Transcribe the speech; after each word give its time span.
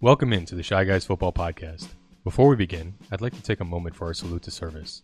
Welcome 0.00 0.32
into 0.32 0.54
the 0.54 0.62
Shy 0.62 0.84
Guys 0.84 1.04
Football 1.04 1.32
Podcast. 1.32 1.88
Before 2.22 2.46
we 2.46 2.54
begin, 2.54 2.94
I'd 3.10 3.20
like 3.20 3.34
to 3.34 3.42
take 3.42 3.58
a 3.58 3.64
moment 3.64 3.96
for 3.96 4.06
our 4.06 4.14
salute 4.14 4.42
to 4.42 4.50
service. 4.52 5.02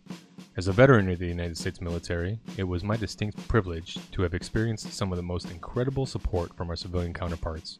As 0.55 0.69
a 0.69 0.71
veteran 0.71 1.09
of 1.09 1.19
the 1.19 1.27
United 1.27 1.57
States 1.57 1.81
military, 1.81 2.39
it 2.55 2.63
was 2.63 2.81
my 2.81 2.95
distinct 2.95 3.45
privilege 3.49 3.97
to 4.11 4.21
have 4.21 4.33
experienced 4.33 4.93
some 4.93 5.11
of 5.11 5.17
the 5.17 5.21
most 5.21 5.51
incredible 5.51 6.05
support 6.05 6.55
from 6.55 6.69
our 6.69 6.77
civilian 6.77 7.13
counterparts. 7.13 7.79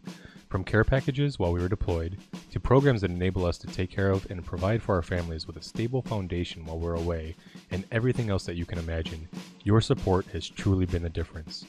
From 0.49 0.65
care 0.65 0.83
packages 0.83 1.39
while 1.39 1.53
we 1.53 1.61
were 1.61 1.69
deployed, 1.69 2.17
to 2.51 2.59
programs 2.59 2.99
that 2.99 3.11
enable 3.11 3.45
us 3.45 3.57
to 3.59 3.67
take 3.67 3.89
care 3.89 4.11
of 4.11 4.29
and 4.29 4.43
provide 4.43 4.83
for 4.83 4.95
our 4.95 5.01
families 5.01 5.47
with 5.47 5.55
a 5.55 5.61
stable 5.61 6.01
foundation 6.01 6.65
while 6.65 6.79
we're 6.79 6.95
away, 6.95 7.37
and 7.71 7.85
everything 7.93 8.29
else 8.29 8.45
that 8.45 8.57
you 8.57 8.65
can 8.65 8.77
imagine, 8.77 9.29
your 9.63 9.79
support 9.79 10.25
has 10.33 10.49
truly 10.49 10.85
been 10.85 11.03
the 11.03 11.09
difference. 11.09 11.63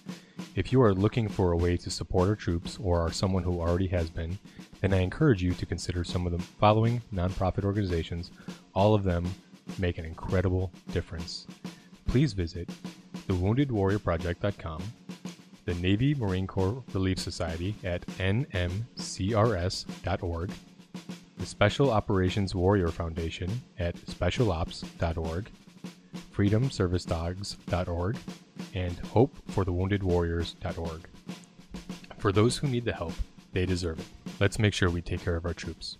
If 0.56 0.72
you 0.72 0.80
are 0.80 0.94
looking 0.94 1.28
for 1.28 1.52
a 1.52 1.56
way 1.56 1.76
to 1.76 1.90
support 1.90 2.30
our 2.30 2.34
troops 2.34 2.78
or 2.82 2.98
are 2.98 3.12
someone 3.12 3.42
who 3.42 3.60
already 3.60 3.88
has 3.88 4.08
been, 4.08 4.38
then 4.80 4.94
I 4.94 5.00
encourage 5.00 5.42
you 5.42 5.52
to 5.52 5.66
consider 5.66 6.02
some 6.02 6.24
of 6.24 6.32
the 6.32 6.38
following 6.38 7.02
nonprofit 7.12 7.62
organizations. 7.64 8.30
All 8.74 8.94
of 8.94 9.04
them 9.04 9.26
make 9.78 9.98
an 9.98 10.06
incredible 10.06 10.72
difference. 10.92 11.46
Please 12.06 12.32
visit 12.32 12.70
thewoundedwarriorproject.com, 13.28 14.82
the 15.66 15.74
Navy 15.74 16.14
Marine 16.14 16.46
Corps 16.46 16.82
Relief 16.94 17.18
Society 17.18 17.74
at 17.84 18.06
nmcrs.org, 18.16 18.80
the 21.36 21.46
Special 21.46 21.90
Operations 21.90 22.54
Warrior 22.54 22.88
Foundation 22.88 23.60
at 23.78 23.94
specialops.org, 24.06 25.50
freedomservicedogs.org, 26.34 28.16
and 28.76 29.02
hopeforthewoundedwarriors.org. 29.04 31.08
For 32.18 32.30
those 32.30 32.58
who 32.58 32.68
need 32.68 32.84
the 32.84 32.92
help, 32.92 33.14
they 33.52 33.64
deserve 33.64 34.00
it. 34.00 34.06
Let's 34.38 34.58
make 34.58 34.74
sure 34.74 34.90
we 34.90 35.00
take 35.00 35.22
care 35.22 35.36
of 35.36 35.46
our 35.46 35.54
troops. 35.54 35.96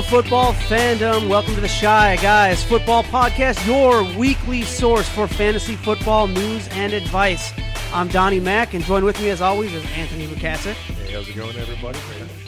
Hello, 0.00 0.22
football 0.22 0.52
fandom. 0.54 1.28
Welcome 1.28 1.54
to 1.56 1.60
the 1.60 1.68
Shy 1.68 2.16
Guys 2.22 2.64
Football 2.64 3.02
Podcast, 3.04 3.66
your 3.66 4.02
weekly 4.18 4.62
source 4.62 5.06
for 5.06 5.28
fantasy 5.28 5.76
football 5.76 6.26
news 6.26 6.66
and 6.68 6.94
advice. 6.94 7.52
I'm 7.92 8.08
Donnie 8.08 8.40
Mack, 8.40 8.72
and 8.72 8.82
joined 8.82 9.04
with 9.04 9.20
me, 9.20 9.28
as 9.28 9.42
always, 9.42 9.74
is 9.74 9.84
Anthony 9.94 10.26
Lukasic. 10.26 10.72
Hey, 10.72 11.12
how's 11.12 11.28
it 11.28 11.36
going, 11.36 11.54
everybody? 11.54 11.98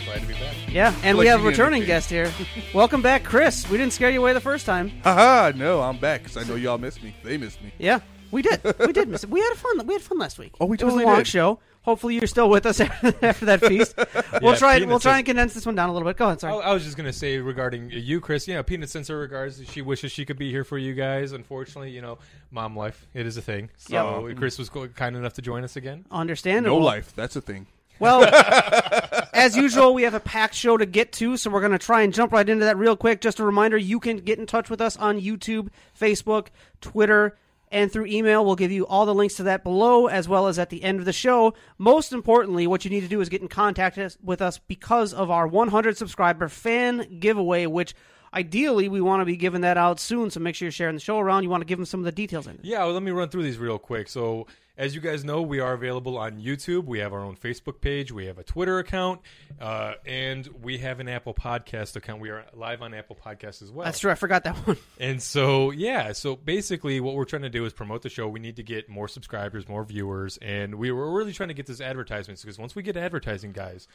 Glad 0.06 0.22
to 0.22 0.26
be 0.26 0.32
back. 0.32 0.54
Yeah, 0.66 0.94
and 1.02 1.18
we 1.18 1.26
have 1.26 1.44
a 1.44 1.46
returning 1.46 1.84
guest 1.84 2.08
here. 2.08 2.32
Welcome 2.74 3.02
back, 3.02 3.22
Chris. 3.22 3.68
We 3.68 3.76
didn't 3.76 3.92
scare 3.92 4.10
you 4.10 4.20
away 4.20 4.32
the 4.32 4.40
first 4.40 4.64
time. 4.64 4.90
Haha, 5.04 5.52
no, 5.54 5.82
I'm 5.82 5.98
back 5.98 6.22
because 6.22 6.38
I 6.38 6.44
know 6.44 6.54
y'all 6.54 6.78
missed 6.78 7.02
me. 7.02 7.14
They 7.22 7.36
missed 7.36 7.62
me. 7.62 7.70
Yeah, 7.76 8.00
we 8.32 8.42
did. 8.42 8.60
We 8.80 8.92
did 8.92 9.08
miss 9.08 9.22
it. 9.24 9.30
We 9.30 9.40
had 9.40 9.54
fun. 9.54 9.86
We 9.86 9.94
had 9.94 10.02
fun 10.02 10.18
last 10.18 10.38
week. 10.38 10.54
Oh, 10.60 10.66
we 10.66 10.76
It 10.76 10.82
was 10.82 10.94
a 10.94 10.96
totally 10.96 11.04
long 11.04 11.18
did. 11.18 11.26
show. 11.28 11.60
Hopefully, 11.82 12.14
you're 12.14 12.26
still 12.28 12.48
with 12.48 12.64
us 12.64 12.78
after 13.22 13.44
that 13.46 13.60
feast. 13.60 13.94
we'll 14.40 14.52
Yeah, 14.52 14.58
try. 14.58 14.78
We'll 14.84 15.00
try 15.00 15.12
says- 15.12 15.16
and 15.18 15.26
condense 15.26 15.54
this 15.54 15.66
one 15.66 15.74
down 15.74 15.88
a 15.88 15.92
little 15.92 16.06
bit. 16.08 16.16
Go 16.16 16.26
ahead. 16.26 16.40
Sorry. 16.40 16.52
I, 16.54 16.70
I 16.70 16.74
was 16.74 16.84
just 16.84 16.96
gonna 16.96 17.12
say 17.12 17.38
regarding 17.38 17.86
uh, 17.92 17.96
you, 17.96 18.20
Chris. 18.20 18.46
Yeah, 18.48 18.62
Peanut 18.62 18.88
sends 18.90 19.08
her 19.08 19.18
regards. 19.18 19.60
She 19.68 19.82
wishes 19.82 20.12
she 20.12 20.24
could 20.24 20.38
be 20.38 20.50
here 20.50 20.64
for 20.64 20.78
you 20.78 20.94
guys. 20.94 21.32
Unfortunately, 21.32 21.90
you 21.90 22.00
know, 22.00 22.18
mom 22.50 22.76
life 22.76 23.06
it 23.14 23.26
is 23.26 23.36
a 23.36 23.42
thing. 23.42 23.68
So 23.76 24.32
Chris 24.36 24.58
was 24.58 24.68
go- 24.68 24.88
kind 24.88 25.16
enough 25.16 25.34
to 25.34 25.42
join 25.42 25.64
us 25.64 25.76
again. 25.76 26.04
Understandable. 26.10 26.78
No 26.78 26.84
life. 26.84 27.12
That's 27.16 27.36
a 27.36 27.40
thing. 27.40 27.66
Well, 27.98 28.24
as 29.32 29.56
usual, 29.56 29.94
we 29.94 30.02
have 30.02 30.14
a 30.14 30.20
packed 30.20 30.54
show 30.54 30.76
to 30.76 30.86
get 30.86 31.12
to, 31.12 31.36
so 31.36 31.50
we're 31.50 31.60
going 31.60 31.72
to 31.72 31.78
try 31.78 32.02
and 32.02 32.12
jump 32.12 32.32
right 32.32 32.48
into 32.48 32.64
that 32.64 32.76
real 32.76 32.96
quick. 32.96 33.20
Just 33.20 33.38
a 33.38 33.44
reminder 33.44 33.76
you 33.76 34.00
can 34.00 34.16
get 34.16 34.40
in 34.40 34.46
touch 34.46 34.68
with 34.70 34.80
us 34.80 34.96
on 34.96 35.20
YouTube, 35.20 35.68
Facebook, 36.00 36.48
Twitter, 36.80 37.36
and 37.72 37.90
through 37.90 38.06
email. 38.06 38.44
We'll 38.44 38.54
give 38.54 38.70
you 38.70 38.86
all 38.86 39.06
the 39.06 39.14
links 39.14 39.34
to 39.36 39.42
that 39.44 39.64
below, 39.64 40.06
as 40.06 40.28
well 40.28 40.46
as 40.46 40.58
at 40.58 40.70
the 40.70 40.84
end 40.84 41.00
of 41.00 41.06
the 41.06 41.12
show. 41.12 41.54
Most 41.78 42.12
importantly, 42.12 42.66
what 42.66 42.84
you 42.84 42.90
need 42.90 43.00
to 43.00 43.08
do 43.08 43.20
is 43.20 43.28
get 43.28 43.42
in 43.42 43.48
contact 43.48 43.98
with 44.22 44.40
us 44.40 44.58
because 44.58 45.12
of 45.12 45.30
our 45.30 45.46
100 45.46 45.96
subscriber 45.96 46.48
fan 46.48 47.18
giveaway, 47.18 47.66
which 47.66 47.94
ideally 48.34 48.88
we 48.88 49.00
want 49.00 49.20
to 49.20 49.24
be 49.24 49.36
giving 49.36 49.62
that 49.62 49.76
out 49.76 50.00
soon, 50.00 50.30
so 50.30 50.40
make 50.40 50.54
sure 50.54 50.66
you're 50.66 50.72
sharing 50.72 50.94
the 50.94 51.00
show 51.00 51.18
around. 51.18 51.42
You 51.42 51.50
want 51.50 51.60
to 51.62 51.66
give 51.66 51.78
them 51.78 51.86
some 51.86 52.00
of 52.00 52.04
the 52.04 52.12
details 52.12 52.46
in 52.46 52.54
it. 52.54 52.60
Yeah, 52.62 52.84
well, 52.84 52.92
let 52.92 53.02
me 53.02 53.10
run 53.10 53.28
through 53.28 53.42
these 53.42 53.58
real 53.58 53.78
quick. 53.78 54.08
So, 54.08 54.46
as 54.78 54.94
you 54.94 55.02
guys 55.02 55.22
know, 55.22 55.42
we 55.42 55.60
are 55.60 55.74
available 55.74 56.16
on 56.16 56.40
YouTube. 56.40 56.84
We 56.84 57.00
have 57.00 57.12
our 57.12 57.20
own 57.20 57.36
Facebook 57.36 57.80
page. 57.82 58.10
We 58.10 58.26
have 58.26 58.38
a 58.38 58.42
Twitter 58.42 58.78
account, 58.78 59.20
uh, 59.60 59.94
and 60.06 60.48
we 60.62 60.78
have 60.78 60.98
an 60.98 61.08
Apple 61.08 61.34
Podcast 61.34 61.94
account. 61.94 62.20
We 62.20 62.30
are 62.30 62.46
live 62.54 62.80
on 62.80 62.94
Apple 62.94 63.16
Podcasts 63.22 63.62
as 63.62 63.70
well. 63.70 63.84
That's 63.84 63.98
true. 63.98 64.10
I 64.10 64.14
forgot 64.14 64.44
that 64.44 64.56
one. 64.66 64.78
And 64.98 65.20
so, 65.20 65.72
yeah, 65.72 66.12
so 66.12 66.36
basically, 66.36 67.00
what 67.00 67.14
we're 67.14 67.24
trying 67.24 67.42
to 67.42 67.50
do 67.50 67.64
is 67.66 67.72
promote 67.72 68.02
the 68.02 68.08
show. 68.08 68.28
We 68.28 68.40
need 68.40 68.56
to 68.56 68.62
get 68.62 68.88
more 68.88 69.08
subscribers, 69.08 69.68
more 69.68 69.84
viewers, 69.84 70.38
and 70.38 70.76
we 70.76 70.90
were 70.90 71.12
really 71.12 71.32
trying 71.32 71.48
to 71.48 71.54
get 71.54 71.66
this 71.66 71.80
advertisements 71.80 72.42
because 72.42 72.58
once 72.58 72.74
we 72.74 72.82
get 72.82 72.96
advertising, 72.96 73.52
guys, 73.52 73.88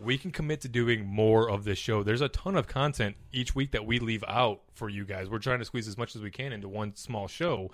we 0.00 0.16
can 0.18 0.30
commit 0.30 0.60
to 0.62 0.68
doing 0.68 1.06
more 1.06 1.50
of 1.50 1.64
this 1.64 1.78
show. 1.78 2.02
There's 2.02 2.20
a 2.20 2.28
ton 2.28 2.56
of 2.56 2.66
content 2.66 3.16
each 3.32 3.54
week 3.54 3.72
that 3.72 3.84
we 3.84 3.98
leave 3.98 4.24
out 4.26 4.60
for 4.74 4.88
you 4.88 5.04
guys. 5.04 5.28
We're 5.28 5.38
trying 5.38 5.58
to 5.58 5.64
squeeze 5.64 5.88
as 5.88 5.98
much 5.98 6.16
as 6.16 6.22
we 6.22 6.30
can 6.30 6.52
into 6.52 6.68
one 6.68 6.94
small 6.96 7.28
show. 7.28 7.70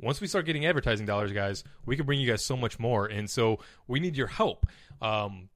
Once 0.00 0.20
we 0.20 0.26
start 0.26 0.46
getting 0.46 0.66
advertising 0.66 1.06
dollars, 1.06 1.32
guys, 1.32 1.62
we 1.84 1.96
can 1.96 2.06
bring 2.06 2.20
you 2.20 2.28
guys 2.28 2.44
so 2.44 2.56
much 2.56 2.78
more. 2.78 3.06
And 3.06 3.28
so, 3.28 3.58
we 3.86 4.00
need 4.00 4.16
your 4.16 4.28
help. 4.28 4.66
Um, 5.02 5.48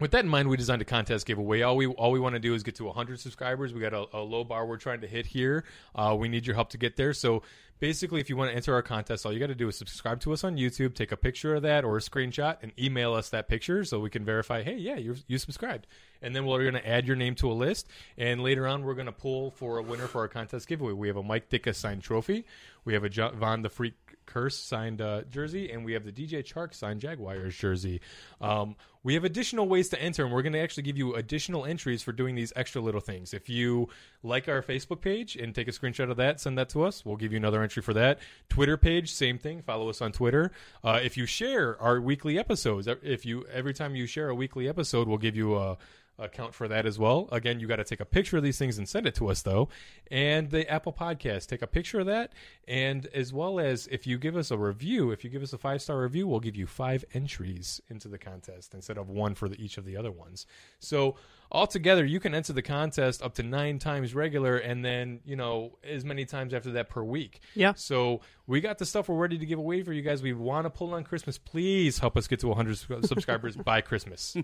with 0.00 0.12
that 0.12 0.24
in 0.24 0.30
mind, 0.30 0.48
we 0.48 0.56
designed 0.56 0.82
a 0.82 0.84
contest 0.84 1.26
giveaway. 1.26 1.62
All 1.62 1.76
we 1.76 1.86
all 1.86 2.12
we 2.12 2.20
want 2.20 2.34
to 2.34 2.38
do 2.40 2.54
is 2.54 2.62
get 2.62 2.76
to 2.76 2.84
100 2.84 3.18
subscribers. 3.18 3.72
We 3.72 3.80
got 3.80 3.94
a, 3.94 4.06
a 4.12 4.20
low 4.20 4.44
bar 4.44 4.66
we're 4.66 4.76
trying 4.76 5.00
to 5.00 5.08
hit 5.08 5.26
here. 5.26 5.64
Uh, 5.94 6.16
we 6.18 6.28
need 6.28 6.46
your 6.46 6.54
help 6.54 6.70
to 6.70 6.78
get 6.78 6.96
there. 6.96 7.12
So 7.12 7.42
basically, 7.80 8.20
if 8.20 8.30
you 8.30 8.36
want 8.36 8.50
to 8.50 8.56
enter 8.56 8.74
our 8.74 8.82
contest, 8.82 9.26
all 9.26 9.32
you 9.32 9.40
got 9.40 9.48
to 9.48 9.54
do 9.56 9.68
is 9.68 9.76
subscribe 9.76 10.20
to 10.20 10.32
us 10.32 10.44
on 10.44 10.56
YouTube, 10.56 10.94
take 10.94 11.10
a 11.10 11.16
picture 11.16 11.54
of 11.56 11.62
that 11.62 11.84
or 11.84 11.96
a 11.96 12.00
screenshot, 12.00 12.58
and 12.62 12.72
email 12.78 13.12
us 13.14 13.28
that 13.30 13.48
picture 13.48 13.84
so 13.84 13.98
we 13.98 14.10
can 14.10 14.24
verify. 14.24 14.62
Hey, 14.62 14.76
yeah, 14.76 14.96
you 14.96 15.16
you 15.26 15.38
subscribed. 15.38 15.86
And 16.22 16.34
then 16.34 16.46
we're 16.46 16.62
going 16.62 16.74
to 16.74 16.88
add 16.88 17.06
your 17.06 17.16
name 17.16 17.34
to 17.36 17.50
a 17.50 17.54
list. 17.54 17.88
And 18.16 18.42
later 18.42 18.66
on, 18.66 18.84
we're 18.84 18.94
going 18.94 19.06
to 19.06 19.12
pull 19.12 19.50
for 19.52 19.78
a 19.78 19.82
winner 19.82 20.06
for 20.06 20.20
our 20.20 20.28
contest 20.28 20.66
giveaway. 20.68 20.92
We 20.92 21.08
have 21.08 21.16
a 21.16 21.22
Mike 21.22 21.48
Ditka 21.48 21.74
signed 21.74 22.02
trophy. 22.02 22.44
We 22.84 22.94
have 22.94 23.04
a 23.04 23.08
Jo- 23.08 23.30
Von 23.30 23.62
the 23.62 23.68
Freak 23.68 23.94
Curse 24.28 24.58
signed 24.58 25.00
uh, 25.00 25.22
jersey, 25.30 25.72
and 25.72 25.84
we 25.84 25.94
have 25.94 26.04
the 26.04 26.12
DJ 26.12 26.44
Chark 26.44 26.74
signed 26.74 27.00
Jaguars 27.00 27.56
jersey. 27.56 28.00
Um, 28.40 28.76
we 29.02 29.14
have 29.14 29.24
additional 29.24 29.66
ways 29.66 29.88
to 29.88 30.00
enter, 30.00 30.22
and 30.24 30.32
we're 30.32 30.42
going 30.42 30.52
to 30.52 30.60
actually 30.60 30.82
give 30.82 30.98
you 30.98 31.14
additional 31.14 31.64
entries 31.64 32.02
for 32.02 32.12
doing 32.12 32.34
these 32.34 32.52
extra 32.54 32.82
little 32.82 33.00
things. 33.00 33.32
If 33.32 33.48
you 33.48 33.88
like 34.22 34.46
our 34.48 34.62
Facebook 34.62 35.00
page 35.00 35.34
and 35.34 35.54
take 35.54 35.66
a 35.66 35.70
screenshot 35.70 36.10
of 36.10 36.18
that, 36.18 36.40
send 36.40 36.58
that 36.58 36.68
to 36.70 36.84
us. 36.84 37.06
We'll 37.06 37.16
give 37.16 37.32
you 37.32 37.38
another 37.38 37.62
entry 37.62 37.82
for 37.82 37.94
that. 37.94 38.18
Twitter 38.50 38.76
page, 38.76 39.10
same 39.10 39.38
thing. 39.38 39.62
Follow 39.62 39.88
us 39.88 40.02
on 40.02 40.12
Twitter. 40.12 40.52
Uh, 40.84 41.00
if 41.02 41.16
you 41.16 41.24
share 41.24 41.80
our 41.80 42.00
weekly 42.00 42.38
episodes, 42.38 42.86
if 43.02 43.24
you 43.24 43.46
every 43.50 43.72
time 43.72 43.96
you 43.96 44.06
share 44.06 44.28
a 44.28 44.34
weekly 44.34 44.68
episode, 44.68 45.08
we'll 45.08 45.16
give 45.16 45.36
you 45.36 45.56
a 45.56 45.78
account 46.18 46.54
for 46.54 46.68
that 46.68 46.86
as 46.86 46.98
well. 46.98 47.28
Again, 47.32 47.60
you 47.60 47.66
got 47.66 47.76
to 47.76 47.84
take 47.84 48.00
a 48.00 48.04
picture 48.04 48.36
of 48.36 48.42
these 48.42 48.58
things 48.58 48.78
and 48.78 48.88
send 48.88 49.06
it 49.06 49.14
to 49.16 49.28
us 49.28 49.42
though. 49.42 49.68
And 50.10 50.50
the 50.50 50.68
Apple 50.70 50.92
Podcast, 50.92 51.46
take 51.46 51.62
a 51.62 51.66
picture 51.66 52.00
of 52.00 52.06
that 52.06 52.32
and 52.66 53.06
as 53.14 53.32
well 53.32 53.60
as 53.60 53.86
if 53.88 54.06
you 54.06 54.18
give 54.18 54.36
us 54.36 54.50
a 54.50 54.58
review, 54.58 55.10
if 55.10 55.24
you 55.24 55.30
give 55.30 55.42
us 55.42 55.52
a 55.52 55.58
5-star 55.58 56.00
review, 56.00 56.26
we'll 56.26 56.40
give 56.40 56.56
you 56.56 56.66
5 56.66 57.04
entries 57.14 57.80
into 57.88 58.08
the 58.08 58.18
contest 58.18 58.74
instead 58.74 58.98
of 58.98 59.08
one 59.08 59.34
for 59.34 59.48
the, 59.48 59.62
each 59.62 59.78
of 59.78 59.84
the 59.84 59.96
other 59.96 60.10
ones. 60.10 60.46
So, 60.78 61.16
altogether 61.50 62.04
you 62.04 62.20
can 62.20 62.34
enter 62.34 62.52
the 62.52 62.60
contest 62.60 63.22
up 63.22 63.34
to 63.34 63.42
9 63.42 63.78
times 63.78 64.14
regular 64.14 64.58
and 64.58 64.84
then, 64.84 65.20
you 65.24 65.36
know, 65.36 65.78
as 65.82 66.04
many 66.04 66.24
times 66.24 66.52
after 66.52 66.72
that 66.72 66.90
per 66.90 67.02
week. 67.02 67.40
Yeah. 67.54 67.72
So, 67.74 68.20
we 68.46 68.60
got 68.60 68.78
the 68.78 68.86
stuff 68.86 69.08
we're 69.08 69.16
ready 69.16 69.38
to 69.38 69.46
give 69.46 69.58
away 69.58 69.82
for 69.82 69.92
you 69.92 70.02
guys. 70.02 70.22
We 70.22 70.32
want 70.32 70.66
to 70.66 70.70
pull 70.70 70.94
on 70.94 71.04
Christmas. 71.04 71.38
Please 71.38 71.98
help 71.98 72.16
us 72.16 72.26
get 72.26 72.40
to 72.40 72.48
100 72.48 73.06
subscribers 73.06 73.56
by 73.64 73.80
Christmas. 73.80 74.36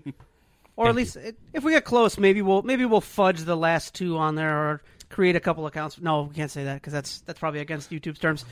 Or 0.77 0.89
at 0.89 0.95
least 0.95 1.17
if 1.53 1.63
we 1.63 1.71
get 1.71 1.85
close, 1.85 2.17
maybe 2.17 2.41
we'll 2.41 2.61
maybe 2.63 2.85
we'll 2.85 3.01
fudge 3.01 3.41
the 3.41 3.55
last 3.55 3.93
two 3.93 4.17
on 4.17 4.35
there 4.35 4.57
or 4.57 4.81
create 5.09 5.35
a 5.35 5.39
couple 5.39 5.65
accounts. 5.67 5.99
No, 6.01 6.23
we 6.23 6.35
can't 6.35 6.51
say 6.51 6.65
that 6.65 6.75
because 6.75 6.91
that's 6.91 7.21
that's 7.21 7.39
probably 7.39 7.61
against 7.61 7.91
YouTube's 7.91 8.19
terms. 8.19 8.45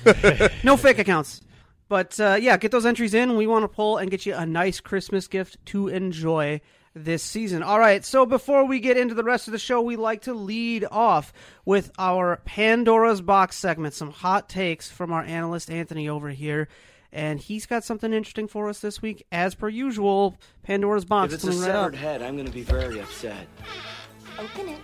no 0.63 0.77
fake 0.77 0.99
accounts. 0.99 1.41
But 1.89 2.17
uh, 2.19 2.37
yeah, 2.39 2.57
get 2.57 2.71
those 2.71 2.85
entries 2.85 3.13
in. 3.13 3.35
We 3.35 3.45
want 3.45 3.63
to 3.63 3.67
pull 3.67 3.97
and 3.97 4.09
get 4.09 4.25
you 4.25 4.35
a 4.35 4.45
nice 4.45 4.79
Christmas 4.79 5.27
gift 5.27 5.63
to 5.67 5.89
enjoy 5.89 6.61
this 6.95 7.23
season. 7.23 7.63
All 7.63 7.79
right, 7.79 8.05
so 8.05 8.25
before 8.25 8.65
we 8.65 8.79
get 8.79 8.97
into 8.97 9.15
the 9.15 9.23
rest 9.23 9.47
of 9.47 9.51
the 9.51 9.59
show, 9.59 9.81
we 9.81 9.95
like 9.95 10.21
to 10.23 10.33
lead 10.33 10.85
off 10.89 11.33
with 11.65 11.91
our 11.97 12.41
Pandora's 12.45 13.21
Box 13.21 13.55
segment, 13.55 13.93
some 13.93 14.11
hot 14.11 14.47
takes 14.47 14.89
from 14.89 15.11
our 15.11 15.23
analyst 15.23 15.71
Anthony 15.71 16.07
over 16.07 16.29
here. 16.29 16.67
And 17.13 17.39
he's 17.39 17.67
got 17.67 17.83
something 17.83 18.11
interesting 18.11 18.47
for 18.47 18.67
us 18.69 18.79
this 18.79 18.99
week, 18.99 19.23
as 19.31 19.53
per 19.53 19.69
usual. 19.69 20.35
Pandora's 20.63 21.05
Box 21.05 21.31
If 21.31 21.35
it's 21.35 21.43
a 21.43 21.47
coming 21.47 21.61
right 21.61 21.69
up. 21.69 21.75
severed 21.75 21.95
head, 21.95 22.21
I'm 22.23 22.35
going 22.35 22.47
to 22.47 22.51
be 22.51 22.63
very 22.63 22.99
upset. 22.99 23.47
Open 24.39 24.69
it. 24.69 24.79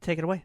Take 0.00 0.18
it 0.18 0.24
away. 0.24 0.44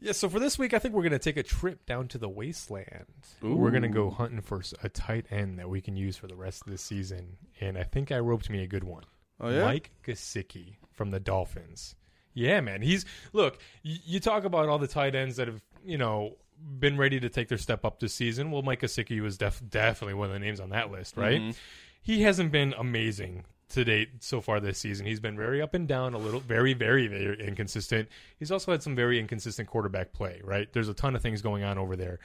Yeah, 0.00 0.12
so 0.12 0.28
for 0.30 0.40
this 0.40 0.58
week, 0.58 0.72
I 0.72 0.78
think 0.78 0.94
we're 0.94 1.02
going 1.02 1.12
to 1.12 1.18
take 1.18 1.36
a 1.36 1.42
trip 1.42 1.84
down 1.84 2.08
to 2.08 2.18
the 2.18 2.30
wasteland. 2.30 3.04
We're 3.42 3.70
going 3.70 3.82
to 3.82 3.88
go 3.88 4.10
hunting 4.10 4.40
for 4.40 4.62
a 4.82 4.88
tight 4.88 5.26
end 5.30 5.58
that 5.58 5.68
we 5.68 5.82
can 5.82 5.96
use 5.96 6.16
for 6.16 6.26
the 6.26 6.34
rest 6.34 6.62
of 6.66 6.72
the 6.72 6.78
season. 6.78 7.36
And 7.60 7.76
I 7.76 7.82
think 7.84 8.10
I 8.10 8.18
roped 8.18 8.48
me 8.48 8.62
a 8.62 8.66
good 8.66 8.84
one. 8.84 9.04
Oh, 9.38 9.50
yeah? 9.50 9.64
Mike 9.64 9.90
Gesicki 10.02 10.76
from 10.90 11.10
the 11.10 11.20
Dolphins. 11.20 11.94
Yeah, 12.34 12.62
man. 12.62 12.80
He's 12.80 13.04
look. 13.32 13.58
You, 13.82 13.98
you 14.04 14.20
talk 14.20 14.44
about 14.44 14.68
all 14.68 14.78
the 14.78 14.88
tight 14.88 15.14
ends 15.14 15.36
that 15.36 15.48
have 15.48 15.60
you 15.84 15.98
know 15.98 16.36
been 16.78 16.96
ready 16.96 17.18
to 17.20 17.28
take 17.28 17.48
their 17.48 17.58
step 17.58 17.84
up 17.84 18.00
this 18.00 18.14
season. 18.14 18.50
Well, 18.50 18.62
Mike 18.62 18.80
Gesicki 18.82 19.20
was 19.20 19.36
def- 19.38 19.62
definitely 19.68 20.14
one 20.14 20.28
of 20.28 20.32
the 20.34 20.38
names 20.40 20.60
on 20.60 20.70
that 20.70 20.90
list, 20.90 21.16
right? 21.16 21.40
He 22.02 22.22
hasn't 22.22 22.50
been 22.52 22.74
amazing 22.76 23.44
to 23.70 23.84
date 23.84 24.08
so 24.20 24.40
far 24.40 24.60
this 24.60 24.78
season. 24.78 25.06
He's 25.06 25.20
been 25.20 25.36
very 25.36 25.62
up 25.62 25.72
and 25.74 25.86
down, 25.88 26.14
a 26.14 26.18
little 26.18 26.40
very, 26.40 26.74
very, 26.74 27.06
very 27.06 27.40
inconsistent. 27.46 28.08
He's 28.38 28.50
also 28.50 28.70
had 28.72 28.82
some 28.82 28.94
very 28.94 29.18
inconsistent 29.18 29.68
quarterback 29.68 30.12
play, 30.12 30.40
right? 30.44 30.70
There's 30.72 30.88
a 30.88 30.94
ton 30.94 31.16
of 31.16 31.22
things 31.22 31.40
going 31.42 31.62
on 31.64 31.78
over 31.78 31.96
there. 31.96 32.18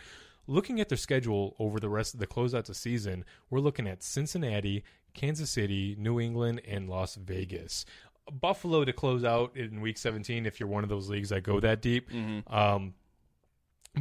Looking 0.47 0.79
at 0.79 0.89
their 0.89 0.97
schedule 0.97 1.55
over 1.59 1.79
the 1.79 1.89
rest 1.89 2.13
of 2.13 2.19
the 2.19 2.27
closeouts 2.27 2.69
of 2.69 2.75
season, 2.75 3.23
we're 3.49 3.59
looking 3.59 3.87
at 3.87 4.01
Cincinnati, 4.03 4.83
Kansas 5.13 5.49
City, 5.49 5.95
New 5.99 6.19
England, 6.19 6.61
and 6.67 6.89
Las 6.89 7.15
Vegas. 7.15 7.85
Buffalo 8.31 8.83
to 8.83 8.91
close 8.93 9.23
out 9.23 9.55
in 9.55 9.79
week 9.79 9.97
17 9.97 10.45
if 10.45 10.59
you're 10.59 10.67
one 10.67 10.83
of 10.83 10.89
those 10.89 11.09
leagues 11.09 11.29
that 11.29 11.43
go 11.43 11.59
that 11.61 11.81
deep. 11.81 12.09
Um, 12.47 12.93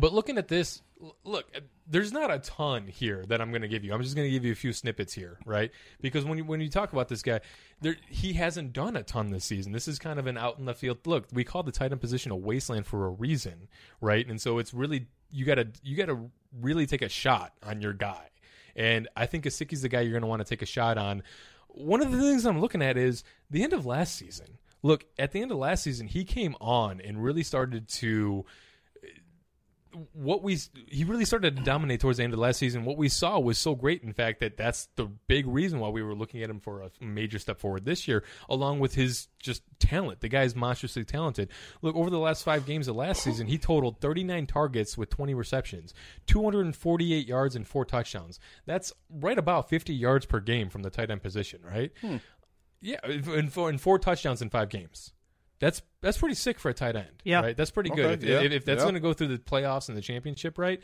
but 0.01 0.13
looking 0.13 0.39
at 0.39 0.49
this, 0.49 0.83
look, 1.25 1.47
uh, 1.55 1.61
there's 1.87 2.13
not 2.13 2.31
a 2.33 2.39
ton 2.39 2.87
here 2.87 3.25
that 3.29 3.41
I'm 3.41 3.51
going 3.51 3.63
to 3.63 3.69
give 3.69 3.85
you. 3.85 3.93
I'm 3.93 4.03
just 4.03 4.17
going 4.17 4.27
to 4.27 4.31
give 4.31 4.45
you 4.45 4.53
a 4.53 4.57
few 4.57 4.73
snippets 4.73 5.13
here, 5.13 5.39
right? 5.45 5.71
Because 6.01 6.25
when 6.25 6.39
you 6.39 6.45
when 6.45 6.61
you 6.61 6.69
talk 6.69 6.93
about 6.93 7.09
this 7.09 7.23
guy, 7.23 7.41
there 7.81 7.97
he 8.09 8.33
hasn't 8.33 8.73
done 8.73 8.97
a 8.97 9.03
ton 9.03 9.31
this 9.31 9.45
season. 9.45 9.73
This 9.73 9.89
is 9.89 9.99
kind 9.99 10.19
of 10.19 10.27
an 10.27 10.37
out 10.37 10.59
in 10.59 10.65
the 10.65 10.75
field. 10.75 10.99
Look, 11.07 11.27
we 11.33 11.45
call 11.45 11.63
the 11.63 11.73
tight 11.73 11.93
end 11.93 12.01
position 12.01 12.33
a 12.33 12.37
wasteland 12.37 12.87
for 12.87 13.07
a 13.07 13.11
reason, 13.11 13.69
right? 14.01 14.27
And 14.27 14.41
so 14.41 14.59
it's 14.59 14.75
really 14.75 15.07
you 15.31 15.45
got 15.45 15.57
to 15.57 15.69
you 15.83 15.97
got 15.97 16.07
to 16.07 16.31
really 16.61 16.87
take 16.87 17.03
a 17.03 17.09
shot 17.09 17.53
on 17.63 17.81
your 17.81 17.93
guy. 17.93 18.31
And 18.75 19.09
I 19.17 19.27
think 19.27 19.45
Gesicki's 19.45 19.83
the 19.83 19.89
guy 19.89 20.03
you're 20.03 20.13
going 20.13 20.23
to 20.23 20.29
want 20.29 20.41
to 20.41 20.49
take 20.49 20.63
a 20.63 20.67
shot 20.67 20.99
on. 20.99 21.23
One 21.69 22.03
of 22.03 22.11
the 22.11 22.19
things 22.19 22.45
I'm 22.45 22.61
looking 22.61 22.83
at 22.83 22.97
is 22.97 23.25
the 23.51 23.63
end 23.63 23.73
of 23.73 23.87
last 23.87 24.17
season. 24.17 24.59
Look, 24.83 25.07
at 25.19 25.33
the 25.33 25.41
end 25.41 25.51
of 25.51 25.59
last 25.59 25.83
season, 25.83 26.07
he 26.07 26.25
came 26.25 26.55
on 26.61 27.01
and 27.01 27.23
really 27.23 27.43
started 27.43 27.89
to 27.89 28.45
what 30.13 30.43
we 30.43 30.59
he 30.89 31.05
really 31.05 31.25
started 31.25 31.57
to 31.57 31.63
dominate 31.63 32.01
towards 32.01 32.19
the 32.19 32.25
end 32.25 32.33
of 32.33 32.39
the 32.39 32.43
last 32.43 32.59
season. 32.59 32.85
What 32.85 32.97
we 32.97 33.09
saw 33.09 33.39
was 33.39 33.59
so 33.59 33.75
great, 33.75 34.03
in 34.03 34.13
fact, 34.13 34.41
that 34.41 34.57
that's 34.57 34.89
the 34.97 35.07
big 35.07 35.47
reason 35.47 35.79
why 35.81 35.89
we 35.89 36.03
were 36.03 36.15
looking 36.15 36.43
at 36.43 36.51
him 36.51 36.61
for 36.61 36.83
a 36.83 36.91
major 37.01 37.39
step 37.39 37.59
forward 37.59 37.85
this 37.85 38.07
year, 38.07 38.25
along 38.49 38.81
with 38.81 38.95
his 38.95 39.29
just 39.39 39.63
talent. 39.79 40.21
The 40.21 40.29
guy 40.29 40.43
is 40.43 40.55
monstrously 40.55 41.05
talented. 41.05 41.51
Look, 41.83 41.97
over 41.97 42.11
the 42.11 42.19
last 42.19 42.43
five 42.43 42.67
games 42.67 42.89
of 42.89 42.97
last 42.97 43.23
season, 43.23 43.47
he 43.47 43.59
totaled 43.59 44.01
39 44.01 44.47
targets 44.47 44.99
with 44.99 45.11
20 45.11 45.35
receptions, 45.35 45.95
248 46.27 47.27
yards 47.27 47.57
and 47.57 47.67
four 47.67 47.85
touchdowns. 47.85 48.39
That's 48.67 48.93
right 49.11 49.39
about 49.39 49.69
50 49.69 49.95
yards 49.95 50.27
per 50.27 50.41
game 50.41 50.69
from 50.69 50.83
the 50.83 50.91
tight 50.91 51.11
end 51.11 51.23
position, 51.23 51.61
right? 51.65 51.93
Hmm. 52.01 52.17
Yeah, 52.81 53.01
and 53.03 53.53
four, 53.53 53.69
and 53.69 53.81
four 53.81 53.99
touchdowns 53.99 54.43
in 54.43 54.51
five 54.51 54.69
games. 54.69 55.13
That's 55.59 55.83
that's 56.01 56.19
pretty 56.19 56.35
sick 56.35 56.59
for 56.59 56.69
a 56.69 56.75
tight 56.75 56.97
end. 56.97 57.09
Yeah. 57.25 57.41
right. 57.41 57.57
That's 57.57 57.71
pretty 57.71 57.91
good. 57.91 58.23
Okay, 58.23 58.27
If, 58.27 58.29
yeah, 58.29 58.41
if, 58.41 58.53
if 58.53 58.65
that's 58.65 58.81
yeah. 58.81 58.85
going 58.85 58.95
to 58.95 59.01
go 59.01 59.13
through 59.13 59.29
the 59.29 59.39
playoffs 59.39 59.89
and 59.89 59.97
the 59.97 60.03
championship, 60.03 60.59
right? 60.59 60.81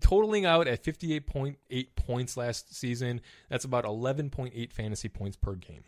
Totaling 0.00 0.44
out 0.44 0.66
at 0.68 0.82
fifty 0.82 1.14
eight 1.14 1.26
point 1.26 1.58
eight 1.70 1.94
points 1.96 2.36
last 2.36 2.74
season, 2.74 3.20
that's 3.48 3.64
about 3.64 3.84
eleven 3.84 4.30
point 4.30 4.52
eight 4.56 4.72
fantasy 4.72 5.08
points 5.08 5.36
per 5.36 5.54
game. 5.54 5.84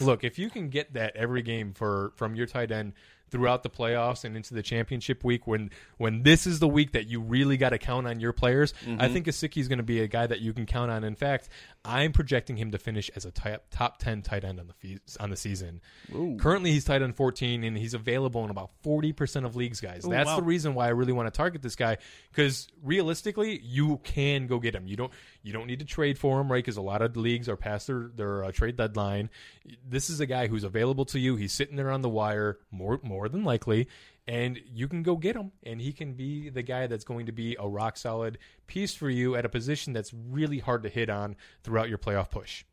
Look, 0.00 0.24
if 0.24 0.38
you 0.38 0.50
can 0.50 0.68
get 0.68 0.94
that 0.94 1.14
every 1.14 1.42
game 1.42 1.72
for 1.72 2.12
from 2.16 2.34
your 2.34 2.46
tight 2.46 2.72
end 2.72 2.94
throughout 3.34 3.64
the 3.64 3.68
playoffs 3.68 4.22
and 4.22 4.36
into 4.36 4.54
the 4.54 4.62
championship 4.62 5.24
week, 5.24 5.44
when 5.44 5.70
when 5.96 6.22
this 6.22 6.46
is 6.46 6.60
the 6.60 6.68
week 6.68 6.92
that 6.92 7.08
you 7.08 7.20
really 7.20 7.56
got 7.56 7.70
to 7.70 7.78
count 7.78 8.06
on 8.06 8.20
your 8.20 8.32
players, 8.32 8.72
I 9.00 9.08
think 9.08 9.26
Gesicki 9.26 9.60
is 9.60 9.66
going 9.66 9.78
to 9.78 9.82
be 9.82 10.00
a 10.00 10.06
guy 10.06 10.28
that 10.28 10.40
you 10.40 10.52
can 10.52 10.66
count 10.66 10.92
on. 10.92 11.02
In 11.02 11.16
fact, 11.16 11.48
I'm 11.84 12.12
projecting 12.12 12.56
him 12.56 12.70
to 12.70 12.78
finish 12.78 13.10
as 13.16 13.24
a 13.24 13.32
top 13.32 13.64
top 13.72 13.98
ten 13.98 14.22
tight 14.22 14.44
end 14.44 14.60
on 14.60 14.68
the 14.68 14.74
fe- 14.74 15.00
on 15.18 15.30
the 15.30 15.36
season. 15.36 15.80
Currently, 16.38 16.70
he's 16.70 16.84
tight 16.84 17.02
end 17.02 17.16
14, 17.16 17.64
and 17.64 17.76
he's 17.76 17.94
available 17.94 18.44
in 18.44 18.50
about 18.50 18.70
40 18.84 19.12
percent 19.12 19.46
of 19.46 19.56
leagues, 19.56 19.80
guys. 19.80 20.04
That's 20.08 20.28
wow. 20.28 20.36
the 20.36 20.44
reason 20.44 20.74
why 20.74 20.86
I 20.86 20.90
really 20.90 21.12
want 21.12 21.26
to 21.26 21.36
target 21.36 21.60
this 21.60 21.74
guy 21.74 21.98
because 22.30 22.68
realistically, 22.84 23.60
you 23.60 24.00
can 24.04 24.46
go 24.46 24.60
get 24.60 24.76
him. 24.76 24.86
You 24.86 24.96
don't 24.96 25.12
you 25.42 25.52
don't 25.52 25.66
need 25.66 25.80
to 25.80 25.84
trade 25.84 26.18
for 26.18 26.40
him, 26.40 26.50
right? 26.50 26.64
Because 26.64 26.76
a 26.76 26.82
lot 26.82 27.02
of 27.02 27.16
leagues 27.16 27.48
are 27.48 27.56
past 27.56 27.88
their 27.88 28.10
their 28.14 28.44
uh, 28.44 28.52
trade 28.52 28.76
deadline. 28.76 29.30
This 29.88 30.10
is 30.10 30.20
a 30.20 30.26
guy 30.26 30.46
who's 30.46 30.64
available 30.64 31.04
to 31.06 31.18
you. 31.18 31.36
He's 31.36 31.52
sitting 31.52 31.76
there 31.76 31.90
on 31.90 32.02
the 32.02 32.08
wire 32.08 32.58
more 32.70 33.00
more 33.02 33.23
than 33.28 33.44
likely, 33.44 33.88
and 34.26 34.60
you 34.72 34.88
can 34.88 35.02
go 35.02 35.16
get 35.16 35.36
him, 35.36 35.52
and 35.62 35.80
he 35.80 35.92
can 35.92 36.14
be 36.14 36.48
the 36.48 36.62
guy 36.62 36.86
that's 36.86 37.04
going 37.04 37.26
to 37.26 37.32
be 37.32 37.56
a 37.58 37.68
rock 37.68 37.96
solid 37.96 38.38
piece 38.66 38.94
for 38.94 39.10
you 39.10 39.36
at 39.36 39.44
a 39.44 39.48
position 39.48 39.92
that's 39.92 40.12
really 40.12 40.58
hard 40.58 40.82
to 40.82 40.88
hit 40.88 41.10
on 41.10 41.36
throughout 41.62 41.88
your 41.88 41.98
playoff 41.98 42.30
push. 42.30 42.64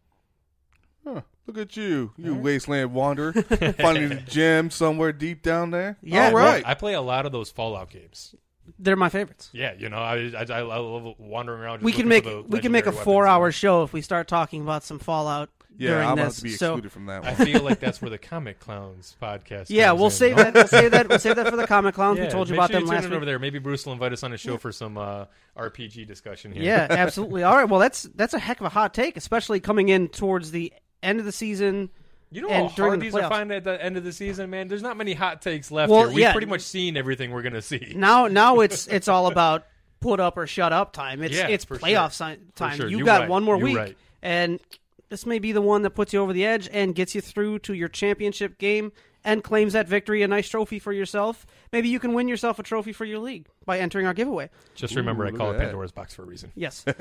Huh. 1.04 1.22
Look 1.48 1.58
at 1.58 1.76
you, 1.76 2.14
you 2.16 2.36
wasteland 2.36 2.94
wanderer, 2.94 3.34
finding 3.80 4.10
the 4.10 4.24
gem 4.26 4.70
somewhere 4.70 5.12
deep 5.12 5.42
down 5.42 5.72
there. 5.72 5.98
Yeah. 6.02 6.28
All 6.28 6.36
right. 6.36 6.64
I 6.66 6.76
play 6.76 6.94
a 6.94 7.02
lot 7.02 7.26
of 7.26 7.32
those 7.32 7.50
Fallout 7.50 7.90
games. 7.90 8.36
They're 8.78 8.96
my 8.96 9.10
favorites. 9.10 9.50
Yeah, 9.52 9.74
you 9.78 9.90
know, 9.90 9.98
I 9.98 10.32
I, 10.38 10.44
I 10.44 10.62
love 10.62 11.16
wandering 11.18 11.62
around. 11.62 11.80
Just 11.80 11.86
We 11.86 11.92
can 11.92 12.08
make 12.08 12.24
for 12.24 12.30
the 12.30 12.42
we 12.44 12.60
can 12.60 12.72
make 12.72 12.86
a 12.86 12.92
four 12.92 13.28
hour 13.28 13.52
show 13.52 13.84
if 13.84 13.92
we 13.92 14.02
start 14.02 14.28
talking 14.28 14.62
about 14.62 14.84
some 14.84 15.00
Fallout 15.00 15.50
yeah, 15.78 15.90
during 15.92 16.08
I'm 16.08 16.14
about 16.14 16.26
this. 16.26 16.38
to 16.38 16.44
be 16.44 16.50
so 16.52 16.68
excluded 16.74 16.92
from 16.92 17.06
that 17.08 17.26
I 17.26 17.34
feel 17.36 17.62
like 17.64 17.80
that's 17.80 18.02
where 18.02 18.10
the 18.10 18.18
Comic 18.18 18.60
Clowns 18.60 19.16
podcast. 19.22 19.66
yeah, 19.70 19.88
comes 19.88 19.98
we'll 20.00 20.06
in. 20.08 20.12
save 20.12 20.36
that. 20.38 20.54
We'll 20.54 20.68
save 20.68 20.92
that. 20.92 21.10
We'll 21.10 21.20
save 21.20 21.36
that 21.38 21.50
for 21.50 21.56
the 21.56 21.68
Comic 21.68 21.96
Clowns. 21.96 22.18
Yeah, 22.20 22.26
we 22.26 22.30
told 22.32 22.50
you 22.50 22.56
about 22.56 22.70
sure 22.72 22.80
them 22.80 22.88
tune 22.88 22.96
last 22.96 23.04
week. 23.06 23.14
over 23.14 23.26
there. 23.26 23.40
Maybe 23.40 23.60
Bruce 23.60 23.86
will 23.86 23.94
invite 23.94 24.14
us 24.14 24.24
on 24.24 24.34
a 24.34 24.38
show 24.38 24.58
for 24.58 24.72
some 24.72 24.98
uh, 24.98 25.26
RPG 25.58 26.08
discussion 26.08 26.52
here. 26.52 26.64
Yeah, 26.64 26.88
absolutely. 26.90 27.44
All 27.44 27.56
right. 27.56 27.68
Well, 27.70 27.80
that's 27.80 28.04
that's 28.16 28.34
a 28.34 28.40
heck 28.40 28.60
of 28.60 28.66
a 28.66 28.70
hot 28.70 28.94
take, 28.94 29.18
especially 29.18 29.60
coming 29.60 29.90
in 29.90 30.08
towards 30.10 30.52
the 30.52 30.72
end 31.02 31.20
of 31.20 31.26
the 31.26 31.32
season. 31.32 31.90
You 32.34 32.42
know 32.44 32.48
And 32.50 32.70
how 32.70 32.76
during 32.76 32.90
hard 32.92 33.00
the 33.02 33.04
these 33.06 33.16
are 33.16 33.22
playoffs. 33.24 33.30
finding 33.30 33.58
at 33.58 33.64
the 33.66 33.84
end 33.84 33.98
of 33.98 34.06
the 34.06 34.14
season, 34.14 34.50
man. 34.50 34.70
There's 34.70 34.82
not 34.82 34.96
many 34.96 35.14
hot 35.14 35.42
takes 35.42 35.70
left 35.70 35.90
Well, 35.92 36.04
here. 36.04 36.10
We've 36.10 36.20
yeah. 36.20 36.32
pretty 36.32 36.48
much 36.48 36.62
seen 36.62 36.96
everything 36.96 37.32
we're 37.32 37.42
gonna 37.42 37.62
see. 37.62 37.92
Now, 37.96 38.28
now 38.28 38.62
it's 38.62 38.88
it's 38.88 39.10
all 39.10 39.28
about 39.28 39.66
put 40.00 40.22
up 40.22 40.38
or 40.38 40.48
shut 40.48 40.72
up 40.72 40.94
time. 40.94 41.22
It's 41.24 41.36
Yeah, 41.36 41.48
it's 41.50 41.66
playoff 41.66 42.16
sure. 42.18 42.38
time. 42.56 42.78
sure. 42.78 42.88
You 42.88 43.00
You're 43.00 43.06
got 43.06 43.22
right. 43.22 43.30
one 43.30 43.44
more 43.44 43.58
You're 43.58 43.66
week, 43.66 43.78
right. 43.78 43.98
and 44.22 44.62
this 45.12 45.26
may 45.26 45.40
be 45.40 45.52
the 45.52 45.62
one 45.62 45.82
that 45.82 45.90
puts 45.90 46.14
you 46.14 46.22
over 46.22 46.32
the 46.32 46.46
edge 46.46 46.70
and 46.72 46.96
gets 46.96 47.14
you 47.14 47.20
through 47.20 47.60
to 47.60 47.74
your 47.74 47.90
championship 47.90 48.58
game 48.58 48.94
and 49.26 49.44
claims 49.44 49.74
that 49.74 49.86
victory, 49.86 50.24
a 50.24 50.28
nice 50.28 50.48
trophy 50.48 50.80
for 50.80 50.94
yourself. 50.94 51.46
Maybe 51.74 51.90
you 51.90 52.00
can 52.00 52.14
win 52.14 52.30
yourself 52.30 52.60
a 52.60 52.64
trophy 52.64 52.94
for 52.94 53.04
your 53.04 53.20
league 53.20 53.48
by 53.66 53.80
entering 53.80 54.08
our 54.08 54.14
giveaway. 54.14 54.50
Just 54.74 54.96
remember, 54.96 55.26
Ooh, 55.26 55.28
I 55.28 55.32
call 55.32 55.50
it 55.52 55.58
that. 55.58 55.66
Pandora's 55.66 55.92
box 55.92 56.14
for 56.14 56.24
a 56.24 56.26
reason. 56.26 56.54
Yes. 56.56 56.86
All 56.88 56.94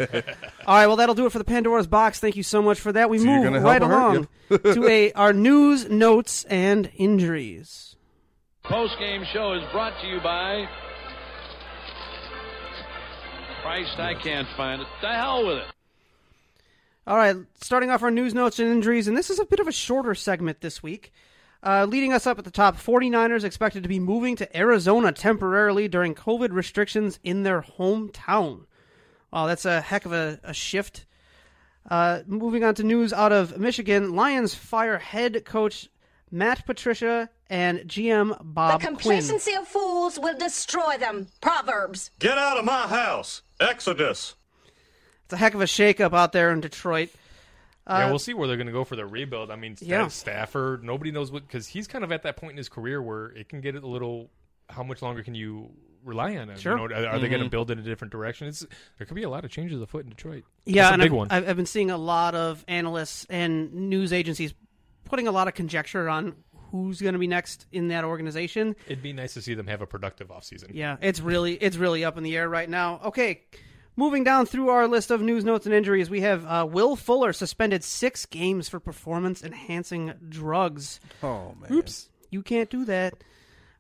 right. 0.67 0.89
Well, 0.89 0.97
that'll 0.97 1.15
do 1.15 1.25
it 1.25 1.31
for 1.31 1.39
the 1.39 1.45
Pandora's 1.45 1.87
box. 1.87 2.19
Thank 2.19 2.35
you 2.35 2.43
so 2.43 2.61
much 2.61 2.81
for 2.81 2.91
that. 2.91 3.09
We 3.09 3.19
So 3.19 3.27
you're 3.27 3.35
move 3.37 3.45
gonna 3.45 3.61
help 3.61 3.71
right 3.71 3.83
along 3.83 4.29
to 4.75 4.89
a 4.89 5.13
our 5.13 5.33
news, 5.33 5.89
notes, 5.89 6.43
and 6.51 6.91
injuries. 6.97 7.95
Post 8.65 8.99
game 8.99 9.23
show 9.33 9.53
is 9.53 9.63
brought 9.71 9.99
to 10.01 10.07
you 10.09 10.21
by. 10.21 10.67
Christ, 13.63 14.01
I 14.01 14.15
can't 14.21 14.49
find 14.57 14.83
it. 14.83 14.89
The 15.01 15.09
hell 15.15 15.47
with 15.47 15.59
it. 15.59 15.65
All 17.07 17.17
right, 17.17 17.37
starting 17.61 17.91
off 17.91 18.03
our 18.03 18.11
news, 18.11 18.35
notes, 18.35 18.59
and 18.59 18.69
injuries, 18.71 19.09
and 19.09 19.17
this 19.17 19.31
is 19.31 19.39
a 19.39 19.45
bit 19.47 19.59
of 19.61 19.67
a 19.67 19.73
shorter 19.73 20.15
segment 20.15 20.61
this 20.61 20.83
week. 20.83 21.13
Uh, 21.63 21.87
leading 21.89 22.13
us 22.13 22.27
up 22.27 22.39
at 22.39 22.45
the 22.45 22.51
top, 22.51 22.77
49ers 22.77 23.45
expected 23.45 23.83
to 23.83 23.89
be 23.89 23.99
moving 23.99 24.37
to 24.37 24.57
Arizona 24.57 25.13
temporarily 25.13 25.89
during 25.89 26.15
COVID 26.15 26.53
restrictions 26.53 27.19
in 27.23 27.43
their 27.43 27.63
hometown. 27.63 28.65
Wow, 29.33 29.47
that's 29.47 29.65
a 29.65 29.81
heck 29.81 30.07
of 30.07 30.13
a, 30.13 30.41
a 30.43 30.55
shift. 30.55 31.07
Uh, 31.89 32.21
moving 32.27 32.65
on 32.65 32.75
to 32.77 32.83
news 32.83 33.13
out 33.13 33.33
of 33.33 33.59
Michigan, 33.59 34.15
Lions 34.15 34.55
fire 34.55 34.99
head 34.99 35.45
coach 35.45 35.89
Matt 36.31 36.65
Patricia 36.65 37.29
and 37.49 37.81
GM 37.81 38.37
Bob 38.43 38.81
the 38.81 38.87
Quinn. 38.87 38.97
complacency 38.97 39.55
of 39.55 39.67
fools 39.67 40.19
will 40.19 40.39
destroy 40.39 40.97
them. 40.99 41.27
Proverbs. 41.41 42.11
Get 42.19 42.39
out 42.39 42.59
of 42.59 42.65
my 42.65 42.87
house! 42.87 43.43
Exodus! 43.59 44.37
It's 45.31 45.35
a 45.35 45.37
heck 45.37 45.55
of 45.55 45.61
a 45.61 45.67
shakeup 45.67 46.13
out 46.13 46.33
there 46.33 46.51
in 46.51 46.61
Detroit. 46.61 47.11
yeah, 47.87 48.07
we'll 48.07 48.17
uh, 48.17 48.19
see 48.19 48.35
where 48.35 48.49
they're 48.49 48.57
going 48.57 48.67
to 48.67 48.73
go 48.73 48.83
for 48.83 48.97
their 48.97 49.07
rebuild. 49.07 49.53
I 49.53 49.55
mean, 49.55 49.77
Yeah. 49.81 50.09
Stafford, 50.09 50.83
nobody 50.83 51.13
knows 51.13 51.31
what 51.31 51.47
because 51.47 51.69
he's 51.69 51.87
kind 51.87 52.03
of 52.03 52.11
at 52.11 52.25
that 52.25 52.37
point 52.37 52.51
in 52.51 52.57
his 52.57 52.69
career 52.69 53.01
where 53.01 53.27
it 53.27 53.49
can 53.49 53.61
get 53.61 53.77
a 53.77 53.87
little. 53.87 54.29
How 54.69 54.83
much 54.83 55.03
longer 55.03 55.23
can 55.23 55.37
you 55.37 55.71
rely 56.05 56.37
on 56.37 56.51
him? 56.51 56.59
Sure. 56.59 56.77
You 56.77 56.89
know, 56.89 56.95
are, 56.97 57.07
are 57.11 57.19
they 57.21 57.29
going 57.29 57.39
to 57.39 57.47
mm-hmm. 57.47 57.51
build 57.51 57.71
in 57.71 57.79
a 57.79 57.83
different 57.83 58.11
direction? 58.11 58.49
It's, 58.49 58.67
there 58.99 59.07
could 59.07 59.15
be 59.15 59.23
a 59.23 59.31
lot 59.31 59.45
of 59.45 59.53
changes 59.53 59.81
afoot 59.81 60.03
in 60.03 60.11
Detroit. 60.11 60.43
Yeah, 60.65 60.97
big 60.97 61.07
I've, 61.07 61.13
one. 61.13 61.29
I've, 61.31 61.49
I've 61.51 61.57
been 61.57 61.67
seeing 61.67 61.93
a 61.93 61.97
lot 61.97 62.35
of 62.35 62.65
analysts 62.67 63.25
and 63.31 63.73
news 63.73 64.13
agencies 64.13 64.53
putting 65.05 65.29
a 65.29 65.33
lot 65.33 65.47
of 65.47 65.55
conjecture 65.55 66.09
on 66.09 66.35
who's 66.73 67.01
going 67.01 67.13
to 67.13 67.21
be 67.21 67.29
next 67.29 67.67
in 67.71 67.89
that 67.89 68.03
organization. 68.03 68.75
It'd 68.87 69.03
be 69.03 69.13
nice 69.13 69.35
to 69.35 69.43
see 69.43 69.55
them 69.55 69.69
have 69.69 69.81
a 69.81 69.87
productive 69.87 70.29
offseason. 70.29 70.71
Yeah, 70.75 70.97
it's 71.01 71.21
really 71.21 71.55
it's 71.55 71.77
really 71.77 72.05
up 72.05 72.17
in 72.17 72.25
the 72.25 72.37
air 72.37 72.49
right 72.49 72.69
now. 72.69 73.01
Okay, 73.05 73.43
moving 73.97 74.25
down 74.25 74.47
through 74.47 74.69
our 74.69 74.87
list 74.89 75.11
of 75.11 75.21
news, 75.21 75.45
notes, 75.45 75.67
and 75.67 75.75
injuries, 75.75 76.11
we 76.11 76.21
have 76.23 76.45
uh, 76.45 76.67
Will 76.69 76.97
Fuller 76.97 77.33
suspended 77.33 77.85
six 77.85 78.27
games 78.27 78.69
for 78.69 78.81
performance 78.81 79.43
enhancing 79.43 80.13
drugs. 80.29 81.01
Oh 81.23 81.55
man. 81.61 81.73
Oops, 81.73 82.09
you 82.31 82.43
can't 82.43 82.71
do 82.71 82.85
that. 82.87 83.15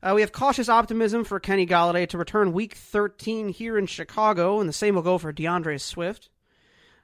Uh, 0.03 0.13
we 0.15 0.23
have 0.23 0.33
cautious 0.33 0.69
optimism 0.69 1.25
for 1.25 1.39
Kenny 1.39 1.67
Golladay 1.67 2.09
to 2.09 2.19
return 2.19 2.53
Week 2.53 2.75
13 2.75 3.51
here 3.51 3.77
in 3.77 3.87
Chicago, 3.87 4.59
and 4.59 4.69
the 4.69 4.73
same 4.73 4.95
will 4.95 5.03
go 5.03 5.19
for 5.19 5.33
DeAndre 5.33 5.79
Swift. 5.79 6.31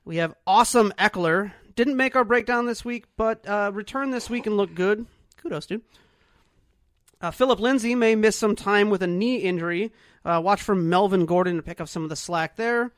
We 0.04 0.16
have 0.16 0.34
Austin 0.46 0.92
Ekeler. 0.98 1.52
Didn't 1.74 1.96
make 1.96 2.16
our 2.16 2.24
breakdown 2.24 2.64
this 2.64 2.84
week, 2.84 3.04
but 3.18 3.46
uh, 3.46 3.70
returned 3.74 4.14
this 4.14 4.30
week 4.30 4.46
and 4.46 4.56
looked 4.56 4.74
good. 4.74 5.04
Kudos, 5.36 5.66
dude. 5.66 5.82
Uh, 7.20 7.30
Philip 7.30 7.60
Lindsay 7.60 7.94
may 7.94 8.14
miss 8.14 8.36
some 8.36 8.56
time 8.56 8.88
with 8.88 9.02
a 9.02 9.06
knee 9.06 9.36
injury. 9.36 9.92
Uh, 10.26 10.40
watch 10.40 10.62
for 10.62 10.74
Melvin 10.74 11.24
Gordon 11.26 11.56
to 11.56 11.62
pick 11.62 11.80
up 11.80 11.88
some 11.88 12.02
of 12.02 12.08
the 12.08 12.16
slack 12.16 12.56
there. 12.56 12.92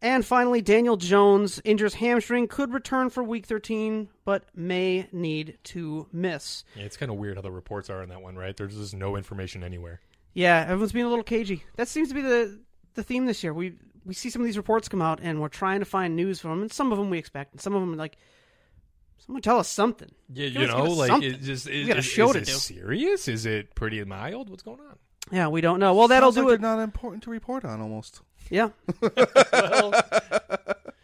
And 0.00 0.24
finally, 0.26 0.62
Daniel 0.62 0.96
Jones 0.96 1.60
injures 1.64 1.94
hamstring, 1.94 2.48
could 2.48 2.72
return 2.72 3.08
for 3.10 3.22
week 3.22 3.46
13, 3.46 4.08
but 4.24 4.44
may 4.56 5.06
need 5.12 5.58
to 5.64 6.08
miss. 6.12 6.64
Yeah, 6.74 6.84
it's 6.84 6.96
kind 6.96 7.12
of 7.12 7.18
weird 7.18 7.36
how 7.36 7.42
the 7.42 7.52
reports 7.52 7.88
are 7.88 8.02
on 8.02 8.08
that 8.08 8.20
one, 8.20 8.34
right? 8.34 8.56
There's 8.56 8.76
just 8.76 8.94
no 8.94 9.14
information 9.16 9.62
anywhere. 9.62 10.00
Yeah, 10.34 10.62
everyone's 10.62 10.90
being 10.92 11.06
a 11.06 11.08
little 11.08 11.22
cagey. 11.22 11.62
That 11.76 11.86
seems 11.86 12.08
to 12.08 12.14
be 12.14 12.22
the 12.22 12.58
the 12.94 13.02
theme 13.04 13.26
this 13.26 13.44
year. 13.44 13.54
We 13.54 13.74
we 14.04 14.14
see 14.14 14.28
some 14.30 14.42
of 14.42 14.46
these 14.46 14.56
reports 14.56 14.88
come 14.88 15.02
out, 15.02 15.20
and 15.22 15.40
we're 15.40 15.48
trying 15.48 15.78
to 15.80 15.86
find 15.86 16.16
news 16.16 16.40
from 16.40 16.50
them, 16.50 16.62
and 16.62 16.72
some 16.72 16.90
of 16.90 16.98
them 16.98 17.08
we 17.10 17.18
expect, 17.18 17.52
and 17.52 17.60
some 17.60 17.74
of 17.74 17.80
them 17.82 17.92
are 17.92 17.96
like, 17.96 18.16
someone 19.18 19.42
tell 19.42 19.58
us 19.60 19.68
something. 19.68 20.10
Yeah, 20.32 20.46
you 20.46 20.66
know, 20.66 20.84
like 20.84 21.08
something. 21.10 21.30
it 21.34 21.42
just 21.42 21.66
We 21.66 21.82
is, 21.82 21.88
got 21.88 21.98
a 21.98 22.02
show 22.02 22.26
is 22.28 22.32
to 22.32 22.38
it 22.38 22.46
do. 22.46 22.52
serious? 22.52 23.28
Is 23.28 23.46
it 23.46 23.74
pretty 23.76 24.02
mild? 24.04 24.50
What's 24.50 24.62
going 24.64 24.80
on? 24.80 24.96
Yeah, 25.30 25.48
we 25.48 25.60
don't 25.60 25.78
know. 25.80 25.94
Well, 25.94 26.08
that'll 26.08 26.32
Sounds 26.32 26.44
do 26.44 26.50
like 26.50 26.58
it. 26.58 26.62
they're 26.62 26.76
Not 26.76 26.82
important 26.82 27.22
to 27.24 27.30
report 27.30 27.64
on, 27.64 27.80
almost. 27.80 28.20
Yeah, 28.50 28.70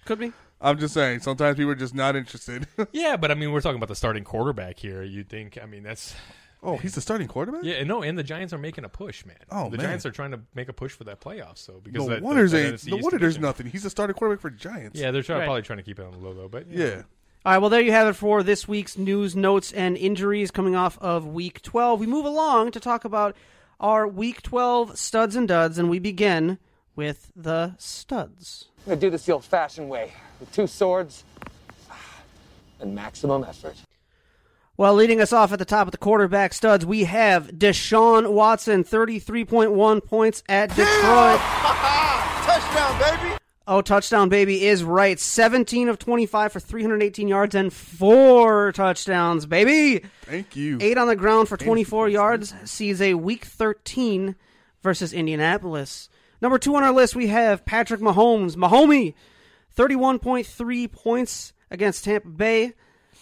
could 0.04 0.18
be. 0.18 0.32
I'm 0.60 0.78
just 0.78 0.92
saying. 0.94 1.20
Sometimes 1.20 1.56
people 1.56 1.70
are 1.72 1.76
just 1.76 1.94
not 1.94 2.16
interested. 2.16 2.66
Yeah, 2.92 3.16
but 3.16 3.30
I 3.30 3.34
mean, 3.34 3.52
we're 3.52 3.60
talking 3.60 3.76
about 3.76 3.88
the 3.88 3.94
starting 3.94 4.24
quarterback 4.24 4.78
here. 4.78 5.02
You'd 5.02 5.28
think, 5.28 5.58
I 5.62 5.66
mean, 5.66 5.82
that's 5.84 6.14
oh, 6.62 6.76
he's 6.78 6.94
the 6.94 7.00
starting 7.00 7.28
quarterback. 7.28 7.62
yeah, 7.64 7.84
no, 7.84 8.02
and 8.02 8.18
the 8.18 8.22
Giants 8.24 8.52
are 8.52 8.58
making 8.58 8.84
a 8.84 8.88
push, 8.88 9.24
man. 9.24 9.36
Oh, 9.50 9.70
the 9.70 9.76
man. 9.76 9.86
Giants 9.86 10.06
are 10.06 10.10
trying 10.10 10.32
to 10.32 10.40
make 10.54 10.68
a 10.68 10.72
push 10.72 10.92
for 10.92 11.04
that 11.04 11.20
playoff. 11.20 11.58
So 11.58 11.80
because 11.82 12.02
No 12.06 12.08
that, 12.12 12.22
wonder, 12.22 12.48
that, 12.48 12.56
that 12.56 12.72
ain't- 12.72 12.86
no 12.88 12.96
wonder 12.96 13.18
there's 13.18 13.38
nothing. 13.38 13.66
He's 13.66 13.84
the 13.84 13.90
starting 13.90 14.14
quarterback 14.14 14.40
for 14.42 14.50
Giants. 14.50 14.98
Yeah, 14.98 15.10
they're 15.12 15.22
trying, 15.22 15.40
Right. 15.40 15.44
probably 15.46 15.62
trying 15.62 15.78
to 15.78 15.82
keep 15.84 15.98
it 16.00 16.04
on 16.04 16.10
the 16.12 16.18
low 16.18 16.32
low, 16.32 16.48
but 16.48 16.68
Yeah. 16.68 17.02
All 17.46 17.52
right, 17.52 17.58
well, 17.58 17.70
there 17.70 17.80
you 17.80 17.92
have 17.92 18.08
it 18.08 18.14
for 18.14 18.42
this 18.42 18.66
week's 18.66 18.98
news, 18.98 19.36
notes, 19.36 19.72
and 19.72 19.96
injuries 19.96 20.50
coming 20.50 20.74
off 20.74 20.98
of 20.98 21.26
Week 21.26 21.62
12. 21.62 22.00
We 22.00 22.06
move 22.06 22.24
along 22.24 22.72
to 22.72 22.80
talk 22.80 23.04
about 23.04 23.36
our 23.80 24.06
Week 24.06 24.42
12 24.42 24.98
studs 24.98 25.36
and 25.36 25.46
duds, 25.48 25.78
and 25.78 25.88
we 25.88 25.98
begin 25.98 26.58
with 26.96 27.30
the 27.36 27.74
studs. 27.78 28.66
I'm 28.86 28.90
gonna 28.90 29.00
do 29.00 29.10
this 29.10 29.24
the 29.26 29.32
old 29.32 29.44
fashioned 29.44 29.88
way 29.88 30.12
with 30.40 30.52
two 30.52 30.66
swords 30.66 31.24
and 32.80 32.94
maximum 32.94 33.44
effort. 33.44 33.76
Well, 34.76 34.94
leading 34.94 35.20
us 35.20 35.32
off 35.32 35.52
at 35.52 35.58
the 35.58 35.64
top 35.64 35.88
of 35.88 35.92
the 35.92 35.98
quarterback 35.98 36.52
studs, 36.52 36.86
we 36.86 37.04
have 37.04 37.48
Deshaun 37.48 38.30
Watson, 38.30 38.84
33.1 38.84 40.04
points 40.04 40.44
at 40.48 40.68
Detroit. 40.68 41.40
Touchdown, 42.46 43.20
baby. 43.20 43.37
Oh, 43.70 43.82
touchdown, 43.82 44.30
baby, 44.30 44.64
is 44.64 44.82
right. 44.82 45.20
17 45.20 45.90
of 45.90 45.98
25 45.98 46.52
for 46.52 46.58
318 46.58 47.28
yards 47.28 47.54
and 47.54 47.70
four 47.70 48.72
touchdowns, 48.72 49.44
baby. 49.44 50.06
Thank 50.22 50.56
you. 50.56 50.78
Eight 50.80 50.96
on 50.96 51.06
the 51.06 51.14
ground 51.14 51.50
for 51.50 51.58
24 51.58 52.08
yards. 52.08 52.54
Sees 52.64 53.02
a 53.02 53.12
week 53.12 53.44
13 53.44 54.36
versus 54.82 55.12
Indianapolis. 55.12 56.08
Number 56.40 56.58
two 56.58 56.76
on 56.76 56.82
our 56.82 56.92
list, 56.92 57.14
we 57.14 57.26
have 57.26 57.66
Patrick 57.66 58.00
Mahomes. 58.00 58.56
Mahomie, 58.56 59.12
31.3 59.76 60.90
points 60.90 61.52
against 61.70 62.04
Tampa 62.04 62.28
Bay. 62.28 62.72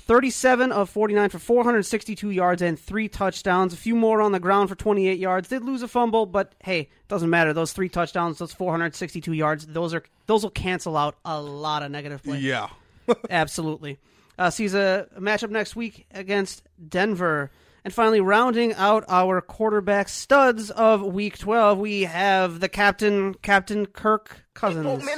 37 0.07 0.71
of 0.71 0.89
49 0.89 1.31
for 1.31 1.39
462 1.41 2.31
yards 2.31 2.63
and 2.63 2.79
three 2.79 3.09
touchdowns. 3.09 3.75
A 3.75 3.77
few 3.77 3.97
more 3.97 4.21
on 4.21 4.31
the 4.31 4.39
ground 4.39 4.69
for 4.69 4.77
28 4.77 5.19
yards. 5.19 5.49
Did 5.49 5.65
lose 5.65 5.83
a 5.83 5.89
fumble, 5.89 6.27
but 6.27 6.55
hey, 6.63 6.81
it 6.81 7.09
doesn't 7.09 7.29
matter. 7.29 7.53
Those 7.53 7.73
three 7.73 7.89
touchdowns, 7.89 8.39
those 8.39 8.53
462 8.53 9.33
yards, 9.33 9.67
those 9.67 9.93
are 9.93 10.05
those 10.27 10.45
will 10.45 10.51
cancel 10.51 10.97
out 10.97 11.17
a 11.25 11.41
lot 11.41 11.83
of 11.83 11.91
negative 11.91 12.23
play. 12.23 12.39
Yeah. 12.39 12.69
Absolutely. 13.31 13.99
Uh, 14.39 14.51
sees 14.51 14.75
a 14.75 15.09
matchup 15.19 15.51
next 15.51 15.77
week 15.77 16.07
against 16.13 16.63
Denver. 16.89 17.51
And 17.85 17.95
finally, 17.95 18.21
rounding 18.21 18.75
out 18.75 19.05
our 19.09 19.41
quarterback 19.41 20.09
studs 20.09 20.71
of 20.73 21.03
Week 21.03 21.39
12, 21.39 21.79
we 21.79 22.03
have 22.03 22.59
the 22.59 22.69
captain, 22.69 23.35
Captain 23.35 23.87
Kirk 23.87 24.45
Cousins. 24.55 25.09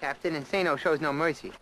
Captain 0.00 0.34
Insano 0.34 0.78
shows 0.78 1.00
no 1.00 1.12
mercy. 1.12 1.52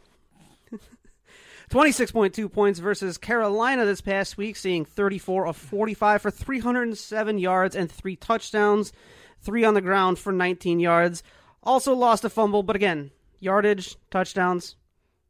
26.2 1.70 2.52
points 2.52 2.80
versus 2.80 3.16
Carolina 3.16 3.86
this 3.86 4.00
past 4.00 4.36
week, 4.36 4.56
seeing 4.56 4.84
34 4.84 5.46
of 5.46 5.56
45 5.56 6.20
for 6.20 6.30
307 6.30 7.38
yards 7.38 7.76
and 7.76 7.90
three 7.90 8.16
touchdowns, 8.16 8.92
three 9.40 9.64
on 9.64 9.74
the 9.74 9.80
ground 9.80 10.18
for 10.18 10.32
19 10.32 10.80
yards. 10.80 11.22
Also 11.62 11.94
lost 11.94 12.24
a 12.24 12.28
fumble, 12.28 12.64
but 12.64 12.74
again, 12.74 13.12
yardage, 13.38 13.96
touchdowns, 14.10 14.74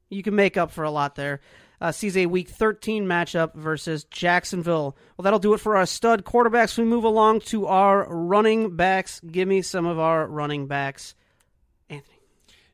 you 0.08 0.22
can 0.22 0.34
make 0.34 0.56
up 0.56 0.70
for 0.70 0.82
a 0.82 0.90
lot 0.90 1.14
there. 1.14 1.40
Uh, 1.78 1.92
sees 1.92 2.16
a 2.16 2.24
week 2.24 2.48
13 2.48 3.04
matchup 3.04 3.54
versus 3.54 4.04
Jacksonville. 4.04 4.96
Well, 5.16 5.24
that'll 5.24 5.38
do 5.38 5.52
it 5.52 5.60
for 5.60 5.76
our 5.76 5.86
stud 5.86 6.24
quarterbacks. 6.24 6.78
We 6.78 6.84
move 6.84 7.04
along 7.04 7.40
to 7.40 7.66
our 7.66 8.06
running 8.08 8.76
backs. 8.76 9.20
Give 9.20 9.46
me 9.46 9.60
some 9.60 9.84
of 9.84 9.98
our 9.98 10.26
running 10.26 10.66
backs. 10.66 11.14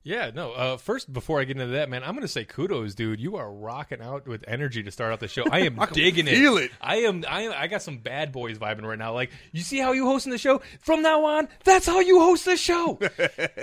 Anthony. 0.07 0.25
Yeah, 0.25 0.31
no. 0.35 0.53
Uh, 0.53 0.77
first, 0.77 1.13
before 1.13 1.41
I 1.41 1.45
get 1.45 1.57
into 1.57 1.73
that, 1.73 1.89
man, 1.89 2.03
I'm 2.03 2.13
going 2.13 2.23
to 2.23 2.29
say 2.29 2.45
kudos, 2.45 2.95
dude. 2.95 3.21
You 3.21 3.37
are 3.37 3.53
rocking 3.53 4.01
out 4.01 4.27
with 4.27 4.45
energy 4.47 4.83
to 4.83 4.91
start 4.91 5.13
out 5.13 5.21
the 5.21 5.29
show. 5.29 5.45
I 5.51 5.61
am 5.61 5.79
digging 5.93 6.27
feel 6.27 6.57
it. 6.59 6.71
I 6.81 6.97
am. 6.99 7.25
I 7.29 7.43
am. 7.43 7.53
I 7.57 7.67
got 7.67 7.83
some 7.83 7.99
bad 7.99 8.33
boys 8.33 8.59
vibing 8.59 8.83
right 8.83 8.99
now. 8.99 9.13
Like, 9.15 9.31
you 9.53 9.63
see 9.63 9.79
how 9.79 9.93
you 9.93 10.07
hosting 10.07 10.33
the 10.33 10.39
show? 10.39 10.61
From 10.81 11.03
now 11.03 11.25
on, 11.25 11.49
that's 11.65 11.87
how 11.87 12.01
you 12.01 12.21
host 12.21 12.45
the 12.45 12.57
show. 12.57 12.99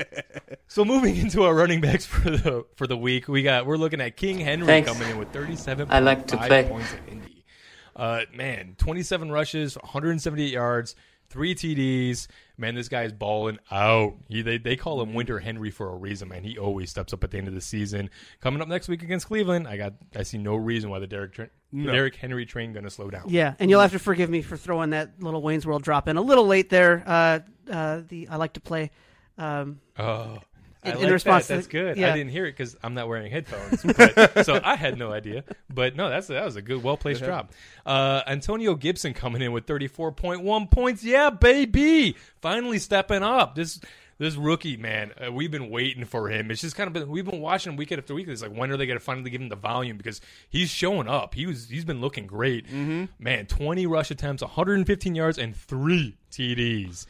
so, 0.68 0.84
moving 0.86 1.16
into 1.16 1.44
our 1.44 1.54
running 1.54 1.82
backs 1.82 2.06
for 2.06 2.30
the 2.30 2.66
for 2.76 2.88
the 2.88 2.98
week, 2.98 3.28
we 3.28 3.44
got 3.44 3.66
we're 3.66 3.78
looking 3.78 4.02
at 4.02 4.18
King 4.18 4.40
Henry 4.40 4.68
Thanks. 4.68 4.92
coming 4.92 5.10
in 5.10 5.18
with 5.18 5.32
37. 5.32 5.88
I 5.90 6.00
like 6.00 6.28
to 6.28 6.38
play. 6.38 6.64
points 6.68 6.94
at 6.94 7.12
Indy. 7.12 7.46
Uh, 7.96 8.22
man, 8.34 8.76
27 8.80 9.32
rushes, 9.32 9.76
178 9.76 10.52
yards, 10.52 10.96
three 11.30 11.56
TDs. 11.56 12.28
Man, 12.58 12.76
this 12.76 12.88
guy's 12.88 13.12
balling 13.12 13.58
out. 13.72 14.14
He, 14.30 14.42
they, 14.44 14.58
they 14.60 14.76
call 14.76 15.02
him 15.02 15.14
Winter 15.14 15.40
Henry 15.40 15.72
for 15.72 15.90
a 15.90 15.96
reason, 15.96 16.30
man. 16.30 16.44
He 16.44 16.58
always 16.58 16.90
steps 16.92 17.14
up 17.14 17.24
at 17.24 17.32
the 17.32 17.38
end 17.40 17.48
of 17.48 17.54
the 17.56 17.62
season. 17.62 18.10
Coming 18.42 18.62
up 18.62 18.68
next 18.68 18.88
week 18.88 19.02
against 19.02 19.28
Cleveland, 19.28 19.68
I 19.68 19.78
got 19.78 19.94
I 20.16 20.24
see 20.24 20.38
no 20.38 20.56
reason 20.56 20.90
why 20.90 21.00
the 21.00 21.08
Derrick 21.08 21.34
tra- 21.34 21.50
the 21.72 21.92
Derrick 21.92 22.16
Henry 22.16 22.46
train 22.46 22.72
going 22.72 22.84
to 22.84 22.92
slow 22.92 23.10
down. 23.10 23.24
Yeah, 23.28 23.56
and 23.60 23.70
you'll 23.70 23.82
have 23.82 23.94
to 23.94 24.00
forgive 24.00 24.30
me 24.30 24.42
for 24.44 24.56
throwing 24.58 24.92
that 24.92 25.22
little 25.24 25.42
Wayne's 25.42 25.66
World 25.66 25.82
drop 25.82 26.08
in 26.08 26.18
a 26.18 26.22
little 26.22 26.46
late 26.46 26.70
there. 26.70 27.04
Uh, 27.06 27.40
uh, 27.72 28.02
the 28.08 28.28
I 28.30 28.36
like 28.36 28.54
to 28.54 28.62
play. 28.62 28.92
Um, 29.38 29.80
Oh, 29.98 30.38
I 30.86 30.92
In- 30.92 31.02
like 31.02 31.12
response 31.12 31.48
that. 31.48 31.56
That's 31.56 31.68
good. 31.68 31.98
yeah. 31.98 32.12
I 32.12 32.18
didn't 32.18 32.32
hear 32.32 32.46
it 32.46 32.52
because 32.52 32.76
I'm 32.84 32.94
not 32.94 33.08
wearing 33.08 33.32
headphones, 33.32 33.82
but, 33.98 34.46
so 34.46 34.60
I 34.64 34.76
had 34.76 34.98
no 34.98 35.12
idea. 35.12 35.44
But 35.70 35.96
no, 35.96 36.10
that's 36.10 36.28
that 36.28 36.44
was 36.46 36.56
a 36.56 36.62
good, 36.62 36.84
well 36.84 36.98
placed 36.98 37.24
drop. 37.24 37.52
Uh, 37.86 38.22
Antonio 38.28 38.76
Gibson 38.76 39.14
coming 39.14 39.42
in 39.42 39.52
with 39.52 39.66
34.1 39.66 40.70
points. 40.72 41.04
Yeah, 41.04 41.30
baby, 41.30 42.16
finally 42.42 42.80
stepping 42.80 43.24
up. 43.24 43.56
This 43.56 43.80
this 44.20 44.36
rookie 44.36 44.78
man, 44.78 45.12
uh, 45.26 45.32
we've 45.32 45.50
been 45.52 45.70
waiting 45.72 46.06
for 46.06 46.30
him. 46.30 46.52
It's 46.52 46.62
just 46.62 46.76
kind 46.76 46.88
of 46.88 46.94
been 46.94 47.10
we've 47.10 47.26
been 47.26 47.42
watching 47.42 47.72
him 47.74 47.78
week 47.78 47.92
after 47.92 48.14
week. 48.14 48.28
It's 48.28 48.42
like 48.44 48.56
when 48.56 48.72
are 48.72 48.78
they 48.78 48.86
going 48.86 49.00
to 49.00 49.04
finally 49.04 49.30
give 49.32 49.42
him 49.42 49.50
the 49.50 49.56
volume 49.56 49.98
because 49.98 50.22
he's 50.50 50.70
showing 50.70 51.08
up. 51.08 51.34
He 51.34 51.46
was 51.46 51.68
he's 51.70 51.84
been 51.86 52.00
looking 52.00 52.28
great. 52.28 52.68
Mm-hmm. 52.68 53.06
Man, 53.20 53.48
20 53.48 53.86
rush 53.88 54.12
attempts, 54.12 54.42
115 54.44 55.16
yards, 55.16 55.38
and 55.40 55.56
three 55.56 56.18
TDs. 56.32 57.06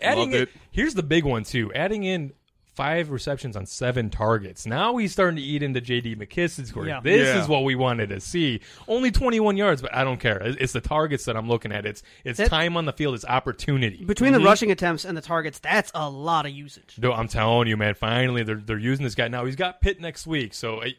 Adding 0.00 0.18
Loved 0.18 0.34
in- 0.34 0.42
it. 0.42 0.48
Here's 0.70 0.94
the 0.94 1.02
big 1.02 1.24
one 1.24 1.44
too. 1.44 1.72
Adding 1.74 2.04
in 2.04 2.32
five 2.74 3.10
receptions 3.10 3.56
on 3.56 3.66
seven 3.66 4.08
targets. 4.08 4.66
Now 4.66 4.96
he's 4.96 5.12
starting 5.12 5.36
to 5.36 5.42
eat 5.42 5.62
into 5.62 5.80
J.D. 5.80 6.16
McKissic's 6.16 6.68
score. 6.70 6.86
Yeah. 6.86 7.00
This 7.00 7.28
Yeah. 7.28 7.42
is 7.42 7.48
what 7.48 7.64
we 7.64 7.74
wanted 7.74 8.08
to 8.10 8.20
see. 8.20 8.60
Only 8.88 9.10
21 9.10 9.56
yards, 9.56 9.82
but 9.82 9.94
I 9.94 10.04
don't 10.04 10.18
care. 10.18 10.40
It's 10.42 10.72
the 10.72 10.80
targets 10.80 11.26
that 11.26 11.36
I'm 11.36 11.48
looking 11.48 11.72
at. 11.72 11.84
It's 11.84 12.02
it's 12.24 12.38
That- 12.38 12.48
time 12.48 12.76
on 12.76 12.86
the 12.86 12.92
field. 12.92 13.14
It's 13.14 13.24
opportunity. 13.24 14.04
between 14.04 14.32
the 14.32 14.38
mm-hmm. 14.38 14.46
rushing 14.46 14.70
attempts 14.70 15.04
and 15.04 15.16
the 15.16 15.22
targets, 15.22 15.58
that's 15.58 15.90
a 15.94 16.08
lot 16.08 16.46
of 16.46 16.52
usage. 16.52 16.96
No, 16.98 17.12
I'm 17.12 17.28
telling 17.28 17.68
you, 17.68 17.76
man. 17.76 17.94
Finally, 17.94 18.42
they're 18.44 18.56
they're 18.56 18.78
using 18.78 19.04
this 19.04 19.14
guy. 19.14 19.28
Now 19.28 19.44
he's 19.44 19.56
got 19.56 19.80
Pitt 19.80 20.00
next 20.00 20.26
week, 20.26 20.54
so 20.54 20.82
I, 20.82 20.94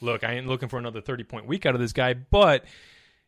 look, 0.00 0.24
I 0.24 0.32
ain't 0.34 0.46
looking 0.46 0.68
for 0.68 0.78
another 0.78 1.00
30 1.00 1.24
point 1.24 1.46
week 1.46 1.64
out 1.64 1.74
of 1.74 1.80
this 1.80 1.92
guy. 1.92 2.12
But 2.14 2.64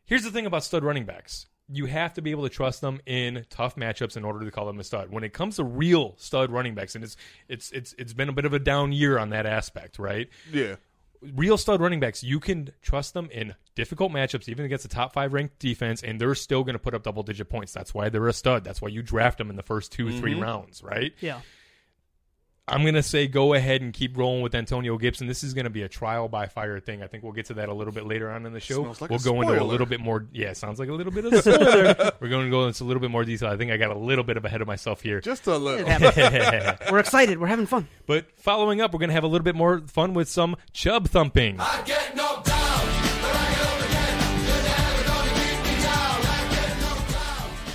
here's 0.05 0.23
the 0.23 0.31
thing 0.31 0.45
about 0.45 0.63
stud 0.63 0.83
running 0.83 1.05
backs: 1.05 1.47
you 1.69 1.85
have 1.85 2.13
to 2.13 2.21
be 2.21 2.31
able 2.31 2.43
to 2.43 2.49
trust 2.49 2.81
them 2.81 3.01
in 3.05 3.45
tough 3.49 3.75
matchups 3.75 4.15
in 4.15 4.23
order 4.23 4.45
to 4.45 4.51
call 4.51 4.65
them 4.65 4.79
a 4.79 4.83
stud. 4.83 5.11
When 5.11 5.23
it 5.23 5.33
comes 5.33 5.57
to 5.57 5.63
real 5.63 6.15
stud 6.17 6.51
running 6.51 6.75
backs, 6.75 6.95
and 6.95 7.03
it's 7.03 7.17
it's 7.49 7.71
it's 7.71 7.93
it's 7.97 8.13
been 8.13 8.29
a 8.29 8.33
bit 8.33 8.45
of 8.45 8.53
a 8.53 8.59
down 8.59 8.91
year 8.91 9.17
on 9.17 9.31
that 9.31 9.45
aspect, 9.45 9.99
right? 9.99 10.29
Yeah. 10.51 10.75
real 11.35 11.57
stud 11.57 11.81
running 11.81 11.99
backs, 11.99 12.23
you 12.23 12.39
can 12.39 12.69
trust 12.81 13.13
them 13.13 13.29
in 13.31 13.55
difficult 13.75 14.11
matchups, 14.11 14.47
even 14.47 14.65
against 14.65 14.85
a 14.85 14.87
top 14.87 15.13
five 15.13 15.33
ranked 15.33 15.59
defense, 15.59 16.03
and 16.03 16.21
they're 16.21 16.35
still 16.35 16.63
going 16.63 16.73
to 16.73 16.79
put 16.79 16.93
up 16.93 17.03
double 17.03 17.23
digit 17.23 17.49
points. 17.49 17.73
That's 17.73 17.93
why 17.93 18.09
they're 18.09 18.27
a 18.27 18.33
stud. 18.33 18.63
That's 18.63 18.81
why 18.81 18.89
you 18.89 19.01
draft 19.01 19.37
them 19.37 19.49
in 19.49 19.55
the 19.55 19.63
first 19.63 19.91
2 19.91 20.19
three 20.19 20.33
mm-hmm. 20.33 20.43
rounds, 20.43 20.83
right? 20.83 21.13
Yeah. 21.19 21.41
I'm 22.67 22.83
gonna 22.83 23.03
say 23.03 23.27
go 23.27 23.53
ahead 23.53 23.81
and 23.81 23.93
keep 23.93 24.17
rolling 24.17 24.41
with 24.41 24.53
Antonio 24.53 24.97
Gibson. 24.97 25.25
This 25.27 25.43
is 25.43 25.53
gonna 25.53 25.69
be 25.69 25.83
a 25.83 25.89
trial 25.89 26.27
by 26.27 26.47
fire 26.47 26.79
thing. 26.79 27.01
I 27.01 27.07
think 27.07 27.23
we'll 27.23 27.31
get 27.33 27.45
to 27.47 27.53
that 27.55 27.69
a 27.69 27.73
little 27.73 27.93
bit 27.93 28.05
later 28.05 28.29
on 28.29 28.45
in 28.45 28.53
the 28.53 28.59
show. 28.59 28.81
Like 28.99 29.09
we'll 29.09 29.19
a 29.19 29.23
go 29.23 29.41
into 29.41 29.61
a 29.61 29.63
little 29.63 29.85
bit 29.85 29.99
more. 30.01 30.25
Yeah, 30.33 30.53
sounds 30.53 30.79
like 30.79 30.89
a 30.89 30.93
little 30.93 31.13
bit 31.13 31.25
of 31.25 31.33
a 31.33 31.41
spoiler. 31.41 32.11
We're 32.19 32.29
going 32.29 32.45
to 32.45 32.51
go 32.51 32.67
into 32.67 32.83
a 32.83 32.85
little 32.85 32.99
bit 32.99 33.11
more 33.11 33.23
detail. 33.23 33.49
I 33.49 33.57
think 33.57 33.71
I 33.71 33.77
got 33.77 33.91
a 33.91 33.97
little 33.97 34.23
bit 34.23 34.37
of 34.37 34.45
ahead 34.45 34.61
of 34.61 34.67
myself 34.67 35.01
here. 35.01 35.21
Just 35.21 35.47
a 35.47 35.57
little. 35.57 35.87
We're 36.91 36.99
excited. 36.99 37.39
We're 37.39 37.47
having 37.47 37.65
fun. 37.67 37.87
But 38.05 38.25
following 38.37 38.81
up, 38.81 38.93
we're 38.93 38.99
going 38.99 39.09
to 39.09 39.13
have 39.15 39.23
a 39.23 39.27
little 39.27 39.45
bit 39.45 39.55
more 39.55 39.79
fun 39.87 40.13
with 40.13 40.27
some 40.27 40.55
chub 40.73 41.07
thumping. 41.07 41.57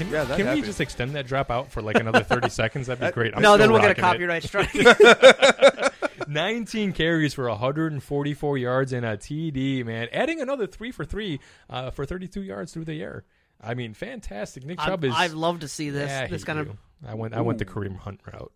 Can, 0.05 0.13
Yeah, 0.13 0.25
that 0.25 0.37
can 0.37 0.55
we 0.55 0.63
just 0.63 0.81
extend 0.81 1.13
that 1.13 1.27
drop 1.27 1.51
out 1.51 1.71
for 1.71 1.83
like 1.83 1.97
another 1.97 2.23
30 2.23 2.49
seconds? 2.51 2.87
That'd 2.89 3.05
be 3.07 3.13
great. 3.13 3.35
I'm 3.37 3.43
no, 3.43 3.57
then 3.57 3.73
we'll 3.73 3.81
get 3.81 3.99
a 3.99 4.03
rocking 4.03 4.23
it. 4.25 4.29
copyright 4.29 4.43
strike. 4.45 4.73
19 6.29 6.93
carries 6.93 7.35
for 7.35 7.49
144 7.49 8.59
yards 8.59 8.93
and 8.93 9.05
a 9.05 9.17
TD, 9.17 9.85
man. 9.85 10.09
Adding 10.13 10.41
another 10.41 10.67
three 10.67 10.93
for 10.93 11.05
three 11.05 11.41
uh, 11.69 11.91
for 11.91 12.05
32 12.05 12.43
yards 12.43 12.73
through 12.73 12.85
the 12.85 13.03
air. 13.03 13.25
I 13.61 13.75
mean, 13.75 13.95
fantastic. 13.95 14.65
Nick 14.65 14.79
Chubb 14.81 15.05
I'd, 15.05 15.09
is. 15.09 15.15
I'd 15.17 15.33
love 15.33 15.61
to 15.61 15.69
see 15.69 15.91
this. 15.91 16.09
Yeah, 16.11 16.27
this 16.27 16.43
he 16.43 16.47
kind 16.47 16.59
of. 16.59 16.71
I 17.07 17.15
went. 17.15 17.35
I 17.35 17.41
went 17.41 17.59
the 17.59 17.65
Kareem 17.65 17.97
Hunt 17.97 18.21
route. 18.33 18.53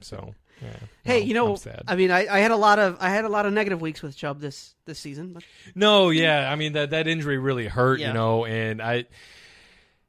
So, 0.00 0.34
yeah. 0.62 0.68
Hey, 1.04 1.18
Well, 1.20 1.28
you 1.28 1.34
know, 1.34 1.56
I'm. 1.56 1.72
I 1.86 1.96
mean, 1.96 2.10
I, 2.10 2.26
I 2.28 2.38
had 2.40 2.50
a 2.50 2.56
lot 2.56 2.78
of 2.78 2.96
I 3.00 3.10
had 3.10 3.24
a 3.24 3.28
lot 3.28 3.44
of 3.46 3.52
negative 3.52 3.80
weeks 3.80 4.02
with 4.02 4.16
Chubb 4.16 4.40
this 4.40 4.74
this 4.86 4.98
season. 4.98 5.32
But 5.34 5.42
No, 5.74 6.08
yeah, 6.10 6.50
I 6.50 6.56
mean 6.56 6.74
that 6.74 6.90
that 6.90 7.06
injury 7.08 7.36
really 7.38 7.66
hurt, 7.66 8.00
Yeah. 8.00 8.08
you 8.08 8.14
know, 8.14 8.44
and 8.46 8.80
I 8.80 9.04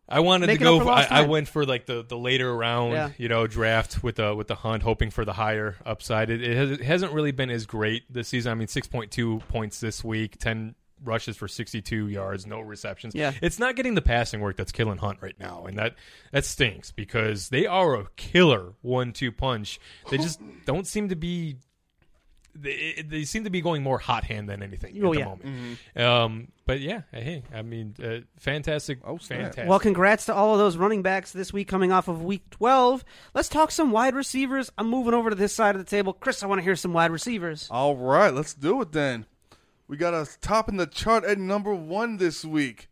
I 0.09 0.21
wanted 0.21 0.47
Making 0.47 0.59
to 0.59 0.63
go. 0.63 0.79
for 0.81 0.89
I, 0.89 1.07
I 1.09 1.21
went 1.27 1.47
for 1.47 1.65
like 1.65 1.85
the, 1.85 2.03
the 2.03 2.17
later 2.17 2.53
round, 2.55 2.93
Yeah. 2.93 3.09
you 3.17 3.29
know, 3.29 3.45
draft 3.47 4.03
with 4.03 4.15
the 4.15 4.33
with 4.35 4.47
the 4.47 4.55
hunt, 4.55 4.81
hoping 4.83 5.11
for 5.11 5.23
the 5.23 5.33
higher 5.33 5.75
upside. 5.85 6.29
It, 6.29 6.43
it, 6.43 6.57
has, 6.57 6.71
it 6.71 6.81
hasn't 6.81 7.13
really 7.13 7.31
been 7.31 7.49
as 7.51 7.65
great 7.65 8.11
this 8.11 8.27
season. 8.27 8.51
I 8.51 8.55
mean, 8.55 8.67
six 8.67 8.87
point 8.87 9.11
two 9.11 9.39
points 9.49 9.79
this 9.79 10.03
week, 10.03 10.37
ten 10.39 10.75
rushes 11.03 11.37
for 11.37 11.47
sixty 11.47 11.81
two 11.81 12.07
yards, 12.07 12.45
no 12.45 12.59
receptions. 12.59 13.15
Yeah. 13.15 13.31
it's 13.41 13.59
not 13.59 13.75
getting 13.77 13.95
the 13.95 14.01
passing 14.01 14.41
work 14.41 14.57
that's 14.57 14.71
killing 14.73 14.97
Hunt 14.97 15.19
right 15.21 15.39
now, 15.39 15.65
and 15.65 15.77
that 15.77 15.95
that 16.33 16.43
stinks 16.43 16.91
because 16.91 17.49
they 17.49 17.65
are 17.67 17.95
a 17.95 18.07
killer 18.17 18.73
one 18.81 19.13
two 19.13 19.31
punch. 19.31 19.79
They 20.09 20.17
just 20.17 20.41
don't 20.65 20.87
seem 20.87 21.09
to 21.09 21.15
be 21.15 21.57
they, 22.55 23.03
they 23.07 23.23
seem 23.23 23.43
to 23.45 23.49
be 23.49 23.61
going 23.61 23.83
more 23.83 23.99
hot 23.99 24.23
hand 24.23 24.49
than 24.49 24.61
anything 24.63 24.99
Oh, 25.03 25.07
at 25.07 25.13
the 25.13 25.19
yeah. 25.19 25.25
moment. 25.25 25.77
Um, 25.95 26.47
but 26.65 26.79
yeah, 26.81 27.01
hey, 27.11 27.43
I 27.53 27.61
mean, 27.61 27.95
uh, 28.03 28.19
fantastic, 28.37 28.99
Oh, 29.03 29.17
fantastic. 29.17 29.67
well, 29.67 29.79
congrats 29.79 30.25
to 30.25 30.33
all 30.33 30.53
of 30.53 30.59
those 30.59 30.75
running 30.77 31.01
backs 31.01 31.31
this 31.31 31.51
week 31.53 31.67
coming 31.67 31.91
off 31.91 32.07
of 32.07 32.21
week 32.23 32.49
twelve. 32.49 33.03
Let's 33.33 33.49
talk 33.49 33.71
some 33.71 33.91
wide 33.91 34.15
receivers. 34.15 34.71
I'm 34.77 34.87
moving 34.89 35.13
over 35.13 35.29
to 35.29 35.35
this 35.35 35.53
side 35.53 35.75
of 35.75 35.83
the 35.83 35.89
table. 35.89 36.13
Chris, 36.13 36.43
I 36.43 36.47
want 36.47 36.59
to 36.59 36.63
hear 36.63 36.75
some 36.75 36.93
wide 36.93 37.11
receivers. 37.11 37.67
All 37.71 37.95
right, 37.95 38.33
let's 38.33 38.53
do 38.53 38.81
it 38.81 38.91
then. 38.91 39.25
We 39.87 39.97
got 39.97 40.13
us 40.13 40.37
topping 40.41 40.77
the 40.77 40.85
chart 40.85 41.23
at 41.23 41.39
number 41.39 41.73
one 41.73 42.17
this 42.17 42.45
week. 42.45 42.89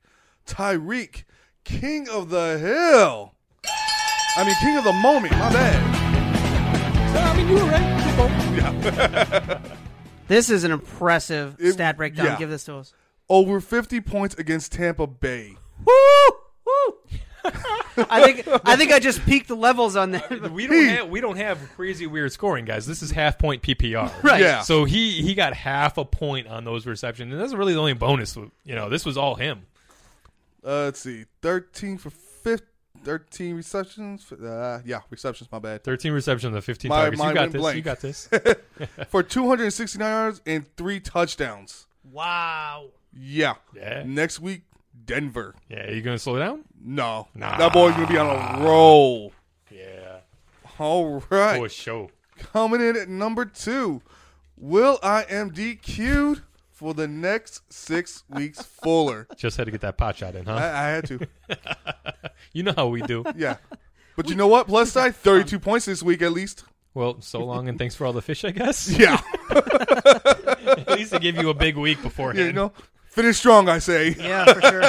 Tyreek, 0.48 1.24
King 1.64 2.08
of 2.10 2.30
the 2.30 2.58
Hill. 2.58 3.34
I 4.38 4.44
mean, 4.44 4.56
King 4.62 4.78
of 4.78 4.84
the 4.84 4.94
Moment. 4.94 5.34
My 5.34 5.52
bad. 5.54 5.96
I 7.18 7.36
mean, 7.38 7.48
you 7.50 7.56
were 7.56 7.70
right. 7.70 8.37
This 10.28 10.50
is 10.50 10.66
an 10.66 10.72
impressive 10.72 11.56
It- 11.58 11.72
stat 11.74 11.96
breakdown. 11.96 12.26
yeah. 12.26 12.38
Give 12.38 12.50
this 12.50 12.66
to 12.66 12.76
us. 12.76 12.94
Over 13.30 13.62
50 13.62 14.02
points 14.02 14.36
against 14.36 14.74
Tampa 14.74 15.08
Bay. 15.08 15.56
Woo! 15.86 16.38
Woo! 16.66 16.96
I 18.10 18.22
think 18.34 18.48
I 18.66 18.76
think 18.76 18.92
I 18.92 19.00
just 19.00 19.26
peaked 19.26 19.48
the 19.48 19.56
levels 19.56 19.96
on 19.96 20.12
that. 20.12 20.52
We 20.52 20.68
don't 20.68 20.86
have 20.86 21.10
we 21.10 21.22
don't 21.22 21.38
have 21.38 21.58
crazy 21.78 22.06
weird 22.08 22.34
scoring, 22.34 22.66
guys. 22.66 22.86
This 22.86 23.02
is 23.02 23.12
half 23.12 23.38
point 23.40 23.62
PPR, 23.64 24.12
Right. 24.22 24.42
Yeah. 24.42 24.62
So 24.64 24.84
he 24.84 25.22
he 25.22 25.34
got 25.34 25.54
half 25.54 25.98
a 25.98 26.04
point 26.04 26.48
on 26.48 26.66
those 26.66 26.86
receptions, 26.86 27.32
and 27.32 27.42
that's 27.42 27.54
really 27.54 27.74
the 27.74 27.80
only 27.80 27.94
bonus. 27.94 28.36
You 28.36 28.76
know, 28.76 28.90
this 28.90 29.06
was 29.06 29.18
all 29.18 29.36
him. 29.36 29.66
Uh, 30.66 30.84
let's 30.86 31.00
see. 31.00 31.24
13 31.42 31.98
for 31.98 32.10
5, 32.10 32.20
13 33.04 33.56
receptions. 33.56 34.32
Uh, 34.32 34.82
yeah, 34.86 35.00
receptions, 35.10 35.52
my 35.52 35.60
bad. 35.60 35.84
Thirteen 35.84 36.14
receptions 36.14 36.54
and 36.54 36.64
fifteen 36.64 36.90
My- 36.90 37.10
targets. 37.10 37.20
You 37.20 37.26
mine 37.26 37.36
got 37.36 37.52
this. 37.52 37.76
You 37.76 37.82
got 37.82 38.00
this. 38.02 38.30
For 39.10 39.24
269 39.24 40.08
yards 40.10 40.42
and 40.46 40.66
three 40.76 41.00
touchdowns. 41.00 41.88
Wow. 42.12 42.90
Yeah. 43.14 43.56
Yeah. 43.76 44.04
Next 44.06 44.40
week, 44.40 44.62
Denver. 45.06 45.56
Yeah, 45.70 45.90
you 45.92 46.02
gonna 46.02 46.20
slow 46.20 46.38
down? 46.40 46.64
No. 46.84 47.28
Nah. 47.36 47.58
That 47.58 47.74
boy's 47.74 47.94
going 47.96 48.08
to 48.08 48.14
be 48.14 48.20
on 48.20 48.28
a 48.62 48.64
roll. 48.64 49.34
Yeah. 49.72 50.20
All 50.80 51.24
right. 51.30 51.58
For 51.60 51.66
a 51.66 51.70
show. 51.70 52.12
Coming 52.38 52.82
in 52.82 52.96
at 52.96 53.10
number 53.10 53.46
two, 53.46 54.02
Will 54.60 55.00
I 55.04 55.24
am 55.30 55.52
DQ'd 55.52 56.42
for 56.78 56.94
the 56.94 57.08
next 57.08 57.74
six 57.74 58.24
weeks 58.30 58.62
fuller. 58.62 59.28
Just 59.36 59.58
had 59.58 59.66
to 59.66 59.72
get 59.72 59.82
that 59.82 59.98
pot 59.98 60.16
shot 60.16 60.36
in, 60.36 60.46
huh? 60.46 60.54
I, 60.54 60.66
I 60.66 60.90
had 60.90 61.08
to. 61.08 61.28
you 62.54 62.62
know 62.62 62.74
how 62.76 62.88
we 62.88 63.02
do. 63.02 63.24
Yeah. 63.36 63.58
But 64.16 64.30
you 64.30 64.36
know 64.36 64.48
what? 64.48 64.66
Plus 64.66 64.92
side, 64.92 65.16
32 65.16 65.60
points 65.60 65.86
this 65.86 66.02
week 66.02 66.24
at 66.24 66.32
least. 66.32 66.64
Well, 66.96 67.22
so 67.22 67.46
long 67.46 67.70
and 67.70 67.78
thanks 67.78 67.94
for 67.94 68.08
all 68.08 68.14
the 68.14 68.22
fish, 68.24 68.44
I 68.44 68.50
guess. 68.50 68.90
Yeah. 68.90 69.22
At 69.52 70.90
least 70.98 71.12
they 71.12 71.20
give 71.20 71.36
you 71.36 71.52
a 71.52 71.54
big 71.54 71.78
week 71.78 72.02
beforehand. 72.02 72.40
yeah 72.40 72.46
you 72.48 72.54
know, 72.54 72.74
finish 73.10 73.38
strong, 73.38 73.70
I 73.70 73.78
say. 73.78 74.16
Yeah, 74.18 74.52
for 74.52 74.62
sure. 74.62 74.84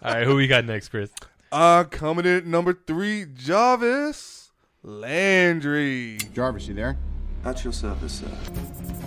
All 0.00 0.14
right, 0.14 0.24
who 0.24 0.36
we 0.36 0.46
got 0.46 0.64
next, 0.64 0.90
Chris? 0.90 1.10
Uh, 1.50 1.82
coming 1.90 2.24
in 2.24 2.36
at 2.36 2.46
number 2.46 2.72
three, 2.72 3.26
Jarvis 3.34 4.52
Landry. 4.84 6.16
Jarvis, 6.32 6.68
you 6.68 6.74
there? 6.74 6.96
At 7.44 7.64
your 7.64 7.72
service, 7.72 8.20
sir. 8.20 8.30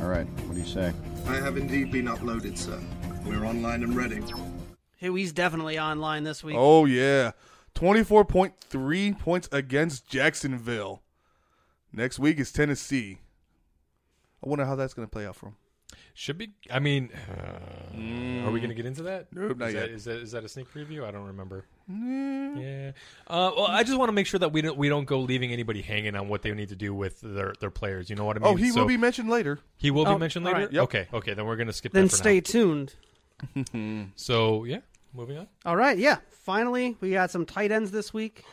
All 0.02 0.10
right. 0.10 0.28
What 0.48 0.56
do 0.56 0.60
you 0.60 0.68
say? 0.68 0.92
I 1.27 1.36
have 1.36 1.58
indeed 1.58 1.91
been 1.91 2.05
uploaded, 2.05 2.58
sir. 2.58 2.79
We're 3.25 3.45
online 3.45 3.84
and 3.84 3.95
ready. 3.95 4.21
Hey, 4.97 5.10
he's 5.12 5.32
definitely 5.32 5.79
online 5.79 6.23
this 6.23 6.43
week. 6.43 6.55
Oh, 6.58 6.86
yeah. 6.86 7.32
24.3 7.75 9.19
points 9.19 9.49
against 9.51 10.08
Jacksonville. 10.08 11.01
Next 11.93 12.19
week 12.19 12.39
is 12.39 12.51
Tennessee. 12.51 13.19
I 14.43 14.49
wonder 14.49 14.65
how 14.65 14.75
that's 14.75 14.93
going 14.93 15.08
to 15.08 15.12
play 15.12 15.25
out 15.25 15.36
for 15.36 15.47
him. 15.47 15.55
Should 16.13 16.38
be. 16.38 16.49
I 16.71 16.79
mean, 16.79 17.10
uh, 17.29 17.95
are 18.47 18.51
we 18.51 18.60
going 18.60 18.69
to 18.69 18.75
get 18.75 18.86
into 18.86 19.03
that? 19.03 19.27
Nope, 19.34 19.58
not 19.58 19.69
is 19.69 19.73
yet. 19.73 19.82
That, 19.82 19.89
is 19.91 20.03
that 20.05 20.17
is 20.17 20.32
that 20.32 20.43
a 20.43 20.49
sneak 20.49 20.71
preview? 20.71 21.03
I 21.05 21.12
don't 21.12 21.25
remember. 21.25 21.65
Yeah. 21.91 22.91
Uh, 23.28 23.52
well, 23.56 23.65
I 23.67 23.84
just 23.84 23.97
want 23.97 24.10
to 24.10 24.13
make 24.13 24.28
sure 24.28 24.39
that 24.39 24.52
we 24.52 24.62
don't 24.62 24.78
we 24.78 24.89
don't 24.89 25.06
go 25.06 25.19
leaving 25.21 25.52
anybody 25.52 25.82
hanging 25.82 26.15
on 26.15 26.28
what 26.30 26.43
they 26.43 26.52
need 26.54 26.69
to 26.69 26.75
do 26.75 26.93
with 26.93 27.19
their 27.21 27.54
their 27.60 27.71
players. 27.71 28.10
You 28.10 28.15
know 28.15 28.25
what 28.25 28.38
I 28.38 28.39
mean? 28.41 28.54
Oh, 28.54 28.56
he 28.56 28.69
So- 28.69 28.82
will 28.82 28.88
be 28.88 28.97
mentioned 28.97 29.30
later. 29.30 29.60
He 29.78 29.89
will 29.91 30.08
Oh, 30.08 30.13
be 30.13 30.19
mentioned 30.19 30.45
all 30.45 30.54
later. 30.54 30.65
right. 30.65 30.73
Yep. 30.73 30.84
Okay. 30.84 31.08
Okay. 31.13 31.34
Then 31.34 31.45
we're 31.45 31.56
going 31.56 31.67
to 31.67 31.73
skip. 31.73 31.91
then 31.93 32.04
that 32.06 32.10
for 32.12 32.15
stay 32.17 32.36
Now. 32.36 32.41
tuned. 32.41 32.93
So 34.15 34.65
yeah, 34.65 34.80
moving 35.13 35.38
on. 35.38 35.47
All 35.65 35.75
right, 35.75 35.97
yeah. 35.97 36.17
Finally, 36.43 36.97
we 37.02 37.12
got 37.12 37.32
some 37.32 37.45
tight 37.45 37.71
ends 37.71 37.89
this 37.91 38.13
week. 38.13 38.43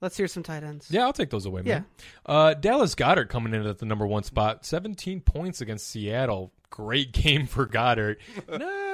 Let's 0.00 0.16
hear 0.16 0.28
some 0.28 0.42
tight 0.44 0.62
ends. 0.62 0.88
Yeah, 0.90 1.02
I'll 1.02 1.12
take 1.12 1.30
those 1.30 1.44
away, 1.46 1.62
man. 1.62 1.84
Uh, 2.24 2.54
Dallas 2.54 2.94
Goedert 2.94 3.28
coming 3.28 3.52
in 3.54 3.66
at 3.66 3.78
the 3.78 3.86
number 3.86 4.06
one 4.06 4.22
spot, 4.22 4.64
17 4.64 5.20
points 5.22 5.60
against 5.60 5.88
Seattle. 5.88 6.52
Great 6.70 7.12
game 7.12 7.46
for 7.48 7.66
Goedert. 7.66 8.16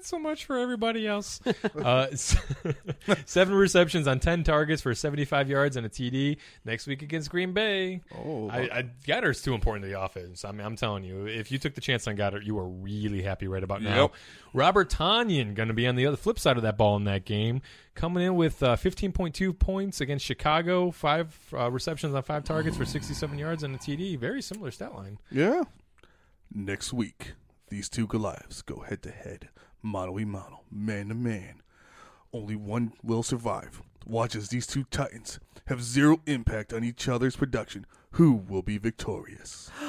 Not 0.00 0.06
so 0.06 0.18
much 0.18 0.46
for 0.46 0.56
everybody 0.58 1.06
else. 1.06 1.40
Uh, 1.80 2.08
seven 3.26 3.54
receptions 3.54 4.06
on 4.06 4.18
10 4.18 4.44
targets 4.44 4.82
for 4.82 4.94
75 4.94 5.48
yards 5.48 5.76
and 5.76 5.86
a 5.86 5.88
TD. 5.88 6.36
Next 6.64 6.86
week 6.86 7.02
against 7.02 7.30
Green 7.30 7.52
Bay. 7.52 8.00
Oh, 8.14 8.48
I, 8.48 8.58
I, 8.60 8.90
Goedert's 9.06 9.40
too 9.42 9.54
important 9.54 9.84
to 9.84 9.90
the 9.90 10.00
offense. 10.00 10.44
I 10.44 10.52
mean, 10.52 10.66
I'm 10.66 10.76
telling 10.76 11.04
you, 11.04 11.26
if 11.26 11.50
you 11.50 11.58
took 11.58 11.74
the 11.74 11.80
chance 11.80 12.06
on 12.06 12.16
Goedert, 12.16 12.44
you 12.44 12.54
were 12.54 12.68
really 12.68 13.22
happy 13.22 13.46
right 13.46 13.62
about 13.62 13.82
now. 13.82 14.02
Yep. 14.02 14.14
Robert 14.52 14.90
Tonyan 14.90 15.54
going 15.54 15.68
to 15.68 15.74
be 15.74 15.86
on 15.86 15.96
the 15.96 16.06
other 16.06 16.16
flip 16.16 16.38
side 16.38 16.56
of 16.56 16.62
that 16.64 16.76
ball 16.76 16.96
in 16.96 17.04
that 17.04 17.24
game, 17.24 17.62
coming 17.94 18.22
in 18.22 18.36
with 18.36 18.62
uh, 18.62 18.76
15.2 18.76 19.58
points 19.58 20.00
against 20.00 20.24
Chicago, 20.24 20.90
five 20.90 21.36
uh, 21.52 21.70
receptions 21.70 22.14
on 22.14 22.22
five 22.22 22.44
targets 22.44 22.76
for 22.76 22.84
67 22.84 23.38
yards 23.38 23.62
and 23.62 23.74
a 23.74 23.78
TD. 23.78 24.18
Very 24.18 24.42
similar 24.42 24.70
stat 24.70 24.94
line. 24.94 25.18
Yeah. 25.30 25.62
Next 26.52 26.92
week, 26.92 27.34
these 27.68 27.88
two 27.88 28.06
Goliaths 28.06 28.62
go 28.62 28.80
head 28.80 29.02
to 29.04 29.10
head, 29.10 29.48
mano 29.82 30.18
a 30.18 30.24
mano, 30.24 30.62
man 30.70 31.08
to 31.08 31.14
man. 31.14 31.62
Only 32.32 32.56
one 32.56 32.92
will 33.02 33.22
survive. 33.22 33.82
Watch 34.06 34.34
as 34.36 34.48
these 34.48 34.66
two 34.66 34.84
titans 34.84 35.40
have 35.66 35.82
zero 35.82 36.20
impact 36.26 36.72
on 36.72 36.84
each 36.84 37.08
other's 37.08 37.36
production. 37.36 37.86
Who 38.12 38.32
will 38.32 38.62
be 38.62 38.78
victorious? 38.78 39.70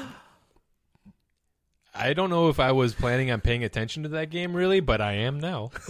I 1.94 2.14
don't 2.14 2.30
know 2.30 2.48
if 2.48 2.58
I 2.60 2.72
was 2.72 2.94
planning 2.94 3.32
on 3.32 3.42
paying 3.42 3.66
attention 3.66 4.04
to 4.04 4.10
that 4.10 4.30
game 4.30 4.54
really, 4.54 4.80
but 4.80 5.02
I 5.02 5.14
am 5.14 5.40
now. 5.42 5.72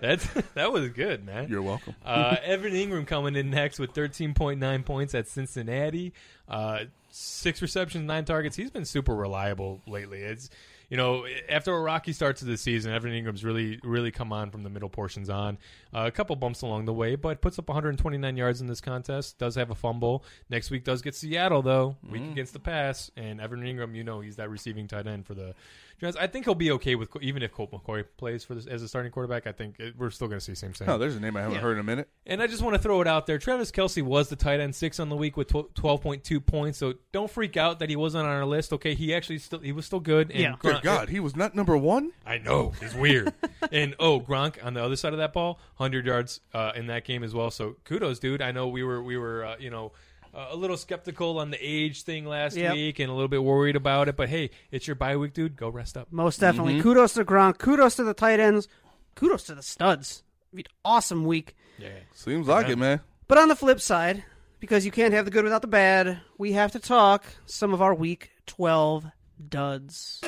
That's 0.00 0.26
that 0.54 0.72
was 0.72 0.88
good, 0.88 1.26
man. 1.26 1.48
You're 1.48 1.60
welcome. 1.62 1.94
Uh, 2.04 2.36
Evan 2.42 2.72
Engram 2.72 3.06
coming 3.06 3.36
in 3.36 3.50
next 3.50 3.78
with 3.78 3.92
13.9 3.92 4.84
points 4.86 5.14
at 5.14 5.28
Cincinnati. 5.28 6.14
Uh, 6.48 6.84
six 7.10 7.60
receptions, 7.60 8.06
nine 8.06 8.24
targets. 8.24 8.56
He's 8.56 8.70
been 8.70 8.86
super 8.86 9.14
reliable 9.14 9.82
lately. 9.86 10.22
It's 10.22 10.48
you 10.90 10.96
know, 10.96 11.24
after 11.48 11.72
a 11.74 11.80
rocky 11.80 12.12
start 12.12 12.36
to 12.38 12.44
the 12.44 12.56
season, 12.56 12.92
Evan 12.92 13.12
Engram's 13.12 13.44
really, 13.44 13.78
really 13.82 14.10
come 14.10 14.32
on 14.32 14.50
from 14.50 14.64
the 14.64 14.68
middle 14.70 14.88
portions 14.90 15.30
on. 15.30 15.56
Uh, 15.94 16.02
a 16.06 16.10
couple 16.10 16.34
bumps 16.36 16.60
along 16.62 16.84
the 16.84 16.92
way, 16.92 17.14
but 17.14 17.40
puts 17.40 17.58
up 17.58 17.68
129 17.68 18.36
yards 18.36 18.60
in 18.60 18.66
this 18.66 18.80
contest. 18.80 19.38
Does 19.38 19.54
have 19.54 19.70
a 19.70 19.74
fumble. 19.74 20.24
Next 20.50 20.70
week 20.70 20.84
does 20.84 21.00
get 21.00 21.14
Seattle 21.14 21.62
though, 21.62 21.96
week 22.02 22.22
Mm. 22.22 22.32
against 22.32 22.52
the 22.52 22.58
pass, 22.60 23.10
and 23.16 23.40
Evan 23.40 23.60
Engram, 23.62 23.94
you 23.94 24.04
know, 24.04 24.20
he's 24.20 24.36
that 24.36 24.50
receiving 24.50 24.86
tight 24.88 25.06
end 25.06 25.24
for 25.26 25.34
the. 25.34 25.54
Giants. 26.00 26.18
I 26.18 26.26
think 26.26 26.46
he'll 26.46 26.54
be 26.54 26.70
okay 26.72 26.94
with 26.94 27.10
even 27.20 27.42
if 27.42 27.52
Colt 27.52 27.70
McCoy 27.72 28.04
plays 28.16 28.42
for 28.44 28.54
this 28.54 28.66
as 28.66 28.82
a 28.82 28.88
starting 28.88 29.12
quarterback. 29.12 29.46
I 29.46 29.52
think 29.52 29.78
it, 29.78 29.94
we're 29.98 30.10
still 30.10 30.28
going 30.28 30.38
to 30.38 30.44
see 30.44 30.54
same 30.54 30.72
thing. 30.72 30.88
Oh, 30.88 30.98
there's 30.98 31.14
a 31.16 31.20
name 31.20 31.36
I 31.36 31.40
haven't 31.42 31.56
Yeah. 31.56 31.60
heard 31.62 31.72
in 31.74 31.80
a 31.80 31.84
minute. 31.84 32.08
And 32.26 32.42
I 32.42 32.46
just 32.46 32.62
want 32.62 32.74
to 32.74 32.82
throw 32.82 33.00
it 33.00 33.06
out 33.06 33.26
there. 33.26 33.38
Travis 33.38 33.70
Kelce 33.70 34.02
was 34.02 34.28
the 34.28 34.36
tight 34.36 34.60
end 34.60 34.74
six 34.74 34.98
on 34.98 35.08
the 35.08 35.16
week 35.16 35.36
with 35.36 35.52
twelve 35.74 36.00
point 36.00 36.24
two 36.24 36.40
points. 36.40 36.78
So 36.78 36.94
don't 37.12 37.30
freak 37.30 37.56
out 37.56 37.78
that 37.80 37.90
he 37.90 37.96
wasn't 37.96 38.24
on 38.26 38.30
our 38.30 38.46
list. 38.46 38.72
Okay, 38.72 38.94
he 38.94 39.14
actually 39.14 39.38
still 39.38 39.58
he 39.60 39.72
was 39.72 39.86
still 39.86 40.00
good. 40.00 40.30
And 40.30 40.40
Yeah. 40.40 40.54
Dear 40.62 40.72
Gronk- 40.74 40.82
God, 40.82 41.08
he 41.10 41.20
was 41.20 41.36
not 41.36 41.54
number 41.54 41.76
one. 41.76 42.12
I 42.26 42.38
know 42.38 42.72
it's 42.80 42.94
weird. 42.94 43.32
and 43.72 43.94
oh, 43.98 44.20
Gronk 44.20 44.64
on 44.64 44.74
the 44.74 44.82
other 44.82 44.96
side 44.96 45.12
of 45.12 45.18
that 45.18 45.32
ball, 45.32 45.58
hundred 45.76 46.06
yards 46.06 46.40
uh, 46.54 46.72
in 46.74 46.86
that 46.86 47.04
game 47.04 47.22
as 47.22 47.34
well. 47.34 47.50
So 47.50 47.76
kudos, 47.84 48.18
dude. 48.18 48.40
I 48.42 48.52
know 48.52 48.68
we 48.68 48.82
were 48.82 49.02
we 49.02 49.16
were 49.16 49.44
uh, 49.44 49.56
you 49.58 49.70
know. 49.70 49.92
Uh, 50.32 50.46
a 50.50 50.56
little 50.56 50.76
skeptical 50.76 51.38
on 51.38 51.50
the 51.50 51.58
age 51.60 52.02
thing 52.04 52.24
last 52.24 52.56
Yep. 52.56 52.74
week 52.74 52.98
and 53.00 53.10
a 53.10 53.12
little 53.12 53.28
bit 53.28 53.42
worried 53.42 53.74
about 53.76 54.08
it, 54.08 54.16
but 54.16 54.28
hey, 54.28 54.50
it's 54.70 54.86
your 54.86 54.94
bye 54.94 55.16
week, 55.16 55.32
dude. 55.34 55.56
Go 55.56 55.68
rest 55.68 55.96
up. 55.96 56.06
Most 56.12 56.38
definitely. 56.38 56.74
Mm-hmm. 56.74 56.82
Kudos 56.82 57.14
to 57.14 57.24
Gronk. 57.24 57.58
Kudos 57.58 57.96
to 57.96 58.04
the 58.04 58.14
tight 58.14 58.38
ends. 58.38 58.68
Kudos 59.16 59.42
to 59.44 59.54
the 59.56 59.62
studs. 59.62 60.22
I 60.52 60.56
mean, 60.56 60.64
awesome 60.84 61.24
week. 61.24 61.56
Yeah. 61.78 61.88
Seems 62.14 62.46
like 62.46 62.68
it, 62.68 62.76
man. 62.76 63.00
But 63.26 63.38
on 63.38 63.48
the 63.48 63.56
flip 63.56 63.80
side, 63.80 64.22
because 64.60 64.84
you 64.84 64.90
can't 64.92 65.14
have 65.14 65.24
the 65.24 65.30
good 65.32 65.44
without 65.44 65.62
the 65.62 65.68
bad, 65.68 66.20
we 66.38 66.52
have 66.52 66.72
to 66.72 66.78
talk 66.78 67.24
some 67.46 67.72
of 67.74 67.82
our 67.82 67.94
week 67.94 68.30
12 68.46 69.06
duds. 69.48 70.20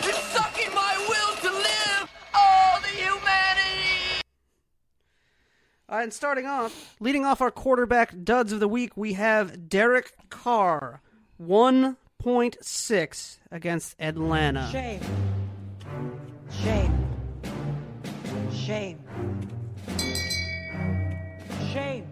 Uh, 5.92 5.96
and 5.96 6.12
starting 6.12 6.46
off, 6.46 6.96
leading 7.00 7.26
off 7.26 7.42
our 7.42 7.50
quarterback 7.50 8.14
duds 8.24 8.50
of 8.50 8.60
the 8.60 8.68
week, 8.68 8.96
we 8.96 9.12
have 9.12 9.68
Derek 9.68 10.14
Carr, 10.30 11.02
1.6 11.38 13.38
against 13.50 13.94
Atlanta. 14.00 14.70
Shame. 14.72 15.02
Shame. 16.64 17.06
Shame. 18.54 19.04
Shame. 21.60 22.08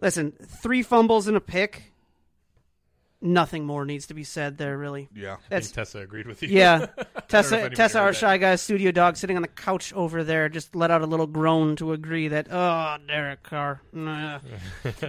Listen, 0.00 0.32
three 0.62 0.84
fumbles 0.84 1.26
and 1.26 1.36
a 1.36 1.40
pick. 1.40 1.89
Nothing 3.22 3.66
more 3.66 3.84
needs 3.84 4.06
to 4.06 4.14
be 4.14 4.24
said 4.24 4.56
there, 4.56 4.78
really. 4.78 5.10
Yeah. 5.14 5.32
I 5.32 5.36
think 5.36 5.48
That's 5.50 5.70
Tessa 5.72 5.98
agreed 5.98 6.26
with 6.26 6.42
you. 6.42 6.48
Yeah, 6.48 6.74
I 6.74 6.78
don't 6.78 6.96
know 6.96 7.02
if 7.18 7.28
Tessa, 7.28 7.54
anyone 7.56 7.72
Tessa, 7.72 7.98
heard 7.98 8.04
our 8.04 8.12
that. 8.12 8.18
shy 8.18 8.38
guy 8.38 8.56
studio 8.56 8.90
dog, 8.92 9.16
sitting 9.18 9.36
on 9.36 9.42
the 9.42 9.48
couch 9.48 9.92
over 9.92 10.24
there, 10.24 10.48
just 10.48 10.74
let 10.74 10.90
out 10.90 11.02
a 11.02 11.06
little 11.06 11.26
groan 11.26 11.76
to 11.76 11.92
agree 11.92 12.28
that 12.28 12.48
oh, 12.50 12.96
Derek 13.06 13.42
Carr. 13.42 13.82
Nah. 13.92 14.38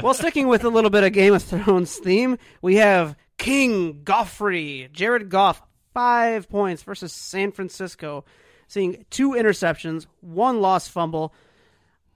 well, 0.04 0.13
sticking 0.13 0.47
with 0.50 0.65
a 0.65 0.69
little 0.69 0.89
bit 0.89 1.06
of 1.06 1.13
Game 1.13 1.34
of 1.34 1.41
Thrones 1.41 1.95
theme, 1.97 2.38
we 2.62 2.76
have 2.76 3.15
King 3.38 4.02
Goffrey, 4.04 4.91
Jared 4.91 5.30
Goff, 5.30 5.62
five 5.93 6.50
points 6.50 6.84
versus 6.84 7.13
San 7.13 7.54
Francisco, 7.54 8.26
seeing 8.67 9.06
two 9.10 9.32
interceptions, 9.32 10.06
one 10.19 10.60
lost 10.60 10.91
fumble, 10.91 11.34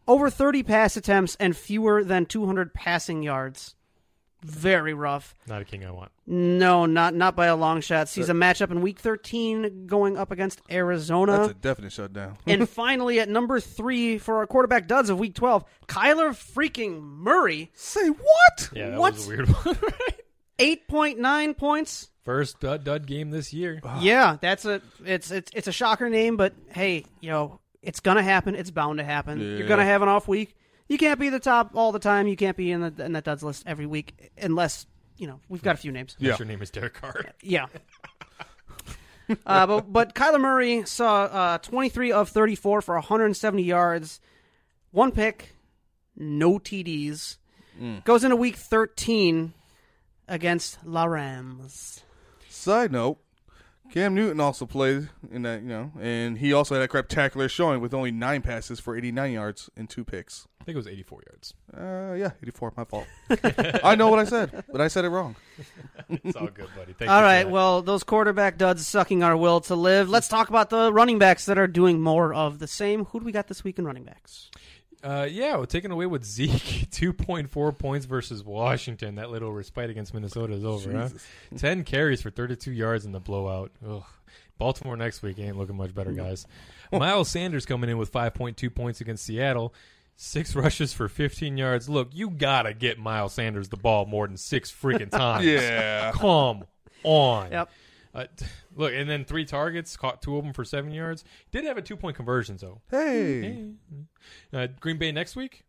over 0.10 0.30
thirty 0.30 0.62
pass 0.62 0.98
attempts, 0.98 1.36
and 1.40 1.56
fewer 1.56 2.04
than 2.04 2.26
two 2.26 2.46
hundred 2.46 2.74
passing 2.74 3.24
yards. 3.24 3.76
Very 4.46 4.94
rough. 4.94 5.34
Not 5.48 5.62
a 5.62 5.66
king 5.66 5.84
I 5.86 5.92
want. 5.92 6.12
No, 6.28 6.86
not 6.86 7.16
not 7.16 7.36
by 7.36 7.48
a 7.48 7.56
long 7.56 7.82
shot. 7.82 8.08
Sees 8.10 8.30
a 8.30 8.34
matchup 8.34 8.70
in 8.72 8.82
Week 8.82 9.00
13 9.00 9.88
going 9.88 10.18
up 10.18 10.32
against 10.32 10.62
Arizona. 10.70 11.32
That's 11.40 11.52
a 11.52 11.54
definite 11.56 11.92
shutdown. 11.92 12.38
and 12.48 12.70
finally, 12.70 13.20
at 13.20 13.28
number 13.28 13.60
three 13.60 14.18
for 14.20 14.38
our 14.38 14.48
quarterback 14.48 14.88
duds 14.88 15.10
of 15.10 15.18
Week 15.18 15.34
12, 15.34 15.66
Kyler 15.88 16.30
freaking 16.30 17.02
Murray, 17.02 17.72
Say 17.74 18.08
what? 18.10 18.70
Yeah, 18.74 18.92
that 18.92 19.00
What? 19.00 19.14
was 19.14 19.26
a 19.26 19.30
weird 19.30 19.50
one. 19.50 19.78
right? 19.82 20.22
8.9 20.60 21.58
points. 21.58 22.10
First 22.24 22.60
dud, 22.60 22.84
dud 22.84 23.06
game 23.06 23.30
this 23.32 23.54
year. 23.54 23.82
Yeah, 24.00 24.38
that's 24.42 24.66
a 24.66 24.82
it's 25.04 25.30
it's 25.32 25.52
it's 25.54 25.68
a 25.68 25.72
shocker 25.72 26.10
name, 26.10 26.38
but 26.38 26.54
hey, 26.70 27.06
you 27.20 27.30
know 27.30 27.60
it's 27.84 28.00
gonna 28.00 28.24
happen. 28.24 28.56
It's 28.56 28.72
bound 28.72 28.98
to 28.98 29.04
happen. 29.04 29.40
You're 29.40 29.68
gonna 29.68 29.86
have 29.86 30.02
an 30.02 30.10
off 30.10 30.28
week. 30.28 30.56
You 30.88 30.98
can't 30.98 31.20
be 31.20 31.30
the 31.30 31.40
top 31.40 31.72
all 31.74 31.92
the 31.92 32.00
time. 32.00 32.28
You 32.28 32.36
can't 32.36 32.56
be 32.58 32.72
in 32.72 32.82
the 32.82 33.06
in 33.06 33.14
that 33.14 33.24
duds 33.24 33.44
list 33.44 33.64
every 33.66 33.86
week 33.86 34.32
unless 34.40 34.86
you 35.18 35.28
know 35.28 35.40
we've 35.50 35.64
got 35.64 35.76
a 35.76 35.78
few 35.78 35.92
names. 35.92 36.16
Yeah. 36.20 36.28
Unless 36.28 36.40
Your 36.40 36.48
name 36.48 36.62
is 36.62 36.70
Derek 36.70 36.94
Carr. 36.94 37.26
Yeah. 37.42 37.66
uh, 39.46 39.66
but 39.66 39.92
but 39.92 40.14
Kyler 40.14 40.40
Murray 40.40 40.84
saw 40.86 41.24
uh, 41.24 41.58
23 41.58 42.12
of 42.12 42.30
34 42.30 42.82
for 42.82 42.96
170 42.96 43.64
yards, 43.64 44.22
one 44.92 45.12
pick, 45.12 45.56
no 46.16 46.60
TDs. 46.60 47.38
Goes 48.06 48.24
into 48.24 48.38
week 48.38 48.56
13 48.56 49.54
against 50.30 50.78
La 50.86 51.04
Rams. 51.04 52.04
Side 52.48 52.92
note: 52.92 53.18
Cam 53.92 54.16
Newton 54.16 54.40
also 54.40 54.66
played 54.66 55.10
in 55.30 55.42
that, 55.42 55.62
you 55.62 55.68
know, 55.68 55.92
and 56.00 56.38
he 56.38 56.54
also 56.54 56.76
had 56.76 56.84
a 56.84 56.88
craptacular 56.88 57.50
showing 57.50 57.82
with 57.82 57.94
only 57.94 58.12
nine 58.12 58.42
passes 58.42 58.80
for 58.80 58.96
89 58.96 59.32
yards 59.34 59.70
and 59.76 59.90
two 59.90 60.06
picks. 60.06 60.48
I 60.66 60.70
think 60.74 60.78
it 60.78 60.78
was 60.78 60.88
84 60.88 61.24
yards. 61.30 61.54
Uh, 61.78 62.14
yeah, 62.16 62.32
84. 62.42 62.74
My 62.76 62.86
fault. 62.86 63.06
I 63.84 63.94
know 63.94 64.08
what 64.08 64.18
I 64.18 64.24
said, 64.24 64.64
but 64.72 64.82
I 64.82 64.88
said 64.88 65.06
it 65.06 65.10
wrong. 65.10 65.36
It's 66.10 66.36
all 66.36 66.48
good, 66.48 66.70
buddy. 66.76 66.94
Thank 66.94 67.12
All 67.12 67.20
you 67.20 67.24
right, 67.24 67.48
well, 67.48 67.84
those 67.84 68.04
quarterback 68.04 68.58
duds 68.58 68.88
sucking 68.88 69.22
our 69.22 69.38
will 69.38 69.62
to 69.62 69.76
live. 69.76 70.10
Let's 70.10 70.28
talk 70.28 70.50
about 70.50 70.72
the 70.72 70.92
running 70.92 71.20
backs 71.20 71.46
that 71.46 71.60
are 71.60 71.68
doing 71.68 72.02
more 72.02 72.34
of 72.34 72.58
the 72.58 72.66
same. 72.66 73.06
Who 73.06 73.20
do 73.20 73.28
we 73.28 73.32
got 73.32 73.48
this 73.48 73.64
week 73.64 73.78
in 73.78 73.86
running 73.86 74.06
backs? 74.06 74.50
Uh, 75.04 75.28
yeah, 75.30 75.56
we're 75.56 75.68
taking 75.68 75.92
away 75.92 76.08
with 76.08 76.26
Zeke. 76.26 76.52
2.4 76.90 77.78
points 77.78 78.08
versus 78.08 78.44
Washington. 78.44 79.16
That 79.16 79.30
little 79.30 79.54
respite 79.54 79.92
against 79.92 80.16
Minnesota 80.16 80.56
is 80.56 80.66
over, 80.66 80.92
huh? 80.92 81.10
10 81.56 81.84
carries 81.84 82.24
for 82.24 82.32
32 82.32 82.72
yards 82.72 83.06
in 83.06 83.12
the 83.12 83.20
blowout. 83.20 83.70
Ugh. 83.88 84.04
Baltimore 84.58 84.98
next 84.98 85.22
week 85.22 85.38
ain't 85.38 85.58
looking 85.58 85.76
much 85.76 85.94
better, 85.94 86.12
guys. 86.12 86.48
Miles 86.92 87.30
Sanders 87.30 87.66
coming 87.66 87.90
in 87.90 87.98
with 87.98 88.12
5.2 88.12 88.74
points 88.74 89.02
against 89.02 89.26
Seattle. 89.26 89.74
Six 90.16 90.56
rushes 90.56 90.94
for 90.94 91.08
15 91.10 91.58
yards. 91.58 91.90
Look, 91.90 92.10
you 92.14 92.30
gotta 92.30 92.74
get 92.74 92.98
Miles 92.98 93.34
Sanders 93.34 93.68
the 93.70 93.78
ball 93.78 94.06
more 94.06 94.28
than 94.28 94.38
six 94.38 94.72
freaking 94.72 95.10
times. 95.12 95.46
Yeah. 95.46 96.12
Come 96.14 96.64
on. 97.04 97.52
Yep. 97.52 97.70
Uh, 98.14 98.24
t- 98.38 98.46
look, 98.76 98.94
and 98.94 99.10
then 99.10 99.26
three 99.26 99.44
targets, 99.44 99.98
caught 99.98 100.22
two 100.22 100.38
of 100.38 100.44
them 100.46 100.54
for 100.54 100.64
seven 100.64 100.92
yards. 100.92 101.26
Did 101.52 101.66
have 101.66 101.78
a 101.78 101.82
two 101.82 101.98
point 101.98 102.16
conversion, 102.16 102.58
though. 102.62 102.80
Hey, 102.90 103.72
Uh, 104.54 104.68
Green 104.80 104.98
Bay 104.98 105.12
next 105.12 105.36
week. 105.36 105.64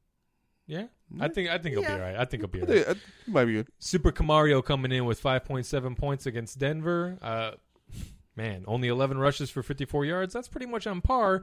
Yeah, 0.68 0.86
I 1.20 1.26
think 1.28 1.48
I 1.48 1.58
think 1.58 1.74
he'll 1.74 1.82
be 1.82 1.88
Yeah. 1.88 1.94
all 1.94 2.00
right. 2.00 2.16
I 2.16 2.24
think 2.24 2.40
he'll 2.42 2.48
be 2.48 2.60
all 2.62 2.68
Yeah, 2.68 2.82
right. 2.86 2.96
it 2.96 2.98
might 3.28 3.44
be 3.46 3.52
good. 3.54 3.68
Super 3.80 4.10
Camario 4.12 4.64
coming 4.64 4.90
in 4.92 5.04
with 5.06 5.20
5.7 5.20 5.96
points 5.96 6.24
against 6.26 6.58
Denver. 6.58 7.18
Uh, 7.22 7.52
man, 8.36 8.64
only 8.68 8.88
11 8.88 9.18
rushes 9.18 9.50
for 9.50 9.62
54 9.64 10.04
yards. 10.04 10.32
That's 10.34 10.48
pretty 10.48 10.66
much 10.66 10.86
on 10.86 11.00
par. 11.00 11.42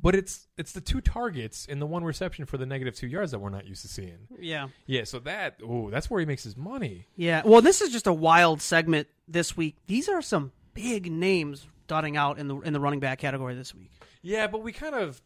But 0.00 0.14
it's 0.16 0.48
it's 0.58 0.72
the 0.72 0.80
two 0.80 1.00
targets 1.00 1.66
and 1.68 1.80
the 1.80 1.86
one 1.86 2.02
reception 2.02 2.44
for 2.44 2.58
the 2.58 2.66
negative 2.66 2.96
two 2.96 3.06
yards 3.06 3.30
that 3.30 3.38
we're 3.38 3.50
not 3.50 3.66
used 3.66 3.82
to 3.82 3.88
seeing. 3.88 4.26
Yeah. 4.38 4.68
Yeah, 4.86 5.04
so 5.04 5.20
that 5.20 5.60
oh, 5.64 5.90
that's 5.90 6.10
where 6.10 6.18
he 6.18 6.26
makes 6.26 6.42
his 6.44 6.56
money. 6.56 7.06
Yeah. 7.16 7.42
Well, 7.44 7.62
this 7.62 7.80
is 7.80 7.90
just 7.90 8.06
a 8.06 8.12
wild 8.12 8.60
segment 8.60 9.08
this 9.28 9.56
week. 9.56 9.76
These 9.86 10.08
are 10.08 10.20
some 10.20 10.52
big 10.74 11.10
names 11.10 11.66
dotting 11.86 12.16
out 12.16 12.38
in 12.38 12.48
the 12.48 12.56
in 12.60 12.72
the 12.72 12.80
running 12.80 13.00
back 13.00 13.18
category 13.18 13.54
this 13.54 13.74
week. 13.74 13.92
Yeah, 14.22 14.46
but 14.46 14.62
we 14.62 14.72
kind 14.72 14.94
of 14.94 15.20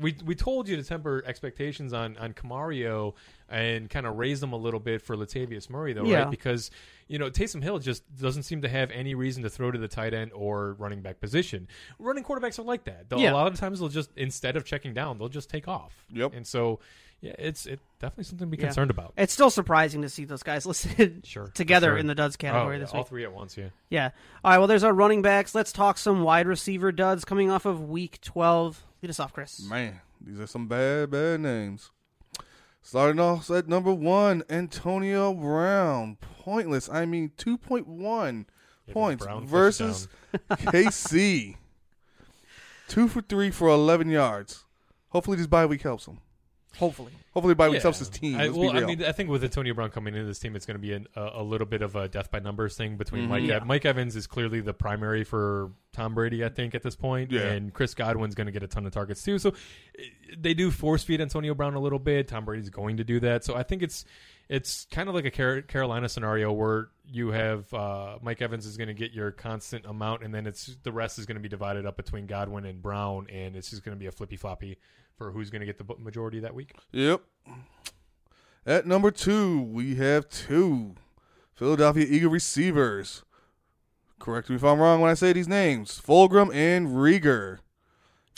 we 0.00 0.16
we 0.24 0.34
told 0.34 0.68
you 0.68 0.76
to 0.76 0.82
temper 0.82 1.22
expectations 1.26 1.92
on 1.92 2.16
on 2.18 2.32
Camario 2.32 3.14
and 3.48 3.88
kind 3.90 4.06
of 4.06 4.16
raise 4.16 4.40
them 4.40 4.52
a 4.52 4.56
little 4.56 4.80
bit 4.80 5.02
for 5.02 5.16
Latavius 5.16 5.68
Murray 5.68 5.92
though, 5.92 6.04
Yeah. 6.04 6.22
right? 6.22 6.30
Because 6.30 6.70
you 7.08 7.18
know 7.18 7.30
Taysom 7.30 7.62
Hill 7.62 7.78
just 7.78 8.02
doesn't 8.16 8.44
seem 8.44 8.62
to 8.62 8.68
have 8.68 8.90
any 8.90 9.14
reason 9.14 9.42
to 9.42 9.50
throw 9.50 9.70
to 9.70 9.78
the 9.78 9.88
tight 9.88 10.14
end 10.14 10.32
or 10.34 10.74
running 10.74 11.02
back 11.02 11.20
position. 11.20 11.68
Running 11.98 12.24
quarterbacks 12.24 12.58
are 12.58 12.62
like 12.62 12.84
that. 12.84 13.08
They'll, 13.08 13.20
Yeah. 13.20 13.32
A 13.32 13.34
lot 13.34 13.46
of 13.52 13.58
times 13.58 13.80
they'll 13.80 13.88
just 13.88 14.10
instead 14.16 14.56
of 14.56 14.64
checking 14.64 14.94
down, 14.94 15.18
they'll 15.18 15.28
just 15.28 15.50
take 15.50 15.68
off. 15.68 16.04
Yep. 16.10 16.32
And 16.34 16.46
so 16.46 16.80
yeah, 17.24 17.34
it's 17.38 17.64
it 17.66 17.80
definitely 18.00 18.24
something 18.24 18.50
to 18.50 18.56
be 18.56 18.60
Yeah. 18.60 18.68
concerned 18.68 18.90
about. 18.90 19.14
It's 19.16 19.32
still 19.32 19.48
surprising 19.50 20.02
to 20.02 20.08
see 20.08 20.24
those 20.26 20.42
guys 20.42 20.66
listed 20.66 21.26
Sure. 21.26 21.46
together 21.54 21.88
Sure. 21.92 21.96
in 21.96 22.06
the 22.06 22.14
duds 22.14 22.36
category 22.36 22.76
Oh, 22.76 22.80
this 22.80 22.90
all 22.92 23.00
week. 23.00 23.08
three 23.08 23.24
at 23.24 23.32
once, 23.32 23.56
yeah. 23.56 23.68
Yeah. 23.88 24.10
All 24.44 24.50
right. 24.52 24.58
Well, 24.58 24.66
there's 24.66 24.84
our 24.84 24.92
running 24.92 25.22
backs. 25.22 25.54
Let's 25.54 25.72
talk 25.72 25.96
some 25.98 26.22
wide 26.22 26.46
receiver 26.46 26.92
duds 26.92 27.24
coming 27.24 27.50
off 27.50 27.64
of 27.64 27.82
week 27.88 28.20
12. 28.20 28.84
Lead 29.02 29.08
us 29.10 29.18
off, 29.18 29.32
Chris. 29.32 29.62
Man, 29.68 30.00
these 30.20 30.38
are 30.38 30.46
some 30.46 30.68
bad, 30.68 31.10
bad 31.10 31.40
names. 31.40 31.90
Starting 32.82 33.18
off 33.18 33.50
at 33.50 33.66
number 33.68 33.92
one, 33.94 34.42
Antonio 34.50 35.32
Brown. 35.32 36.18
Pointless. 36.40 36.90
I 36.90 37.06
mean, 37.06 37.32
2.1 37.38 38.44
Yeah, 38.86 38.92
points 38.92 39.24
Brown 39.24 39.46
versus 39.46 40.08
KC. 40.50 41.56
Two 42.86 43.08
for 43.08 43.22
three 43.22 43.50
for 43.50 43.68
11 43.68 44.10
yards. 44.10 44.64
Hopefully, 45.08 45.38
this 45.38 45.46
bye 45.46 45.64
week 45.64 45.80
helps 45.82 46.06
him. 46.06 46.18
Hopefully. 46.78 47.12
Hopefully 47.32 47.54
by 47.54 47.68
week 47.68 47.76
Yeah. 47.76 47.82
helps 47.82 47.98
his 47.98 48.08
team. 48.08 48.36
I, 48.36 48.48
well. 48.48 48.76
I 48.76 48.80
mean, 48.84 49.02
I 49.04 49.12
think 49.12 49.28
with 49.30 49.42
Antonio 49.44 49.74
Brown 49.74 49.90
coming 49.90 50.14
into 50.14 50.26
this 50.26 50.38
team, 50.38 50.54
it's 50.56 50.66
going 50.66 50.76
to 50.76 50.80
be 50.80 50.92
an, 50.92 51.06
a, 51.16 51.30
a 51.34 51.42
little 51.42 51.66
bit 51.66 51.82
of 51.82 51.96
a 51.96 52.08
death 52.08 52.30
by 52.30 52.38
numbers 52.40 52.76
thing 52.76 52.96
between 52.96 53.24
Mhm. 53.26 53.28
Mike. 53.28 53.42
Yeah. 53.44 53.60
Mike 53.64 53.84
Evans 53.84 54.14
is 54.16 54.26
clearly 54.26 54.60
the 54.60 54.74
primary 54.74 55.24
for 55.24 55.70
Tom 55.92 56.14
Brady, 56.14 56.44
I 56.44 56.48
think, 56.48 56.74
at 56.74 56.82
this 56.82 56.96
point, 56.96 57.30
Yeah. 57.32 57.42
and 57.42 57.72
Chris 57.72 57.94
Godwin's 57.94 58.34
going 58.34 58.46
to 58.46 58.52
get 58.52 58.62
a 58.62 58.68
ton 58.68 58.86
of 58.86 58.92
targets 58.92 59.22
too. 59.22 59.38
So 59.38 59.50
eh, 59.98 60.02
they 60.36 60.54
do 60.54 60.70
force 60.70 61.02
feed 61.04 61.20
Antonio 61.20 61.54
Brown 61.54 61.74
a 61.74 61.80
little 61.80 61.98
bit. 61.98 62.28
Tom 62.28 62.44
Brady's 62.44 62.70
going 62.70 62.96
to 62.98 63.04
do 63.04 63.20
that. 63.20 63.44
So 63.44 63.54
I 63.54 63.62
think 63.62 63.82
it's 63.82 64.04
it's 64.54 64.86
kind 64.88 65.08
of 65.08 65.16
like 65.16 65.24
a 65.24 65.62
Carolina 65.62 66.08
scenario 66.08 66.52
where 66.52 66.90
you 67.10 67.32
have 67.32 67.74
uh, 67.74 68.18
Mike 68.22 68.40
Evans 68.40 68.66
is 68.66 68.76
going 68.76 68.86
to 68.86 68.94
get 68.94 69.10
your 69.10 69.32
constant 69.32 69.84
amount, 69.84 70.22
and 70.22 70.32
then 70.32 70.46
it's 70.46 70.76
the 70.84 70.92
rest 70.92 71.18
is 71.18 71.26
going 71.26 71.34
to 71.34 71.40
be 71.40 71.48
divided 71.48 71.84
up 71.84 71.96
between 71.96 72.26
Godwin 72.26 72.64
and 72.64 72.80
Brown, 72.80 73.26
and 73.32 73.56
it's 73.56 73.70
just 73.70 73.84
going 73.84 73.96
to 73.96 73.98
be 73.98 74.06
a 74.06 74.12
flippy 74.12 74.36
floppy 74.36 74.78
for 75.16 75.32
who's 75.32 75.50
going 75.50 75.58
to 75.58 75.66
get 75.66 75.78
the 75.78 75.96
majority 75.98 76.38
that 76.38 76.54
week. 76.54 76.72
Yep. 76.92 77.22
At 78.64 78.86
number 78.86 79.10
two, 79.10 79.60
we 79.60 79.96
have 79.96 80.28
two 80.28 80.94
Philadelphia 81.54 82.06
Eagle 82.08 82.30
receivers. 82.30 83.24
Correct 84.20 84.48
me 84.48 84.54
if 84.54 84.62
I'm 84.62 84.78
wrong 84.78 85.00
when 85.00 85.10
I 85.10 85.14
say 85.14 85.32
these 85.32 85.48
names: 85.48 86.00
Fulgram 86.00 86.54
and 86.54 86.90
Reagor. 86.90 87.58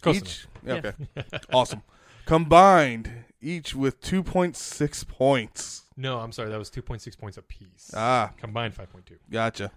Close 0.00 0.16
each, 0.16 0.46
yeah, 0.64 0.74
okay, 0.74 0.92
awesome. 1.52 1.82
Combined, 2.24 3.24
each 3.42 3.74
with 3.74 4.00
2.6 4.00 5.06
points. 5.06 5.82
No, 5.96 6.18
I'm 6.18 6.32
sorry. 6.32 6.50
That 6.50 6.58
was 6.58 6.70
2.6 6.70 7.16
points 7.18 7.36
apiece. 7.38 7.90
Ah, 7.94 8.32
Combined 8.36 8.74
5.2. 8.74 9.16
gotcha. 9.30 9.70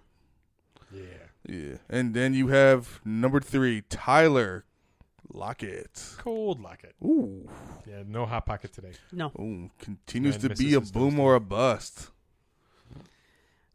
Yeah. 0.91 1.01
Yeah, 1.47 1.75
and 1.89 2.13
then 2.13 2.33
you 2.33 2.49
have 2.49 2.99
number 3.05 3.39
three, 3.39 3.83
Tyler 3.89 4.65
Lockett. 5.31 6.15
Cold 6.17 6.59
Lockett. 6.61 6.95
Ooh, 7.03 7.47
Yeah, 7.87 8.03
no 8.05 8.25
hot 8.25 8.45
pocket 8.45 8.73
today. 8.73 8.91
No. 9.13 9.31
Ooh 9.39 9.69
continues 9.79 10.41
Man 10.43 10.49
to 10.49 10.55
be 10.61 10.73
a 10.73 10.81
boom 10.81 11.19
or 11.19 11.35
a 11.35 11.39
bust. 11.39 12.09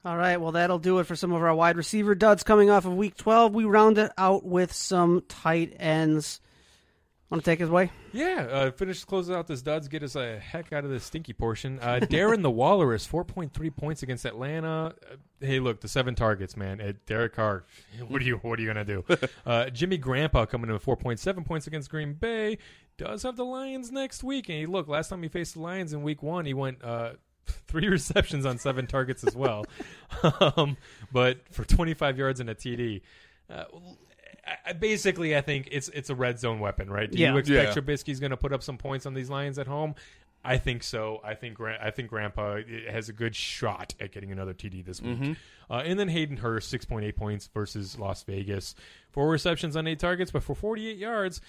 All 0.05 0.17
right, 0.19 0.39
well, 0.39 0.53
that'll 0.53 0.79
do 0.79 0.99
it 0.99 1.07
for 1.07 1.17
some 1.17 1.33
of 1.33 1.43
our 1.43 1.55
wide 1.55 1.79
receiver 1.79 2.15
duds 2.15 2.43
coming 2.43 2.69
off 2.69 2.85
of 2.85 2.95
week 2.95 3.17
12. 3.17 3.55
We 3.55 3.65
round 3.65 3.97
it 3.97 4.13
out 4.19 4.45
with 4.45 4.71
some 4.73 5.23
tight 5.29 5.75
ends. 5.81 6.41
Want 7.31 7.43
to 7.43 7.51
take 7.51 7.59
his 7.59 7.71
way? 7.71 7.91
Yeah, 8.13 8.47
uh, 8.51 8.71
finish 8.71 9.03
closes 9.05 9.35
out 9.35 9.47
this 9.47 9.63
duds. 9.63 9.89
Get 9.89 10.03
us 10.03 10.15
a 10.15 10.39
heck 10.39 10.73
out 10.73 10.85
of 10.85 10.91
this 10.91 11.05
stinky 11.05 11.33
portion. 11.33 11.79
Uh, 11.81 11.99
Darren 12.03 12.43
the 12.43 12.51
Walrus, 12.51 13.07
4.3 13.07 13.75
points 13.75 14.03
against 14.03 14.27
Atlanta. 14.27 14.95
Uh, 15.11 15.17
hey, 15.41 15.59
look, 15.59 15.81
the 15.81 15.89
seven 15.89 16.15
targets, 16.15 16.55
man. 16.57 16.81
Uh, 16.81 16.93
Derek 17.07 17.35
Carr, 17.35 17.65
what 18.09 18.21
are 18.21 18.25
you 18.25 18.37
what 18.37 18.59
are 18.59 18.63
you 18.63 18.69
gonna 18.69 18.85
do? 18.85 19.05
uh, 19.47 19.71
Jimmy 19.71 19.97
Grandpa 19.97 20.45
coming 20.45 20.69
in 20.69 20.75
with 20.75 20.85
4.7 20.85 21.47
points 21.47 21.67
against 21.67 21.91
Green 21.91 22.13
Bay. 22.13 22.59
Does 22.99 23.23
have 23.23 23.37
the 23.37 23.45
Lions 23.45 23.91
next 23.91 24.23
week, 24.23 24.49
and 24.49 24.59
he 24.59 24.67
look 24.67 24.87
last 24.87 25.09
time 25.09 25.23
he 25.23 25.29
faced 25.29 25.55
the 25.55 25.61
Lions 25.61 25.93
in 25.93 26.03
Week 26.03 26.23
One, 26.23 26.45
he 26.45 26.55
went. 26.55 26.85
Uh, 26.85 27.13
Three 27.67 27.89
receptions 27.89 28.47
on 28.47 28.57
seven 28.57 28.87
targets 28.87 29.23
as 29.23 29.37
well, 29.37 29.67
um, 30.57 30.79
but 31.13 31.41
for 31.51 31.63
25 31.63 32.17
yards 32.17 32.41
and 32.41 32.49
a 32.49 32.55
TD. 32.55 33.03
Uh, 33.51 33.65
I, 34.47 34.71
I- 34.71 34.73
basically, 34.73 35.37
I 35.37 35.41
think 35.41 35.69
it's 35.73 35.89
it's 35.89 36.11
a 36.11 36.15
red 36.15 36.39
zone 36.39 36.61
weapon, 36.61 36.91
right? 36.91 37.11
Do 37.11 37.19
Yeah. 37.19 37.33
you 37.33 37.39
expect 37.39 37.77
Yeah. 37.77 37.83
Trubisky's 37.83 38.21
going 38.21 38.31
to 38.31 38.37
put 38.37 38.53
up 38.53 38.63
some 38.63 38.77
points 38.79 39.07
on 39.07 39.15
these 39.15 39.31
Lions 39.31 39.59
at 39.59 39.67
home? 39.67 39.95
I 40.47 40.59
think 40.59 40.83
so. 40.83 41.21
I 41.25 41.33
think 41.35 41.59
I 41.61 41.91
think 41.91 42.11
Grandpa 42.11 42.59
has 42.91 43.09
a 43.09 43.15
good 43.15 43.35
shot 43.35 43.95
at 43.99 44.13
getting 44.13 44.31
another 44.31 44.53
TD 44.53 44.85
this 44.85 45.01
week. 45.01 45.37
Uh, 45.71 45.77
and 45.87 45.99
then 45.99 46.09
Hayden 46.09 46.37
Hurst, 46.37 46.69
six 46.69 46.85
point 46.85 47.07
eight 47.07 47.17
points 47.17 47.49
versus 47.55 47.99
Las 47.99 48.23
Vegas, 48.25 48.75
four 49.11 49.31
receptions 49.31 49.75
on 49.75 49.87
eight 49.87 49.99
targets, 49.99 50.31
but 50.31 50.43
for 50.43 50.55
forty 50.55 50.89
eight 50.89 50.99
yards, 50.99 51.41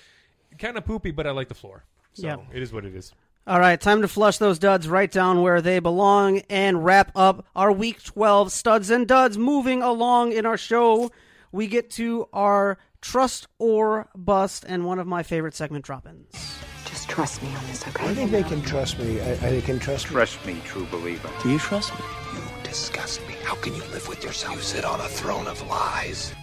kind 0.60 0.77
of 0.77 0.86
poopy. 0.86 1.12
But 1.12 1.27
I 1.27 1.31
like 1.31 1.49
the 1.49 1.55
floor, 1.55 1.84
so 2.13 2.25
Yeah. 2.25 2.38
it 2.53 2.62
is 2.63 2.71
what 2.71 2.86
it 2.86 2.95
is. 2.95 3.12
All 3.45 3.60
right, 3.60 3.79
time 3.79 4.01
to 4.01 4.08
flush 4.08 4.38
those 4.38 4.58
duds 4.60 4.88
right 4.88 5.12
down 5.12 5.41
where 5.41 5.62
they 5.62 5.79
belong 5.79 6.39
and 6.49 6.84
wrap 6.86 7.12
up 7.15 7.45
our 7.55 7.71
week 7.73 8.01
12 8.01 8.51
studs 8.51 8.89
and 8.89 9.05
duds. 9.08 9.38
Moving 9.38 9.84
along 9.84 10.31
in 10.31 10.45
our 10.47 10.58
show, 10.58 11.12
we 11.51 11.67
get 11.67 11.89
to 11.91 12.27
our 12.34 12.77
trust 13.01 13.47
or 13.60 14.10
bust 14.15 14.65
and 14.67 14.86
one 14.86 14.99
of 14.99 15.08
my 15.08 15.23
favorite 15.23 15.53
segment 15.53 15.86
drop 15.86 16.08
ins. 16.08 16.60
Just 16.86 17.10
trust 17.10 17.41
me 17.43 17.49
on 17.55 17.65
this, 17.67 17.88
okay? 17.88 18.05
I 18.05 18.13
think 18.13 18.31
they 18.31 18.43
can 18.43 18.62
trust 18.62 18.99
me. 18.99 19.21
I, 19.21 19.31
I 19.31 19.36
they 19.36 19.62
can 19.62 19.79
trust 19.79 20.08
me. 20.08 20.12
Trust 20.13 20.45
me, 20.45 20.62
true 20.65 20.86
believer. 20.86 21.29
Do 21.43 21.49
you 21.49 21.60
trust 21.60 21.93
me? 21.93 22.05
You 22.34 22.41
disgust 22.63 23.21
me. 23.27 23.36
How 23.43 23.55
can 23.55 23.75
you 23.75 23.84
live 23.91 24.08
with 24.08 24.23
yourself? 24.23 24.55
You 24.55 24.62
sit 24.62 24.86
on 24.86 24.99
a 24.99 25.08
throne 25.08 25.47
of 25.47 25.62
lies. 25.67 26.34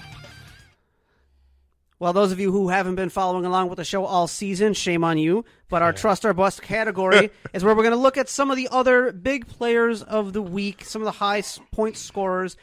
Well, 2.02 2.12
those 2.12 2.32
of 2.32 2.40
you 2.40 2.50
who 2.50 2.68
haven't 2.68 2.96
been 2.96 3.10
following 3.10 3.44
along 3.44 3.68
with 3.68 3.76
the 3.76 3.84
show 3.84 4.04
all 4.04 4.26
season, 4.26 4.74
shame 4.74 5.04
on 5.04 5.18
you. 5.18 5.44
But 5.68 5.82
our 5.82 5.92
trust 5.92 6.24
or 6.24 6.34
bust 6.34 6.60
category 6.60 7.30
is 7.52 7.62
where 7.62 7.76
we're 7.76 7.84
going 7.84 7.94
to 7.94 7.96
look 7.96 8.16
at 8.16 8.28
some 8.28 8.50
of 8.50 8.56
the 8.56 8.68
other 8.72 9.12
big 9.12 9.46
players 9.46 10.02
of 10.02 10.32
the 10.32 10.42
week, 10.42 10.84
some 10.84 11.00
of 11.00 11.06
the 11.06 11.12
high 11.12 11.44
point 11.70 11.96
scorers, 11.96 12.56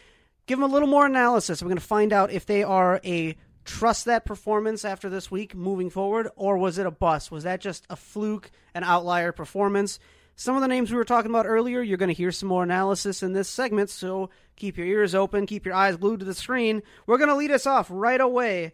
give 0.49 0.57
them 0.57 0.67
a 0.67 0.73
little 0.73 0.87
more 0.87 1.05
analysis. 1.05 1.61
We're 1.61 1.67
going 1.67 1.77
to 1.77 1.83
find 1.83 2.11
out 2.11 2.31
if 2.31 2.47
they 2.47 2.63
are 2.63 2.99
a 3.05 3.35
trust 3.65 4.05
that 4.05 4.25
performance 4.25 4.83
after 4.83 5.07
this 5.07 5.29
week 5.29 5.53
moving 5.53 5.91
forward, 5.91 6.27
or 6.35 6.57
was 6.57 6.79
it 6.79 6.87
a 6.87 6.91
bust? 6.91 7.29
Was 7.29 7.43
that 7.43 7.61
just 7.61 7.85
a 7.87 7.95
fluke, 7.95 8.49
an 8.73 8.83
outlier 8.83 9.31
performance? 9.31 9.99
Some 10.35 10.55
of 10.55 10.63
the 10.63 10.67
names 10.67 10.89
we 10.89 10.97
were 10.97 11.05
talking 11.05 11.29
about 11.29 11.45
earlier, 11.45 11.83
you're 11.83 11.99
going 11.99 12.09
to 12.09 12.15
hear 12.15 12.31
some 12.31 12.49
more 12.49 12.63
analysis 12.63 13.21
in 13.21 13.33
this 13.33 13.47
segment, 13.47 13.91
so 13.91 14.31
keep 14.55 14.75
your 14.75 14.87
ears 14.87 15.13
open, 15.13 15.45
keep 15.45 15.67
your 15.67 15.75
eyes 15.75 15.97
glued 15.97 16.21
to 16.21 16.25
the 16.25 16.33
screen. 16.33 16.81
We're 17.05 17.19
going 17.19 17.29
to 17.29 17.35
lead 17.35 17.51
us 17.51 17.67
off 17.67 17.85
right 17.91 18.19
away 18.19 18.73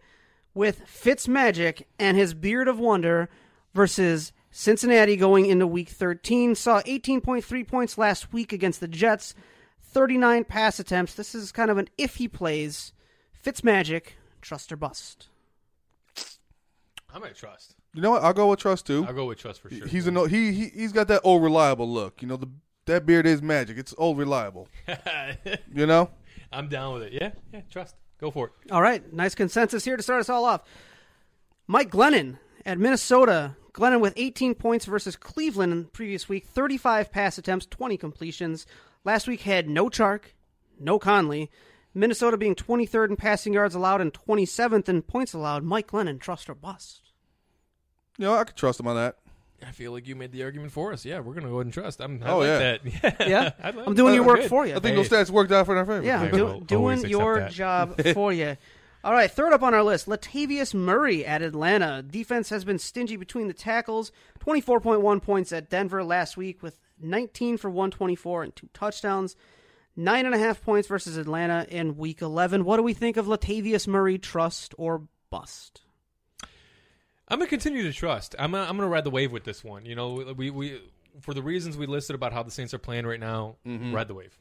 with 0.53 0.81
Fitzmagic 0.85 1.83
and 1.99 2.15
his 2.15 2.33
Beard 2.33 2.69
of 2.69 2.79
Wonder 2.79 3.27
versus 3.73 4.31
Cincinnati 4.49 5.17
going 5.17 5.45
into 5.45 5.67
week 5.67 5.89
13. 5.89 6.55
Saw 6.55 6.81
18.3 6.83 7.67
points 7.67 7.97
last 7.97 8.31
week 8.31 8.53
against 8.53 8.79
the 8.79 8.87
Jets, 8.87 9.35
39 9.95 10.43
pass 10.43 10.77
attempts. 10.77 11.13
This 11.13 11.33
is 11.33 11.53
kind 11.53 11.71
of 11.71 11.77
an 11.77 11.87
if 11.97 12.17
he 12.17 12.27
plays. 12.27 12.91
Fitzmagic, 13.41 14.07
trust 14.41 14.69
or 14.69 14.75
bust. 14.75 15.29
I'm 17.13 17.21
gonna 17.21 17.33
trust. 17.33 17.75
You 17.93 18.01
know 18.01 18.11
what? 18.11 18.21
I'll 18.21 18.33
go 18.33 18.49
with 18.49 18.59
trust 18.59 18.85
too. 18.85 19.05
I'll 19.07 19.13
go 19.13 19.23
with 19.23 19.37
trust 19.37 19.61
for 19.61 19.69
sure. 19.69 19.87
He's 19.87 20.05
a 20.05 20.11
no, 20.11 20.25
he 20.25 20.51
he 20.51 20.67
he's 20.67 20.91
got 20.91 21.07
that 21.07 21.21
old 21.23 21.41
reliable 21.41 21.87
look. 21.87 22.21
You 22.21 22.27
know 22.27 22.35
the 22.35 22.49
that 22.87 23.05
beard 23.05 23.25
is 23.25 23.41
magic. 23.41 23.77
It's 23.77 23.95
old 23.97 24.17
reliable. 24.17 24.67
You 25.73 25.85
know. 25.85 26.09
I'm 26.51 26.67
down 26.67 26.93
with 26.93 27.03
it. 27.03 27.13
Yeah, 27.13 27.31
yeah, 27.53 27.61
trust. 27.69 27.95
Go 28.19 28.31
for 28.31 28.47
it. 28.47 28.71
All 28.71 28.81
right, 28.81 29.13
nice 29.13 29.33
consensus 29.33 29.85
here 29.85 29.95
to 29.95 30.03
start 30.03 30.19
us 30.19 30.29
all 30.29 30.43
off. 30.43 30.61
Mike 31.67 31.89
Glennon 31.89 32.37
at 32.65 32.77
Minnesota. 32.77 33.55
Glennon 33.73 33.99
with 33.99 34.13
18 34.15 34.55
points 34.55 34.85
versus 34.85 35.15
Cleveland 35.17 35.73
in 35.73 35.83
the 35.83 35.89
previous 35.89 36.29
week, 36.29 36.45
35 36.45 37.11
pass 37.11 37.37
attempts, 37.37 37.65
20 37.65 37.97
completions. 37.97 38.65
Last 39.05 39.27
week 39.27 39.41
had 39.41 39.69
no 39.69 39.85
Chark, 39.89 40.21
no 40.79 40.99
Conley. 40.99 41.49
Minnesota 41.93 42.35
being 42.35 42.55
23rd 42.55 43.11
in 43.11 43.15
passing 43.15 43.53
yards 43.53 43.73
allowed 43.75 44.01
and 44.01 44.11
27th 44.11 44.89
in 44.89 45.01
points 45.01 45.33
allowed. 45.33 45.63
Mike 45.63 45.87
Glennon, 45.91 46.19
trust 46.19 46.49
or 46.49 46.55
bust? 46.55 47.01
You 48.17 48.25
know 48.25 48.33
I 48.35 48.43
could 48.43 48.55
trust 48.57 48.79
him 48.79 48.87
on 48.87 48.95
that. 48.97 49.17
I 49.65 49.71
feel 49.71 49.93
like 49.93 50.05
you 50.07 50.15
made 50.15 50.31
the 50.33 50.43
argument 50.43 50.73
for 50.73 50.91
us. 50.91 51.05
Yeah, 51.05 51.19
we're 51.21 51.33
gonna 51.33 51.47
go 51.47 51.55
ahead 51.55 51.67
and 51.67 51.73
trust. 51.73 52.01
I'm. 52.01 52.21
I 52.21 52.29
Oh, 52.31 52.39
like 52.39 52.47
yeah. 52.47 52.77
that. 53.01 53.15
Yeah? 53.29 53.51
I 53.63 53.69
like- 53.71 53.87
I'm 53.87 53.93
doing 53.95 54.13
your 54.13 54.23
work 54.25 54.41
good. 54.41 54.49
for 54.49 54.65
you. 54.65 54.73
I 54.73 54.79
think 54.79 54.95
Hey. 54.97 55.03
those 55.03 55.09
stats 55.09 55.29
worked 55.29 55.51
out 55.53 55.65
for 55.65 55.77
our 55.77 55.85
favor. 55.85 56.03
Yeah, 56.05 56.21
I 56.23 56.29
do, 56.29 56.61
doing 56.65 57.05
your 57.07 57.39
that. 57.39 57.51
job 57.53 58.01
for 58.13 58.33
you. 58.33 58.57
All 59.03 59.13
right, 59.13 59.31
third 59.31 59.53
up 59.53 59.63
on 59.63 59.73
our 59.73 59.83
list, 59.83 60.07
Latavius 60.07 60.73
Murray 60.73 61.25
at 61.25 61.41
Atlanta. 61.41 62.01
Defense 62.01 62.49
has 62.49 62.65
been 62.65 62.79
stingy 62.79 63.15
between 63.15 63.47
the 63.47 63.53
tackles. 63.53 64.11
24.1 64.41 65.21
points 65.21 65.51
at 65.53 65.69
Denver 65.69 66.03
last 66.03 66.35
week 66.37 66.61
with 66.61 66.79
19 66.99 67.57
for 67.57 67.69
124 67.69 68.43
and 68.43 68.55
two 68.55 68.69
touchdowns. 68.73 69.35
Nine 69.95 70.25
and 70.25 70.35
a 70.35 70.37
half 70.37 70.61
points 70.61 70.87
versus 70.87 71.15
Atlanta 71.15 71.65
in 71.69 71.95
week 71.95 72.21
11. 72.21 72.65
What 72.65 72.77
do 72.77 72.83
we 72.83 72.93
think 72.93 73.15
of 73.15 73.27
Latavius 73.27 73.87
Murray, 73.87 74.17
trust 74.17 74.75
or 74.77 75.03
bust? 75.29 75.81
I'm 77.27 77.39
gonna 77.39 77.49
continue 77.49 77.83
to 77.83 77.93
trust. 77.93 78.35
I'm 78.37 78.51
gonna, 78.51 78.69
I'm 78.69 78.77
gonna 78.77 78.89
ride 78.89 79.03
the 79.03 79.09
wave 79.09 79.31
with 79.31 79.45
this 79.45 79.63
one. 79.63 79.85
You 79.85 79.95
know, 79.95 80.33
we 80.37 80.49
we 80.49 80.81
for 81.21 81.33
the 81.33 81.41
reasons 81.41 81.77
we 81.77 81.87
listed 81.87 82.13
about 82.13 82.33
how 82.33 82.43
the 82.43 82.51
Saints 82.51 82.73
are 82.73 82.77
playing 82.79 83.05
right 83.07 83.19
now. 83.19 83.55
Ride 83.65 84.07
the 84.07 84.13
wave. 84.13 84.37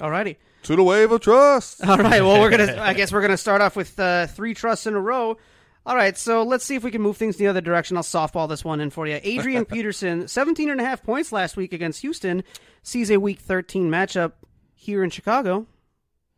All 0.00 0.10
righty. 0.10 0.38
To 0.64 0.76
the 0.76 0.82
wave 0.82 1.10
of 1.10 1.20
trust. 1.20 1.84
All 1.84 1.98
right. 1.98 2.22
Well, 2.22 2.40
we're 2.40 2.50
gonna. 2.50 2.76
I 2.80 2.94
guess 2.94 3.12
we're 3.12 3.22
gonna 3.22 3.36
start 3.36 3.60
off 3.60 3.76
with 3.76 3.98
uh, 3.98 4.26
three 4.26 4.54
trusts 4.54 4.86
in 4.86 4.94
a 4.94 5.00
row. 5.00 5.36
All 5.84 5.96
right. 5.96 6.16
So 6.16 6.42
let's 6.42 6.64
see 6.64 6.74
if 6.74 6.84
we 6.84 6.90
can 6.90 7.02
move 7.02 7.16
things 7.16 7.36
the 7.36 7.48
other 7.48 7.60
direction. 7.60 7.96
I'll 7.96 8.02
softball 8.02 8.48
this 8.48 8.64
one 8.64 8.80
in 8.80 8.90
for 8.90 9.06
you. 9.06 9.20
Adrian 9.22 9.64
Peterson, 9.66 10.28
17 10.28 10.70
and 10.70 10.80
a 10.80 10.84
half 10.84 11.02
points 11.02 11.32
last 11.32 11.56
week 11.56 11.72
against 11.72 12.02
Houston, 12.02 12.44
sees 12.82 13.10
a 13.10 13.18
Week 13.18 13.38
13 13.40 13.90
matchup 13.90 14.32
here 14.74 15.02
in 15.02 15.10
Chicago. 15.10 15.66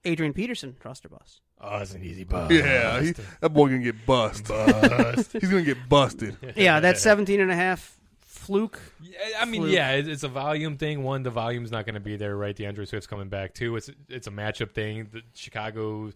Adrian 0.04 0.32
Peterson, 0.32 0.76
trust 0.80 1.06
or 1.06 1.08
bust? 1.10 1.40
Oh, 1.60 1.78
it's 1.78 1.94
an 1.94 2.04
easy 2.04 2.24
bust. 2.24 2.52
Yeah, 2.52 3.00
he, 3.00 3.14
that 3.40 3.48
boy 3.50 3.68
gonna 3.68 3.78
get 3.78 4.04
bust. 4.04 4.48
He's 5.32 5.48
gonna 5.48 5.62
get 5.62 5.88
busted. 5.88 6.36
Yeah, 6.56 6.80
that 6.80 6.98
17 6.98 7.40
and 7.40 7.50
a 7.50 7.54
half 7.54 7.98
fluke. 8.44 8.80
Yeah, 9.00 9.18
I 9.40 9.44
mean, 9.46 9.62
Fluke. 9.62 9.72
yeah, 9.72 9.92
it's 9.92 10.22
a 10.22 10.28
volume 10.28 10.76
thing. 10.76 11.02
One, 11.02 11.22
the 11.22 11.30
volume's 11.30 11.70
not 11.70 11.86
going 11.86 11.94
to 11.94 12.00
be 12.00 12.16
there, 12.16 12.36
right? 12.36 12.54
DeAndre 12.54 12.86
Swift's 12.86 13.06
coming 13.06 13.28
back. 13.28 13.54
Two, 13.54 13.76
it's 13.76 13.90
it's 14.08 14.26
a 14.26 14.30
matchup 14.30 14.72
thing. 14.72 15.08
The 15.10 15.22
Chicago, 15.34 16.12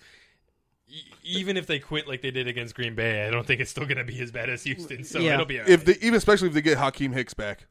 even 1.23 1.57
if 1.57 1.67
they 1.67 1.79
quit 1.79 2.09
like 2.09 2.23
they 2.23 2.31
did 2.31 2.47
against 2.49 2.75
Green 2.75 2.95
Bay, 2.95 3.27
I 3.27 3.31
don't 3.31 3.47
think 3.47 3.61
it's 3.61 3.71
still 3.71 3.85
going 3.85 3.99
to 3.99 4.05
be 4.05 4.21
as 4.21 4.31
bad 4.31 4.49
as 4.49 4.63
Houston. 4.65 5.05
So 5.05 5.19
Yeah. 5.21 5.35
it'll 5.35 5.47
be 5.47 5.61
all 5.61 5.67
If 5.69 5.85
they 5.85 5.95
even 6.01 6.15
especially 6.15 6.49
if 6.49 6.55
they 6.55 6.63
get 6.63 6.79
Akiem 6.79 7.13
Hicks 7.13 7.35
back. 7.35 7.67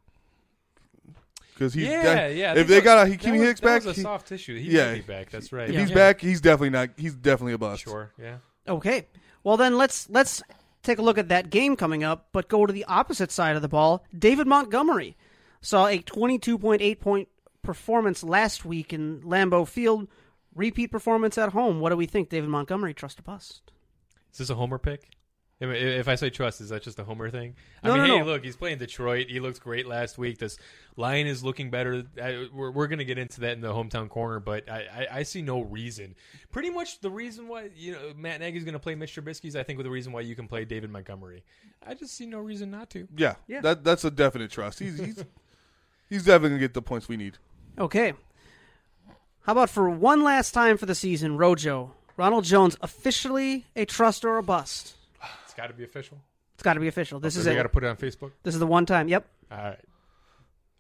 because 1.54 1.74
he's 1.74 1.88
Yeah, 1.88 2.04
that- 2.04 2.36
yeah, 2.36 2.54
If 2.56 2.68
they 2.68 2.82
got 2.82 3.08
a 3.08 3.10
that 3.10 3.20
Hakimi 3.20 3.40
was- 3.40 3.42
Hicks 3.48 3.60
that 3.62 3.66
back, 3.66 3.84
was 3.86 3.88
a 3.88 3.94
he- 3.94 4.02
soft 4.02 4.28
tissue. 4.28 4.60
He 4.60 4.70
yeah, 4.72 4.92
might 4.92 5.08
be 5.08 5.14
back, 5.14 5.30
that's 5.32 5.52
right. 5.52 5.68
If 5.70 5.74
Yeah. 5.76 5.82
he's 5.82 5.90
Yeah. 5.90 5.96
back, 5.96 6.22
he's 6.22 6.42
definitely 6.42 6.70
not. 6.70 6.90
He's 6.98 7.16
definitely 7.16 7.54
a 7.54 7.58
bust. 7.58 7.84
Sure. 7.84 8.12
Yeah. 8.22 8.38
Okay. 8.68 9.08
Well, 9.44 9.58
then 9.58 9.78
let's 9.78 10.10
let's 10.10 10.44
take 10.84 11.00
a 11.00 11.02
look 11.02 11.18
at 11.18 11.30
that 11.30 11.50
game 11.50 11.76
coming 11.76 12.04
up, 12.04 12.28
but 12.32 12.48
go 12.48 12.66
to 12.66 12.72
the 12.74 12.86
opposite 12.86 13.32
side 13.32 13.56
of 13.56 13.62
the 13.62 13.68
ball. 13.68 14.06
David 14.18 14.46
Montgomery 14.48 15.18
saw 15.62 15.88
a 15.88 16.00
22.8 16.00 17.00
point 17.00 17.28
performance 17.64 18.24
last 18.24 18.64
week 18.64 18.94
in 18.94 19.22
Lambeau 19.22 19.68
Field. 19.68 20.08
Repeat 20.58 20.88
performance 20.92 21.38
at 21.38 21.54
home. 21.54 21.80
What 21.80 21.90
do 21.92 21.98
we 21.98 22.06
think, 22.08 22.30
David 22.30 22.50
Montgomery? 22.50 22.94
Trust 22.94 23.20
or 23.20 23.24
bust? 23.24 23.72
Is 24.32 24.40
this 24.40 24.50
a 24.50 24.56
homer 24.56 24.78
pick? 24.78 25.10
If- 25.60 25.70
If 25.72 26.08
I 26.08 26.14
say 26.16 26.30
trust, 26.30 26.62
is 26.62 26.70
that 26.70 26.84
just 26.84 27.00
a 27.00 27.04
homer 27.04 27.32
thing? 27.32 27.56
I 27.84 27.88
No, 27.88 27.94
mean, 27.96 28.08
no, 28.08 28.14
hey, 28.14 28.20
no. 28.20 28.26
look, 28.26 28.44
he's 28.46 28.56
playing 28.56 28.78
Detroit. 28.78 29.28
He 29.30 29.40
looks 29.40 29.58
great 29.58 29.88
last 29.88 30.18
week. 30.20 30.38
This 30.38 30.58
line 30.98 31.26
is 31.26 31.44
looking 31.44 31.72
better. 31.72 32.04
I, 32.22 32.48
we're 32.54 32.70
we're 32.70 32.86
going 32.88 33.00
to 33.00 33.06
get 33.06 33.18
into 33.18 33.42
that 33.42 33.54
in 33.54 33.62
the 33.62 33.74
hometown 33.74 34.08
corner, 34.08 34.40
but 34.40 34.70
I, 34.70 34.82
I, 35.12 35.18
I 35.20 35.24
see 35.24 35.42
no 35.42 35.62
reason. 35.62 36.14
Pretty 36.52 36.70
much 36.70 37.00
the 37.02 37.10
reason 37.10 37.48
why 37.48 37.70
you 37.76 37.94
know 37.94 38.14
Matt 38.16 38.40
Nagy's 38.42 38.66
going 38.66 38.74
to 38.74 38.80
play 38.80 38.94
Mitch 38.94 39.16
Trubisky's, 39.16 39.56
I 39.56 39.64
think, 39.64 39.78
with 39.78 39.86
the 39.86 39.92
reason 39.92 40.14
why 40.14 40.22
you 40.22 40.36
can 40.36 40.48
play 40.48 40.64
David 40.64 40.92
Montgomery. 40.92 41.44
I 41.86 41.96
just 41.96 42.16
see 42.16 42.28
no 42.28 42.38
reason 42.40 42.70
not 42.70 42.92
to. 42.92 43.08
Yeah, 43.18 43.36
Yeah. 43.48 43.62
That 43.62 43.84
that's 43.84 44.04
a 44.06 44.12
definite 44.12 44.52
trust. 44.52 44.78
He's 44.78 45.00
he's 45.00 45.24
he's 46.08 46.24
definitely 46.24 46.50
gonna 46.50 46.60
get 46.60 46.74
the 46.76 46.84
points 46.84 47.08
we 47.10 47.18
need. 47.18 47.40
Okay. 47.80 48.14
How 49.48 49.54
about 49.54 49.70
for 49.70 49.90
one 49.90 50.24
last 50.26 50.52
time 50.52 50.78
for 50.78 50.86
the 50.86 50.94
season, 50.94 51.38
Rojo, 51.38 51.94
Ronald 52.18 52.44
Jones 52.44 52.76
officially 52.82 53.66
a 53.78 53.86
trust 53.86 54.26
or 54.26 54.38
a 54.38 54.44
bust? 54.44 54.96
It's 55.46 55.54
got 55.54 55.68
to 55.68 55.74
be 55.74 55.86
official. 55.86 56.18
It's 56.56 56.64
got 56.64 56.74
to 56.74 56.82
be 56.82 56.90
official. 56.90 57.22
This 57.22 57.36
So 57.36 57.40
is 57.40 57.46
we 57.46 57.54
it. 57.54 57.56
got 57.56 57.64
to 57.64 57.70
put 57.70 57.86
it 57.86 57.88
on 57.88 57.96
Facebook. 57.96 58.34
This 58.44 58.54
is 58.54 58.60
the 58.60 58.68
one 58.68 58.86
time. 58.86 59.08
Yep. 59.08 59.26
All 59.50 59.58
right, 59.58 59.80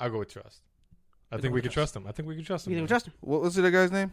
I'll 0.01 0.09
go 0.09 0.19
with 0.19 0.33
trust. 0.33 0.59
I 1.31 1.35
You'll 1.35 1.43
think 1.43 1.53
we 1.53 1.61
can 1.61 1.71
trust 1.71 1.95
him. 1.95 2.07
I 2.07 2.11
think 2.11 2.27
we 2.27 2.35
can 2.35 2.43
trust 2.43 2.67
him. 2.67 2.73
You 2.73 2.79
think 2.79 2.85
we 2.85 2.89
trust 2.89 3.07
him? 3.07 3.13
What 3.21 3.39
was 3.41 3.55
the 3.55 3.61
other 3.61 3.71
guy's 3.71 3.89
name? 3.89 4.11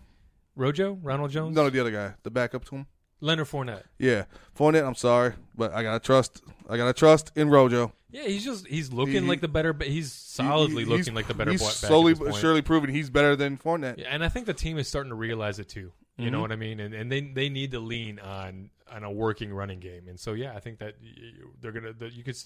Rojo, 0.55 1.01
Ronald 1.03 1.33
Jones, 1.33 1.57
No, 1.57 1.69
the 1.69 1.81
other 1.81 1.90
guy, 1.90 2.14
the 2.23 2.31
backup 2.31 2.64
to 2.67 2.77
him. 2.77 2.87
Leonard 3.24 3.46
Fournette. 3.48 3.84
Yeah, 3.98 4.24
Fournette. 4.58 4.87
I'm 4.87 4.94
sorry, 4.94 5.32
but 5.56 5.72
I 5.72 5.82
gotta 5.82 6.00
trust. 6.00 6.42
I 6.68 6.76
gotta 6.76 6.92
trust 6.92 7.32
in 7.34 7.48
Rojo. 7.48 7.92
Yeah, 8.10 8.24
he's 8.24 8.44
just 8.44 8.66
he's 8.66 8.92
looking 8.92 9.14
He- 9.24 9.28
like 9.28 9.40
the 9.40 9.48
better. 9.48 9.72
ba- 9.72 9.87
He's 9.87 10.12
solidly 10.12 10.84
He- 10.84 10.88
looking 10.90 11.04
he's- 11.04 11.14
like 11.16 11.26
the 11.26 11.34
better. 11.34 11.50
He's 11.50 11.62
back 11.62 11.72
slowly 11.72 12.14
but 12.14 12.34
surely 12.34 12.62
proving 12.62 12.90
he's 12.90 13.10
better 13.10 13.34
than 13.34 13.56
Fournette. 13.56 13.98
Yeah, 13.98 14.08
and 14.10 14.22
I 14.22 14.28
think 14.28 14.46
the 14.46 14.54
team 14.54 14.78
is 14.78 14.87
starting 14.88 15.10
to 15.10 15.16
realize 15.16 15.58
it 15.58 15.68
too. 15.68 15.92
You 16.16 16.30
know 16.30 16.38
Mhm. 16.38 16.42
what 16.42 16.52
I 16.52 16.56
mean? 16.56 16.80
And 16.80 16.94
and 16.94 17.10
they 17.10 17.22
they 17.22 17.48
need 17.48 17.72
to 17.72 17.80
lean 17.80 18.18
on 18.20 18.70
on 18.92 19.02
a 19.02 19.10
working 19.10 19.52
running 19.52 19.80
game. 19.80 20.06
And 20.08 20.20
so 20.20 20.34
yeah, 20.34 20.54
I 20.54 20.60
think 20.60 20.78
that 20.78 20.94
y- 21.02 21.08
y- 21.16 21.46
they're 21.60 21.72
gonna. 21.72 21.92
That 21.94 22.12
you 22.12 22.22
could. 22.22 22.37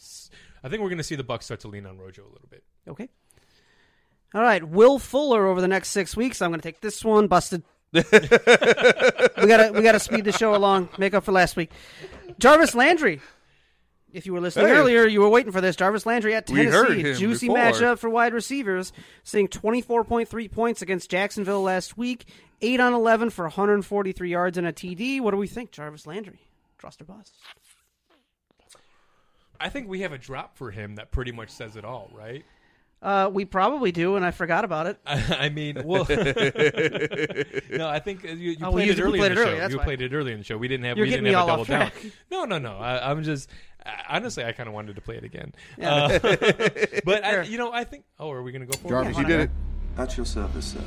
I 0.65 0.69
think 0.69 0.81
we're 0.83 0.89
gonna 0.91 1.03
see 1.03 1.17
the 1.17 1.25
Bucs 1.25 1.43
start 1.43 1.61
to 1.61 1.69
lean 1.69 1.85
on 1.87 1.99
Rojo 1.99 2.23
a 2.23 2.33
little 2.33 2.49
bit. 2.49 2.63
Okay. 2.87 3.09
All 4.35 4.43
right, 4.43 4.63
Will 4.67 4.99
Fuller 4.99 5.47
over 5.47 5.61
the 5.61 5.69
next 5.69 5.89
six 5.89 6.17
weeks. 6.17 6.41
I'm 6.43 6.51
going 6.51 6.61
to 6.61 6.69
take 6.69 6.83
this 6.83 7.03
one. 7.03 7.29
Busted. 7.29 7.63
we 7.93 8.03
gotta 9.47 9.73
we 9.75 9.83
gotta 9.83 9.99
speed 10.01 10.25
the 10.25 10.33
show 10.33 10.55
along. 10.55 10.89
Make 10.99 11.15
up 11.15 11.25
for 11.25 11.33
last 11.33 11.57
week. 11.57 11.71
Jarvis 12.39 12.75
Landry. 12.75 13.21
If 14.13 14.25
you 14.25 14.33
were 14.33 14.41
listening 14.41 14.69
Hey. 14.69 14.73
earlier, 14.73 15.07
you 15.07 15.21
were 15.21 15.29
waiting 15.29 15.53
for 15.53 15.61
this. 15.61 15.77
Jarvis 15.77 16.07
Landry 16.07 16.35
at 16.35 16.47
Tennessee. 16.47 17.15
Juicy 17.15 17.47
before. 17.49 17.59
matchup 17.63 17.99
for 17.99 18.09
wide 18.09 18.33
receivers. 18.33 18.93
Seeing 19.23 19.49
24.3 19.49 20.51
points 20.51 20.81
against 20.81 21.11
Jacksonville 21.11 21.63
last 21.63 21.99
week. 21.99 22.25
8 22.63 22.81
on 22.81 22.95
11 22.95 23.31
for 23.31 23.45
143 23.45 24.31
yards 24.31 24.57
and 24.59 24.67
a 24.67 24.73
TD. 24.73 25.21
What 25.21 25.33
do 25.33 25.37
we 25.37 25.47
think, 25.47 25.73
Jarvis 25.73 26.07
Landry? 26.07 26.41
Trust 26.79 27.03
or 27.03 27.05
bust? 27.05 27.35
I 29.61 29.69
think 29.69 29.89
we 29.89 30.01
have 30.01 30.13
a 30.13 30.19
drop 30.19 30.57
for 30.57 30.71
him 30.71 30.95
that 30.97 31.11
pretty 31.11 31.33
much 31.33 31.51
says 31.51 31.77
it 31.77 31.85
all, 31.85 32.11
right? 32.15 32.45
Uh, 33.01 33.31
we 33.33 33.45
probably 33.45 33.93
do, 33.93 34.17
and 34.17 34.25
I 34.25 34.31
forgot 34.33 34.65
about 34.65 34.87
it. 34.89 34.99
I 35.07 35.49
mean, 35.51 35.83
well, 35.85 36.05
no, 36.09 37.89
I 37.89 38.01
think 38.01 38.25
uh, 38.25 38.29
you, 38.29 38.51
you 38.53 38.57
Oh, 38.63 38.71
we 38.71 38.83
played 38.83 38.87
used- 38.89 38.99
it 38.99 39.03
we 39.03 39.09
early 39.09 39.19
played 39.19 39.33
in 39.33 39.37
the 39.37 39.43
it 39.43 39.45
early, 39.45 39.53
show. 39.55 39.61
that's 39.61 39.73
You 39.73 39.79
why. 39.79 39.85
played 39.85 40.03
it 40.03 40.13
early 40.13 40.33
in 40.33 40.39
the 40.39 40.45
show. 40.45 40.57
We 40.59 40.69
didn't 40.69 40.85
have 40.87 40.97
You're 40.97 41.07
we 41.07 41.11
getting 41.11 41.25
didn't 41.27 41.35
me 41.35 41.39
have 41.39 41.49
a 41.49 41.51
all 41.53 41.59
double 41.59 41.63
off 41.63 41.69
down. 41.69 41.91
track. 41.93 42.13
No, 42.31 42.45
no, 42.45 42.59
no. 42.59 42.77
I, 42.77 43.11
I'm 43.11 43.23
just 43.23 43.49
I- 43.87 44.17
honestly, 44.17 44.45
I 44.45 44.53
kind 44.53 44.69
of 44.69 44.75
wanted 44.75 44.97
to 44.97 45.01
play 45.01 45.17
it 45.17 45.25
again. 45.25 45.53
Yeah. 45.77 45.95
Uh, 45.95 46.19
but 47.05 47.25
I, 47.25 47.43
you 47.43 47.59
know, 47.59 47.73
I 47.73 47.85
think. 47.85 48.05
Oh, 48.19 48.31
are 48.31 48.43
we 48.43 48.51
going 48.53 48.67
to 48.67 48.67
go 48.67 48.79
for 48.79 48.89
Jarvis, 48.89 49.17
it? 49.17 49.21
you 49.21 49.27
did 49.27 49.41
it. 49.41 49.51
At 49.97 50.17
your 50.17 50.27
service, 50.27 50.67
sir. 50.67 50.81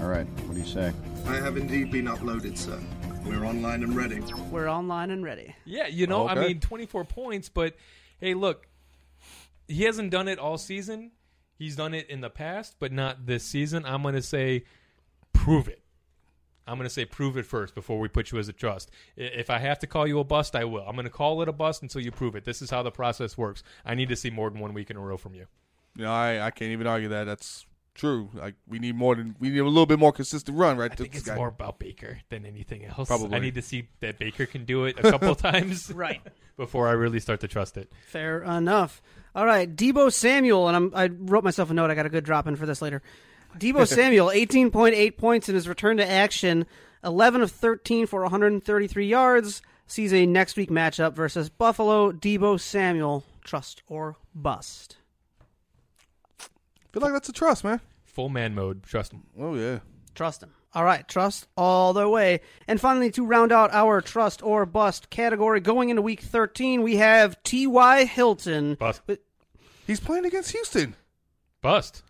All 0.00 0.08
right. 0.08 0.26
What 0.46 0.54
do 0.54 0.60
you 0.60 0.66
say? 0.66 0.92
I 1.26 1.36
have 1.36 1.56
indeed 1.56 1.90
been 1.90 2.06
uploaded, 2.06 2.56
sir. 2.56 2.78
We're 3.24 3.44
online 3.44 3.82
and 3.82 3.94
ready. 3.96 4.20
We're 4.50 4.68
online 4.68 5.10
and 5.10 5.24
ready. 5.24 5.54
Yeah, 5.64 5.86
you 5.88 6.06
know, 6.06 6.26
I 6.26 6.32
Okay. 6.32 6.48
mean, 6.48 6.60
24 6.60 7.04
points, 7.04 7.48
but 7.48 7.74
hey, 8.20 8.34
look, 8.34 8.66
he 9.66 9.82
hasn't 9.84 10.10
done 10.10 10.28
it 10.28 10.38
all 10.38 10.56
season. 10.56 11.10
He's 11.58 11.74
done 11.74 11.92
it 11.92 12.08
in 12.08 12.20
the 12.20 12.30
past, 12.30 12.76
but 12.78 12.92
not 12.92 13.26
this 13.26 13.44
season. 13.44 13.84
I'm 13.84 14.02
going 14.02 14.14
to 14.14 14.22
say, 14.22 14.64
prove 15.32 15.66
it. 15.68 15.82
I'm 16.68 16.76
going 16.76 16.86
to 16.86 16.92
say, 16.92 17.04
prove 17.04 17.36
it 17.36 17.46
first 17.46 17.74
before 17.74 17.98
we 17.98 18.08
put 18.08 18.30
you 18.30 18.38
as 18.38 18.48
a 18.48 18.52
trust. 18.52 18.90
If 19.16 19.48
I 19.48 19.58
have 19.58 19.78
to 19.80 19.86
call 19.86 20.06
you 20.06 20.20
a 20.20 20.24
bust, 20.24 20.54
I 20.54 20.64
will. 20.64 20.84
I'm 20.86 20.94
going 20.94 21.04
to 21.04 21.10
call 21.10 21.40
it 21.42 21.48
a 21.48 21.52
bust 21.52 21.82
until 21.82 22.02
you 22.02 22.12
prove 22.12 22.36
it. 22.36 22.44
This 22.44 22.60
is 22.60 22.70
how 22.70 22.82
the 22.82 22.90
process 22.90 23.38
works. 23.38 23.62
I 23.84 23.94
need 23.94 24.10
to 24.10 24.16
see 24.16 24.30
more 24.30 24.50
than 24.50 24.60
one 24.60 24.74
week 24.74 24.90
in 24.90 24.96
a 24.96 25.00
row 25.00 25.16
from 25.16 25.34
you. 25.34 25.46
Know, 25.96 26.12
I, 26.12 26.46
I 26.46 26.50
can't 26.50 26.70
even 26.70 26.86
argue 26.86 27.08
that. 27.08 27.24
That's 27.24 27.66
true. 27.98 28.30
Like 28.32 28.54
we 28.66 28.78
need 28.78 28.96
more 28.96 29.14
than 29.14 29.36
we 29.38 29.50
need 29.50 29.58
a 29.58 29.64
little 29.64 29.84
bit 29.84 29.98
more 29.98 30.12
consistent 30.12 30.56
run, 30.56 30.78
right? 30.78 30.90
I 30.90 30.94
think 30.94 31.14
it's 31.14 31.26
more 31.26 31.48
about 31.48 31.78
Baker 31.78 32.20
than 32.30 32.46
anything 32.46 32.84
else. 32.86 33.08
Probably. 33.08 33.36
I 33.36 33.40
need 33.40 33.56
to 33.56 33.62
see 33.62 33.88
that 34.00 34.18
Baker 34.18 34.46
can 34.46 34.64
do 34.64 34.86
it 34.86 34.98
a 34.98 35.10
couple 35.10 35.34
times, 35.34 35.92
Right. 35.94 36.22
before 36.56 36.88
I 36.88 36.92
really 36.92 37.20
start 37.20 37.40
to 37.40 37.48
trust 37.48 37.76
it. 37.76 37.92
Fair 38.06 38.42
enough. 38.42 39.02
All 39.34 39.44
right, 39.44 39.74
Deebo 39.76 40.10
Samuel, 40.12 40.68
and 40.68 40.76
I'm, 40.76 40.92
I 40.94 41.06
wrote 41.06 41.44
myself 41.44 41.70
a 41.70 41.74
note. 41.74 41.90
I 41.90 41.94
got 41.94 42.06
a 42.06 42.10
good 42.10 42.24
drop 42.24 42.46
in 42.46 42.56
for 42.56 42.66
this 42.66 42.80
later. 42.82 43.02
Deebo 43.56 43.86
Samuel, 43.86 44.28
18.8 44.28 45.16
points 45.16 45.48
in 45.48 45.54
his 45.54 45.68
return 45.68 45.98
to 45.98 46.08
action, 46.08 46.66
11 47.04 47.42
of 47.42 47.50
13 47.50 48.06
for 48.06 48.22
133 48.22 49.06
yards. 49.06 49.62
Sees 49.86 50.12
a 50.12 50.26
next 50.26 50.56
week 50.56 50.70
matchup 50.70 51.14
versus 51.14 51.48
Buffalo. 51.48 52.12
Deebo 52.12 52.60
Samuel, 52.60 53.24
trust 53.42 53.82
or 53.88 54.16
bust? 54.34 54.97
Feel 56.92 57.02
like 57.02 57.12
that's 57.12 57.28
a 57.28 57.32
trust, 57.32 57.64
man. 57.64 57.80
Full 58.04 58.28
man 58.28 58.54
mode. 58.54 58.82
Trust 58.82 59.12
him. 59.12 59.22
Oh 59.38 59.54
yeah. 59.54 59.80
Trust 60.14 60.42
him. 60.42 60.50
All 60.74 60.84
right, 60.84 61.06
trust 61.08 61.46
all 61.56 61.92
the 61.92 62.08
way. 62.08 62.40
And 62.66 62.80
finally, 62.80 63.10
to 63.12 63.24
round 63.24 63.52
out 63.52 63.72
our 63.72 64.00
trust 64.02 64.42
or 64.42 64.66
bust 64.66 65.08
category, 65.08 65.60
going 65.60 65.88
into 65.88 66.02
week 66.02 66.20
13, 66.20 66.82
we 66.82 66.96
have 66.96 67.42
T.Y. 67.42 68.04
Hilton. 68.04 68.74
Bust. 68.74 69.00
He's 69.86 69.98
playing 69.98 70.26
against 70.26 70.52
Houston. 70.52 70.94
Bust. 71.62 72.02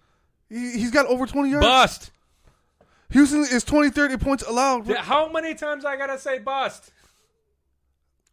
He, 0.49 0.73
he's 0.73 0.91
got 0.91 1.07
over 1.07 1.25
20 1.25 1.51
yards. 1.51 1.67
Bust. 1.67 2.11
Houston 3.11 3.41
is 3.41 3.63
20, 3.65 3.91
30 3.91 4.17
points 4.17 4.43
allowed. 4.43 4.89
Yeah, 4.89 5.03
How 5.03 5.31
many 5.31 5.55
times 5.55 5.85
I 5.85 5.97
gotta 5.97 6.19
say 6.19 6.39
bust? 6.39 6.91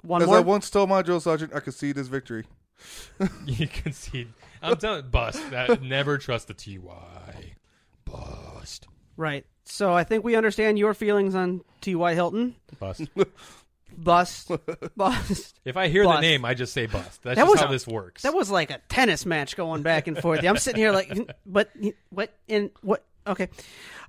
One 0.01 0.21
As 0.21 0.27
more. 0.27 0.37
I 0.37 0.41
once 0.41 0.69
told 0.69 0.89
my 0.89 1.01
drill 1.01 1.19
sergeant, 1.19 1.53
I 1.53 1.59
could 1.59 1.73
see 1.73 1.91
this 1.91 2.07
victory. 2.07 2.45
you 3.45 3.67
concede. 3.67 4.29
I'm 4.65 4.77
telling 4.77 5.09
bust. 5.09 5.49
That 5.51 5.81
never 5.81 6.17
trust 6.17 6.47
the 6.47 6.53
TY. 6.53 7.53
Bust. 8.05 8.87
Right. 9.17 9.45
So 9.65 9.93
I 9.93 10.03
think 10.03 10.23
we 10.23 10.35
understand 10.35 10.77
your 10.77 10.93
feelings 10.93 11.35
on 11.35 11.61
T.Y. 11.81 12.13
Hilton. 12.13 12.55
Bust. 12.79 13.03
Bust. 13.97 14.51
Bust. 14.97 15.59
If 15.65 15.77
I 15.77 15.87
hear 15.87 16.03
Bust. 16.03 16.17
the 16.17 16.21
name, 16.21 16.45
I 16.45 16.53
just 16.53 16.73
say 16.73 16.85
bust. 16.85 17.23
That's 17.23 17.35
That 17.35 17.43
just 17.43 17.51
was 17.51 17.59
how 17.61 17.67
a- 17.67 17.71
this 17.71 17.87
works. 17.87 18.23
That 18.23 18.33
was 18.33 18.51
like 18.51 18.69
a 18.71 18.79
tennis 18.89 19.25
match 19.25 19.55
going 19.55 19.81
back 19.83 20.07
and 20.07 20.17
forth. 20.17 20.43
I'm 20.43 20.57
sitting 20.57 20.81
here 20.81 20.91
like, 20.91 21.11
but 21.45 21.71
what 22.09 22.33
in 22.47 22.71
what? 22.81 23.03
Okay. 23.27 23.47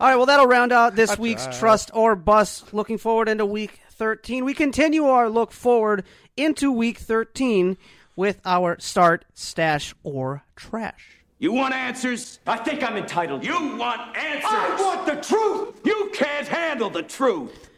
All 0.01 0.09
right. 0.09 0.17
Well, 0.17 0.27
that'll 0.27 0.47
round 0.47 0.73
out 0.73 0.95
this 0.95 1.17
week's 1.19 1.45
tried. 1.45 1.55
trust 1.59 1.91
or 1.95 2.17
bust. 2.17 2.75
Looking 2.75 2.99
forward 2.99 3.29
into 3.29 3.47
week 3.47 3.81
13. 3.93 4.45
We 4.45 4.53
continue 4.53 5.05
our 5.07 5.31
look 5.31 5.53
forward 5.53 6.05
into 6.37 6.71
week 6.71 6.99
13 6.99 7.79
with 8.17 8.41
our 8.45 8.79
start, 8.81 9.27
stash, 9.35 9.95
or 10.03 10.43
trash. 10.57 11.23
You 11.39 11.53
want 11.53 11.75
answers? 11.75 12.41
I 12.47 12.57
think 12.57 12.83
I'm 12.83 12.97
entitled. 12.97 13.45
You 13.45 13.77
want 13.77 14.17
answers? 14.17 14.51
I 14.51 14.77
want 14.81 15.07
the 15.07 15.17
truth. 15.17 15.81
You 15.85 16.11
can't 16.15 16.49
handle 16.49 16.89
the 16.89 17.03
truth. 17.03 17.69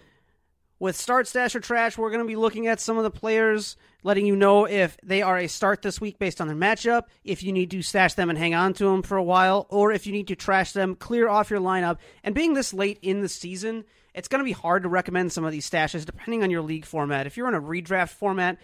With 0.78 0.94
start, 0.94 1.26
stash, 1.26 1.56
or 1.56 1.60
trash, 1.60 1.98
we're 1.98 2.10
going 2.10 2.22
to 2.22 2.28
be 2.28 2.36
looking 2.36 2.68
at 2.68 2.78
some 2.78 2.98
of 2.98 3.02
the 3.02 3.10
players, 3.10 3.76
letting 4.04 4.26
you 4.26 4.36
know 4.36 4.64
if 4.64 4.96
they 5.02 5.22
are 5.22 5.36
a 5.36 5.48
start 5.48 5.82
this 5.82 6.00
week 6.00 6.20
based 6.20 6.40
on 6.40 6.46
their 6.46 6.56
matchup, 6.56 7.06
if 7.24 7.42
you 7.42 7.52
need 7.52 7.72
to 7.72 7.82
stash 7.82 8.14
them 8.14 8.30
and 8.30 8.38
hang 8.38 8.54
on 8.54 8.74
to 8.74 8.84
them 8.84 9.02
for 9.02 9.16
a 9.16 9.22
while, 9.24 9.66
or 9.70 9.90
if 9.90 10.06
you 10.06 10.12
need 10.12 10.28
to 10.28 10.36
trash 10.36 10.70
them, 10.70 10.94
clear 10.94 11.28
off 11.28 11.50
your 11.50 11.58
lineup. 11.58 11.98
And 12.22 12.32
being 12.32 12.54
this 12.54 12.72
late 12.72 13.00
in 13.02 13.22
the 13.22 13.28
season, 13.28 13.86
it's 14.14 14.28
going 14.28 14.38
to 14.38 14.44
be 14.44 14.52
hard 14.52 14.84
to 14.84 14.88
recommend 14.88 15.32
some 15.32 15.44
of 15.44 15.50
these 15.50 15.68
stashes 15.68 16.04
depending 16.04 16.44
on 16.44 16.50
your 16.50 16.62
league 16.62 16.84
format. 16.84 17.26
If 17.26 17.36
you're 17.36 17.48
in 17.48 17.54
a 17.54 17.60
redraft 17.60 18.10
format, 18.10 18.58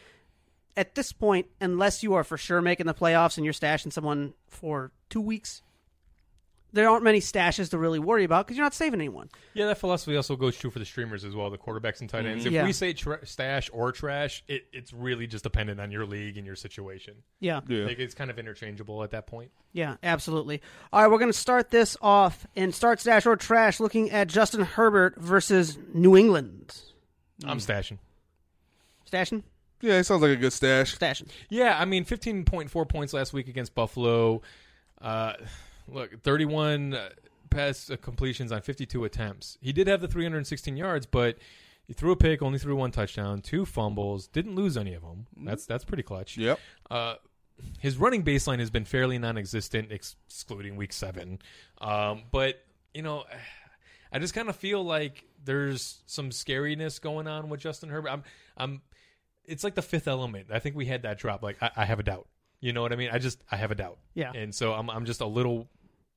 at 0.76 0.94
this 0.94 1.12
point, 1.12 1.46
unless 1.60 2.02
you 2.02 2.14
are 2.14 2.24
for 2.24 2.36
sure 2.36 2.60
making 2.60 2.86
the 2.86 2.94
playoffs 2.94 3.36
and 3.36 3.44
you're 3.44 3.54
stashing 3.54 3.92
someone 3.92 4.34
for 4.48 4.90
two 5.08 5.20
weeks, 5.20 5.62
there 6.72 6.88
aren't 6.90 7.04
many 7.04 7.20
stashes 7.20 7.70
to 7.70 7.78
really 7.78 8.00
worry 8.00 8.24
about 8.24 8.44
because 8.44 8.56
you're 8.56 8.66
not 8.66 8.74
saving 8.74 8.98
anyone. 9.00 9.28
Yeah, 9.52 9.66
that 9.66 9.78
philosophy 9.78 10.16
also 10.16 10.34
goes 10.34 10.56
true 10.56 10.70
for 10.70 10.80
the 10.80 10.84
streamers 10.84 11.24
as 11.24 11.32
well, 11.32 11.48
the 11.48 11.56
quarterbacks 11.56 12.00
and 12.00 12.10
tight 12.10 12.26
ends. 12.26 12.40
Mm-hmm. 12.40 12.48
If 12.48 12.52
Yeah. 12.52 12.64
we 12.64 12.72
say 12.72 12.92
tra- 12.92 13.24
stash 13.24 13.70
or 13.72 13.92
trash, 13.92 14.42
it, 14.48 14.64
it's 14.72 14.92
really 14.92 15.28
just 15.28 15.44
dependent 15.44 15.80
on 15.80 15.92
your 15.92 16.04
league 16.04 16.36
and 16.36 16.44
your 16.44 16.56
situation. 16.56 17.14
Yeah. 17.38 17.60
Yeah. 17.68 17.84
Like, 17.84 18.00
it's 18.00 18.14
kind 18.14 18.28
of 18.28 18.40
interchangeable 18.40 19.04
at 19.04 19.12
that 19.12 19.28
point. 19.28 19.52
Yeah, 19.72 19.96
absolutely. 20.02 20.62
All 20.92 21.00
right, 21.02 21.08
we're 21.10 21.18
going 21.18 21.30
to 21.32 21.38
start 21.38 21.70
this 21.70 21.96
off 22.02 22.44
and 22.56 22.74
start 22.74 22.98
stash 23.00 23.24
or 23.24 23.36
trash, 23.36 23.78
looking 23.78 24.10
at 24.10 24.26
Justin 24.26 24.62
Herbert 24.64 25.14
versus 25.20 25.78
New 25.92 26.16
England. 26.16 26.76
I'm 27.44 27.58
stashing. 27.58 27.98
Stashing, 29.08 29.44
Yeah, 29.84 29.98
it 29.98 30.04
sounds 30.04 30.22
like 30.22 30.30
a 30.30 30.36
good 30.36 30.52
stash. 30.52 30.96
stashing. 30.98 31.28
Yeah, 31.50 31.76
I 31.78 31.84
mean, 31.84 32.06
15.4 32.06 32.88
points 32.88 33.12
last 33.12 33.34
week 33.34 33.48
against 33.48 33.74
Buffalo. 33.74 34.40
Uh, 34.98 35.34
look, 35.86 36.22
31 36.22 36.94
uh, 36.94 37.10
pass 37.50 37.90
uh, 37.90 37.96
completions 37.96 38.50
on 38.50 38.62
52 38.62 39.04
attempts. 39.04 39.58
He 39.60 39.74
did 39.74 39.86
have 39.86 40.00
the 40.00 40.08
316 40.08 40.74
yards, 40.78 41.04
but 41.04 41.36
he 41.86 41.92
threw 41.92 42.12
a 42.12 42.16
pick, 42.16 42.40
only 42.40 42.58
threw 42.58 42.76
one 42.76 42.92
touchdown, 42.92 43.42
two 43.42 43.66
fumbles, 43.66 44.26
didn't 44.26 44.54
lose 44.54 44.78
any 44.78 44.94
of 44.94 45.02
them. 45.02 45.26
That's 45.36 45.66
that's 45.66 45.84
pretty 45.84 46.02
clutch. 46.02 46.38
Yep. 46.38 46.58
Uh, 46.90 47.16
his 47.78 47.98
running 47.98 48.24
baseline 48.24 48.60
has 48.60 48.70
been 48.70 48.86
fairly 48.86 49.18
non-existent, 49.18 49.92
ex- 49.92 50.16
excluding 50.26 50.76
week 50.76 50.94
seven. 50.94 51.40
Um, 51.78 52.22
but 52.30 52.64
you 52.94 53.02
know, 53.02 53.24
I 54.12 54.18
just 54.18 54.32
kind 54.32 54.48
of 54.48 54.56
feel 54.56 54.82
like 54.82 55.24
there's 55.44 56.00
some 56.06 56.30
scariness 56.30 56.98
going 56.98 57.26
on 57.26 57.50
with 57.50 57.60
Justin 57.60 57.90
Herbert. 57.90 58.08
I'm, 58.08 58.24
I'm. 58.56 58.80
It's 59.46 59.64
like 59.64 59.74
the 59.74 59.82
fifth 59.82 60.08
element. 60.08 60.48
I 60.52 60.58
think 60.58 60.76
we 60.76 60.86
had 60.86 61.02
that 61.02 61.18
drop. 61.18 61.42
Like 61.42 61.62
I, 61.62 61.70
I 61.76 61.84
have 61.84 62.00
a 62.00 62.02
doubt. 62.02 62.28
You 62.60 62.72
know 62.72 62.82
what 62.82 62.92
I 62.92 62.96
mean? 62.96 63.10
I 63.12 63.18
just 63.18 63.42
I 63.50 63.56
have 63.56 63.70
a 63.70 63.74
doubt. 63.74 63.98
Yeah. 64.14 64.32
And 64.34 64.54
so 64.54 64.72
I'm 64.72 64.88
I'm 64.90 65.04
just 65.04 65.20
a 65.20 65.26
little 65.26 65.68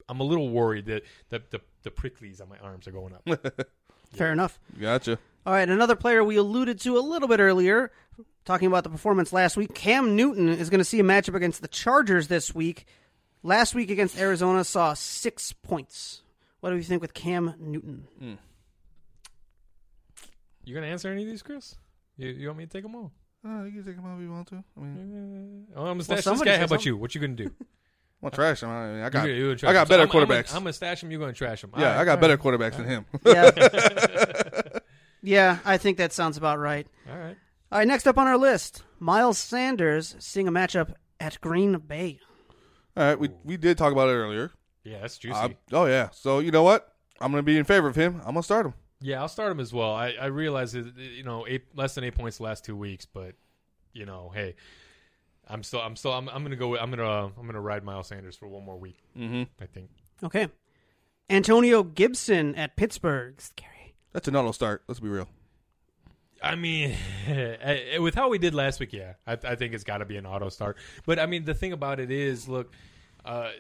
I'm 0.09 0.19
a 0.19 0.23
little 0.23 0.49
worried 0.49 0.85
that 0.85 1.03
the 1.29 1.41
the, 1.49 1.61
the 1.83 1.91
pricklies 1.91 2.41
on 2.41 2.49
my 2.49 2.57
arms 2.59 2.87
are 2.87 2.91
going 2.91 3.13
up. 3.13 3.67
Fair 4.13 4.31
enough. 4.31 4.59
Gotcha. 4.79 5.19
All 5.45 5.53
right, 5.53 5.67
another 5.67 5.95
player 5.95 6.23
we 6.23 6.35
alluded 6.35 6.79
to 6.81 6.97
a 6.97 6.99
little 6.99 7.27
bit 7.27 7.39
earlier, 7.39 7.91
talking 8.43 8.67
about 8.67 8.83
the 8.83 8.89
performance 8.89 9.31
last 9.31 9.55
week. 9.55 9.73
Cam 9.73 10.15
Newton 10.15 10.49
is 10.49 10.69
going 10.69 10.79
to 10.79 10.85
see 10.85 10.99
a 10.99 11.03
matchup 11.03 11.35
against 11.35 11.61
the 11.61 11.69
Chargers 11.69 12.27
this 12.27 12.53
week. 12.53 12.85
Last 13.43 13.73
week 13.73 13.89
against 13.89 14.17
Arizona 14.17 14.65
saw 14.65 14.93
six 14.93 15.53
points. 15.53 16.21
What 16.59 16.71
do 16.71 16.75
you 16.75 16.83
think 16.83 17.01
with 17.01 17.13
Cam 17.13 17.53
Newton? 17.59 18.07
Hmm. 18.19 18.33
you 20.65 20.75
gonna 20.75 20.87
answer 20.87 21.09
any 21.09 21.21
of 21.21 21.29
these, 21.29 21.43
Chris? 21.43 21.75
You, 22.17 22.29
you 22.29 22.47
want 22.47 22.57
me 22.59 22.65
to 22.65 22.71
take 22.71 22.83
them 22.83 22.95
all? 22.95 23.11
Uh, 23.45 23.63
you 23.63 23.71
can 23.71 23.85
take 23.85 23.95
him 23.95 24.05
all 24.05 24.15
if 24.15 24.21
you 24.21 24.31
want 24.31 24.47
to. 24.49 24.63
I 24.75 24.79
mean, 24.79 25.67
Oh, 25.75 25.81
I'm 25.81 25.87
gonna 25.87 26.03
stash 26.03 26.17
this 26.17 26.25
somebody 26.25 26.49
guy. 26.49 26.55
say 26.55 26.59
How 26.59 26.65
about 26.65 26.69
something. 26.75 26.87
you? 26.87 26.97
What 26.97 27.15
you 27.15 27.21
gonna 27.21 27.33
do? 27.35 27.43
I'm 28.23 28.29
gonna 28.29 28.35
trash 28.35 28.63
him. 28.63 28.69
I, 28.69 28.87
mean, 28.91 29.01
I 29.03 29.09
got, 29.09 29.27
You- 29.27 29.33
you 29.33 29.43
gonna 29.45 29.55
trash 29.57 29.69
I 29.69 29.73
got 29.73 29.81
him. 29.83 29.89
Better 29.89 30.01
I'm- 30.01 30.09
I'm 30.11 30.27
gonna- 30.27 30.43
quarterbacks. 30.43 30.55
I'm 30.55 30.61
gonna 30.63 30.73
stash 30.73 31.03
him. 31.03 31.11
You're 31.11 31.19
gonna 31.19 31.33
trash 31.33 31.63
him. 31.63 31.71
yeah, 31.77 31.99
I 31.99 32.03
got 32.05 32.19
better 32.19 32.37
quarterbacks 32.37 32.77
than 32.77 32.85
him. 32.85 33.05
Yeah. 33.25 34.79
yeah, 35.21 35.59
I 35.65 35.77
think 35.77 35.97
that 35.97 36.13
sounds 36.13 36.37
about 36.37 36.59
right. 36.59 36.87
All 37.09 37.17
right. 37.17 37.35
All 37.71 37.79
right, 37.79 37.87
next 37.87 38.07
up 38.07 38.17
on 38.17 38.27
our 38.27 38.37
list, 38.37 38.83
Miles 38.99 39.37
Sanders 39.37 40.15
seeing 40.19 40.47
a 40.47 40.51
matchup 40.51 40.93
at 41.19 41.39
Green 41.41 41.77
Bay. 41.79 42.19
All 42.95 43.03
right, 43.03 43.19
we 43.19 43.29
we 43.43 43.57
did 43.57 43.77
talk 43.77 43.91
about 43.91 44.09
it 44.09 44.13
earlier. 44.13 44.51
Yeah, 44.83 45.01
that's 45.01 45.17
juicy. 45.17 45.35
Uh, 45.37 45.49
oh 45.73 45.85
yeah. 45.85 46.09
So 46.11 46.39
you 46.39 46.49
know 46.51 46.63
what? 46.63 46.87
I'm 47.19 47.31
gonna 47.31 47.43
be 47.43 47.57
in 47.57 47.65
favor 47.65 47.87
of 47.87 47.95
him. 47.95 48.15
I'm 48.21 48.33
gonna 48.33 48.43
start 48.43 48.65
him. 48.67 48.73
Yeah, 48.99 49.21
I'll 49.21 49.27
start 49.27 49.51
him 49.51 49.59
as 49.59 49.71
well. 49.71 49.93
I, 49.93 50.15
I 50.19 50.25
realize 50.25 50.71
that 50.73 50.97
you 50.97 51.23
know 51.23 51.45
eight, 51.47 51.65
less 51.75 51.95
than 51.95 52.03
eight 52.03 52.15
points 52.15 52.37
the 52.37 52.43
last 52.43 52.65
two 52.65 52.75
weeks, 52.75 53.05
but 53.05 53.35
you 53.93 54.05
know, 54.05 54.31
hey, 54.33 54.55
I'm 55.47 55.63
still 55.63 55.81
I'm 55.81 55.95
still 55.95 56.13
I'm, 56.13 56.27
I'm 56.29 56.43
gonna 56.43 56.55
go. 56.55 56.77
I'm 56.77 56.89
gonna 56.89 57.31
I'm 57.37 57.45
gonna 57.45 57.61
ride 57.61 57.83
Miles 57.83 58.07
Sanders 58.07 58.35
for 58.35 58.47
one 58.47 58.65
more 58.65 58.77
week. 58.77 58.97
Mm-hmm. 59.17 59.43
I 59.61 59.65
think. 59.65 59.89
Okay. 60.23 60.47
Antonio 61.29 61.83
Gibson 61.83 62.55
at 62.55 62.75
Pittsburgh. 62.75 63.39
Scary. 63.41 63.95
That's 64.13 64.27
an 64.27 64.35
auto 64.35 64.51
start. 64.51 64.83
Let's 64.87 64.99
be 64.99 65.09
real. 65.09 65.27
I 66.41 66.55
mean, 66.55 66.95
eh, 67.27 67.97
with 67.97 68.15
how 68.15 68.29
we 68.29 68.37
did 68.37 68.53
last 68.53 68.79
week, 68.79 68.93
yeah, 68.93 69.13
I, 69.25 69.33
I 69.43 69.55
think 69.55 69.73
it's 69.73 69.83
got 69.83 69.97
to 69.97 70.05
be 70.05 70.17
an 70.17 70.25
auto 70.25 70.49
start. 70.49 70.77
But 71.05 71.19
I 71.19 71.25
mean, 71.25 71.45
the 71.45 71.53
thing 71.53 71.73
about 71.73 71.99
it 71.99 72.11
is, 72.11 72.47
look, 72.47 72.73
uh, 73.25 73.51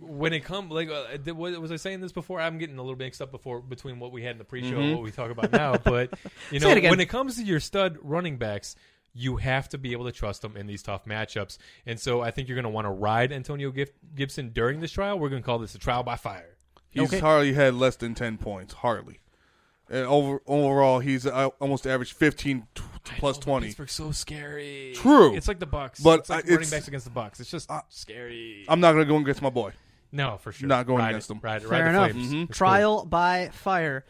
when 0.00 0.32
it 0.32 0.40
comes, 0.44 0.70
like, 0.70 0.88
uh, 0.90 1.16
did- 1.16 1.36
was 1.36 1.58
was 1.58 1.72
I 1.72 1.76
saying 1.76 2.00
this 2.00 2.12
before? 2.12 2.40
I'm 2.40 2.58
getting 2.58 2.78
a 2.78 2.82
little 2.82 2.98
mixed 2.98 3.20
up 3.22 3.30
before 3.30 3.60
between 3.60 3.98
what 3.98 4.12
we 4.12 4.22
had 4.22 4.32
in 4.32 4.38
the 4.38 4.44
pre-show 4.44 4.76
and 4.76 4.92
Mhm. 4.92 4.94
what 4.94 5.02
we 5.02 5.10
talk 5.10 5.30
about 5.30 5.52
now. 5.52 5.76
But 5.76 6.10
you 6.50 6.60
Say 6.60 6.66
know, 6.66 6.72
it 6.72 6.78
again. 6.78 6.90
when 6.90 7.00
it 7.00 7.08
comes 7.08 7.36
to 7.36 7.42
your 7.42 7.60
stud 7.60 7.98
running 8.02 8.36
backs, 8.36 8.76
you 9.12 9.36
have 9.36 9.68
to 9.68 9.78
be 9.78 9.92
able 9.92 10.04
to 10.06 10.12
trust 10.12 10.42
them 10.42 10.56
in 10.56 10.66
these 10.66 10.82
tough 10.82 11.04
matchups. 11.04 11.58
And 11.86 12.00
so 12.00 12.20
I 12.20 12.30
think 12.32 12.48
you're 12.48 12.56
going 12.56 12.64
to 12.64 12.68
want 12.70 12.86
to 12.86 12.90
ride 12.90 13.32
Antonio 13.32 13.70
Gif- 13.70 13.92
Gibson 14.14 14.50
during 14.50 14.80
this 14.80 14.90
trial. 14.92 15.18
We're 15.18 15.28
going 15.28 15.42
to 15.42 15.46
call 15.46 15.58
this 15.60 15.74
a 15.74 15.78
trial 15.78 16.02
by 16.02 16.16
fire. 16.16 16.56
He's 16.90 17.08
Okay. 17.08 17.20
hardly 17.20 17.52
had 17.52 17.74
less 17.74 17.96
than 17.96 18.14
ten 18.14 18.38
points. 18.38 18.74
Hardly. 18.74 19.20
And 19.90 20.06
over 20.06 20.40
overall, 20.46 20.98
he's 21.00 21.26
uh, 21.26 21.48
almost 21.60 21.86
averaged 21.86 22.14
15 22.14 22.66
t- 22.74 22.82
plus 23.18 23.36
but 23.36 23.44
20. 23.44 23.66
Pittsburgh's 23.66 23.92
so 23.92 24.12
scary. 24.12 24.92
True. 24.96 25.34
It's 25.36 25.46
like 25.46 25.58
the 25.58 25.66
Bucs. 25.66 26.02
But 26.02 26.20
it's 26.20 26.30
like 26.30 26.44
I- 26.46 26.48
running 26.48 26.54
it's- 26.62 26.70
backs 26.70 26.88
against 26.88 27.04
the 27.04 27.12
Bucs. 27.20 27.38
It's 27.40 27.50
just 27.50 27.70
scary. 27.90 28.64
I'm 28.68 28.80
not 28.80 28.92
gonna 28.92 29.04
go 29.04 29.16
against 29.18 29.42
my 29.42 29.50
boy. 29.50 29.72
no, 30.10 30.38
for 30.38 30.52
sure. 30.52 30.68
not 30.68 30.86
going 30.86 31.00
Ride 31.00 31.10
against 31.10 31.26
it. 31.26 31.34
them. 31.34 31.40
Ride, 31.42 31.62
it. 31.62 31.68
Fair 31.68 31.82
ride 31.84 31.90
enough. 31.90 32.08
the 32.08 32.14
flames. 32.14 32.32
Mhm. 32.34 32.48
It's 32.48 32.58
Trial 32.58 33.04
by 33.04 33.50
fire. 33.52 34.04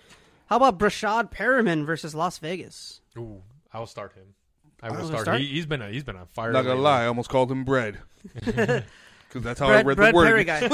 How 0.47 0.57
about 0.57 0.79
Breshad 0.79 1.33
Perriman 1.33 1.85
versus 1.87 2.15
Las 2.15 2.39
Vegas? 2.39 3.01
cool. 3.15 3.25
Ooh, 3.25 3.43
I'll 3.73 3.87
start 3.87 4.13
him. 4.13 4.35
I 4.83 4.91
will 4.91 4.99
I'll 4.99 5.07
start. 5.07 5.23
start? 5.23 5.41
He, 5.41 5.47
he's 5.49 5.67
been 5.67 5.81
a, 5.83 5.89
he's 5.91 6.05
been 6.05 6.17
on 6.17 6.27
fire. 6.27 6.53
Not 6.53 6.63
gonna 6.63 6.75
lately. 6.75 6.85
lie, 6.85 7.03
I 7.05 7.07
almost 7.07 7.31
called 7.31 7.51
him 7.51 7.65
bread. 7.65 7.99
Because 8.35 8.83
that's 9.35 9.59
how 9.59 9.67
Bread- 9.67 9.85
I 9.85 9.89
read 9.89 9.97
bread 9.97 10.13
the 10.15 10.17
word. 10.17 10.27
Perry 10.27 10.45
guy. 10.45 10.69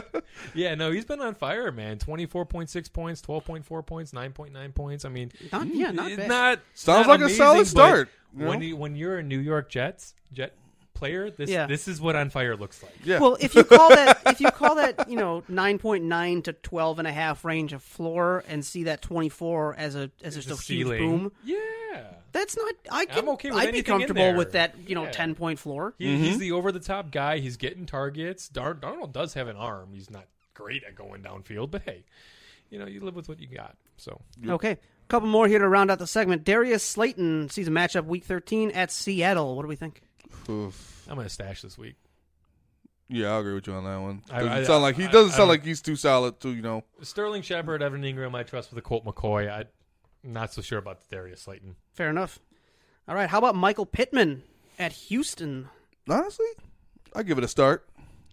Yeah, 0.54 0.74
no, 0.74 0.90
he's 0.90 1.04
been 1.04 1.20
on 1.20 1.34
fire, 1.34 1.70
man. 1.70 1.98
Twenty 1.98 2.26
four 2.26 2.46
point 2.46 2.70
six 2.70 2.88
points, 2.88 3.20
twelve 3.20 3.44
point 3.44 3.64
four 3.64 3.82
points, 3.82 4.12
nine 4.12 4.32
point 4.32 4.52
nine 4.52 4.72
points. 4.72 5.04
I 5.04 5.08
mean, 5.08 5.32
Not, 5.52 5.66
yeah, 5.74 5.90
not 5.90 6.16
bad. 6.16 6.28
not 6.28 6.60
Sounds 6.74 7.06
not 7.06 7.20
like 7.20 7.30
a 7.30 7.32
solid 7.34 7.66
start, 7.66 8.08
you 8.36 8.46
When 8.46 8.60
know? 8.60 8.64
you, 8.66 8.76
when 8.76 8.96
you're 8.96 9.18
a 9.18 9.22
New 9.22 9.38
York 9.38 9.68
Jets 9.68 10.14
Jet 10.32 10.54
player, 11.00 11.30
this 11.30 11.50
Yeah. 11.50 11.66
this 11.66 11.88
is 11.88 12.00
what 12.00 12.14
on 12.14 12.30
fire 12.30 12.54
looks 12.56 12.80
like. 12.82 12.94
Yeah. 13.02 13.18
Well, 13.18 13.36
if 13.40 13.54
you 13.56 13.64
call 13.64 13.88
that 13.88 14.20
if 14.26 14.40
you 14.40 14.50
call 14.52 14.76
that 14.76 15.08
you 15.10 15.16
know 15.16 15.42
nine 15.48 15.78
point 15.78 16.04
nine 16.04 16.42
to 16.42 16.52
twelve 16.52 17.00
and 17.00 17.08
a 17.08 17.12
half 17.12 17.44
range 17.44 17.72
of 17.72 17.82
floor 17.82 18.44
and 18.46 18.64
see 18.64 18.84
that 18.84 19.02
twenty 19.02 19.28
four 19.28 19.74
as 19.76 19.96
a 19.96 20.10
as 20.22 20.36
just 20.36 20.46
The 20.48 20.54
a 20.54 20.56
huge 20.56 20.86
ceiling. 20.86 20.98
boom, 21.18 21.32
Yeah. 21.42 22.04
that's 22.30 22.56
not. 22.56 22.72
I 22.92 23.06
can, 23.06 23.18
I'm 23.18 23.28
okay 23.30 23.50
with 23.50 23.58
I'd 23.58 23.72
be 23.72 23.78
in 23.78 23.84
comfortable 23.84 24.22
there. 24.22 24.36
with 24.36 24.52
that. 24.52 24.74
You 24.86 24.94
know, 24.94 25.04
Yeah. 25.04 25.10
ten 25.10 25.34
point 25.34 25.58
floor. 25.58 25.94
He, 25.98 26.04
mm-hmm. 26.06 26.22
He's 26.22 26.38
the 26.38 26.52
over 26.52 26.70
the 26.70 26.78
top 26.80 27.10
guy. 27.10 27.38
He's 27.38 27.56
getting 27.56 27.86
targets. 27.86 28.48
Dar- 28.48 28.74
Darnold 28.76 29.12
does 29.12 29.34
have 29.34 29.48
an 29.48 29.56
arm. 29.56 29.88
He's 29.94 30.10
not 30.10 30.26
great 30.54 30.84
at 30.84 30.94
going 30.94 31.22
downfield, 31.22 31.70
but 31.70 31.82
hey, 31.82 32.04
you 32.70 32.78
know, 32.78 32.86
you 32.86 33.00
live 33.00 33.16
with 33.16 33.28
what 33.28 33.40
you 33.40 33.46
got. 33.48 33.76
So 33.96 34.20
Okay, 34.46 34.72
a 34.72 34.78
couple 35.08 35.28
more 35.28 35.46
here 35.48 35.58
to 35.58 35.68
round 35.68 35.90
out 35.90 35.98
the 35.98 36.06
segment. 36.06 36.44
Darius 36.44 36.82
Slayton 36.84 37.48
sees 37.50 37.66
a 37.68 37.70
matchup 37.70 38.04
week 38.06 38.24
thirteen 38.24 38.70
at 38.70 38.90
Seattle. 38.90 39.56
What 39.56 39.62
do 39.62 39.68
we 39.68 39.76
think? 39.76 40.02
Oof. 40.48 41.06
I'm 41.08 41.16
gonna 41.16 41.28
stash 41.28 41.62
this 41.62 41.76
week. 41.78 41.96
Yeah, 43.08 43.34
I 43.34 43.40
agree 43.40 43.54
with 43.54 43.66
you 43.66 43.72
on 43.72 43.84
that 43.84 43.96
one. 44.00 44.22
I- 44.30 44.38
Doesn't 44.40 44.52
I- 44.52 44.64
sound 44.64 44.82
like 44.82 44.96
he 44.96 45.04
I- 45.06 45.10
doesn't 45.10 45.32
I 45.32 45.36
sound 45.36 45.38
don't- 45.40 45.48
like 45.48 45.64
he's 45.64 45.82
too 45.82 45.96
solid 45.96 46.38
to 46.40 46.50
you 46.54 46.62
know. 46.62 46.84
Sterling 47.02 47.42
Shepard, 47.42 47.82
Evan 47.82 48.02
Engram, 48.02 48.34
I 48.36 48.42
trust 48.44 48.70
with 48.70 48.76
the 48.76 48.82
Colt 48.82 49.04
McCoy. 49.04 49.50
I'm 49.52 49.66
not 50.22 50.52
so 50.52 50.62
sure 50.62 50.78
about 50.78 51.00
the 51.00 51.14
Darius 51.16 51.42
Slayton. 51.42 51.76
Fair 51.94 52.08
enough. 52.10 52.38
All 53.08 53.14
right, 53.14 53.28
how 53.28 53.38
about 53.38 53.56
Michael 53.56 53.86
Pittman 53.86 54.42
at 54.78 54.92
Houston? 54.92 55.68
Honestly, 56.08 56.46
I 57.14 57.22
give 57.24 57.38
it 57.38 57.44
a 57.44 57.48
start. 57.48 57.88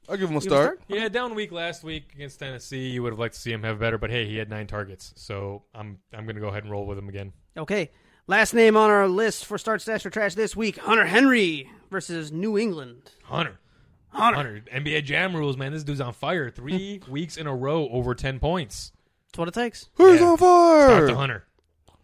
I 0.10 0.16
give 0.16 0.30
him 0.30 0.38
a 0.38 0.40
Give 0.40 0.52
him 0.52 0.58
a 0.58 0.62
start. 0.62 0.82
Yeah, 0.88 1.10
down 1.10 1.34
week 1.36 1.52
last 1.52 1.84
week 1.84 2.14
against 2.14 2.40
Tennessee. 2.40 2.90
You 2.90 3.04
would 3.04 3.12
have 3.14 3.20
liked 3.20 3.34
to 3.36 3.42
see 3.42 3.52
him 3.52 3.64
have 3.64 3.80
better, 3.80 3.98
but 3.98 4.10
hey, 4.10 4.26
he 4.26 4.38
had 4.38 4.50
nine 4.50 4.68
targets, 4.68 5.12
so 5.18 5.64
I'm 5.74 6.00
I'm 6.14 6.26
gonna 6.28 6.40
go 6.40 6.48
ahead 6.50 6.64
and 6.64 6.72
roll 6.72 6.86
with 6.86 6.98
him 6.98 7.10
again. 7.10 7.34
Okay, 7.58 7.90
last 8.28 8.54
name 8.54 8.78
on 8.78 8.90
our 8.90 9.08
list 9.08 9.46
for 9.46 9.58
start 9.58 9.82
stash 9.82 10.06
or 10.06 10.10
trash 10.10 10.36
this 10.36 10.56
week: 10.56 10.78
Hunter 10.78 11.06
Henry 11.06 11.70
versus 11.90 12.32
New 12.32 12.58
England. 12.58 13.12
Hunter. 13.24 13.60
Hunter. 14.10 14.62
NBA 14.74 15.04
Jam 15.04 15.36
rules, 15.36 15.58
man. 15.58 15.74
This 15.74 15.84
dude's 15.84 16.02
on 16.02 16.14
fire. 16.14 16.50
Three 16.50 17.02
weeks 17.10 17.38
in 17.38 17.46
a 17.48 17.56
row 17.56 17.88
over 17.90 18.16
ten 18.16 18.40
points. 18.40 18.92
That's 19.30 19.40
what 19.40 19.48
it 19.48 19.54
takes. 19.54 19.90
Who's 19.96 20.20
Yeah. 20.20 20.28
on 20.28 20.38
fire? 20.38 20.88
Start 20.88 21.08
the 21.08 21.16
Hunter. 21.16 21.44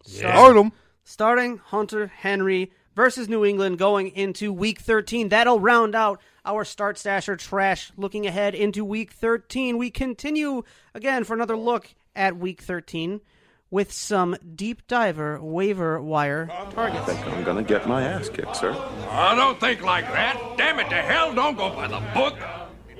Start 0.03 0.57
him. 0.57 0.71
Starting 1.05 1.57
Hunter 1.57 2.07
Henry 2.07 2.71
versus 2.95 3.28
New 3.28 3.43
England 3.43 3.78
going 3.80 4.09
into 4.09 4.53
week 4.53 4.80
13. 4.80 5.30
That'll 5.30 5.59
round 5.59 5.95
out 5.95 6.21
our 6.45 6.63
start 6.63 6.97
stash 6.97 7.28
or 7.28 7.36
trash 7.36 7.91
looking 7.97 8.26
ahead 8.28 8.53
into 8.55 8.86
week 8.86 9.11
13. 9.11 9.78
We 9.78 9.89
continue 9.89 10.63
again 10.93 11.24
for 11.24 11.34
another 11.34 11.57
look 11.57 11.93
at 12.15 12.38
week 12.38 12.61
13 12.61 13.19
with 13.74 13.91
some 13.91 14.38
deep 14.53 14.86
diver 14.86 15.41
waiver 15.41 15.99
wire 15.99 16.45
targets. 16.76 17.09
I 17.09 17.15
think 17.15 17.26
I'm 17.26 17.43
gonna 17.43 17.63
get 17.63 17.88
my 17.88 18.03
ass 18.03 18.30
kicked, 18.30 18.55
sir. 18.55 18.71
I 19.09 19.34
don't 19.34 19.59
think 19.59 19.82
like 19.82 20.05
that. 20.11 20.39
Damn 20.57 20.80
it 20.80 20.89
to 20.89 21.01
hell, 21.01 21.34
don't 21.34 21.57
go 21.57 21.71
by 21.71 21.88
the 21.88 21.99
book. 22.13 22.38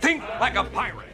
Think 0.02 0.24
like 0.40 0.56
a 0.56 0.64
pirate. 0.64 1.14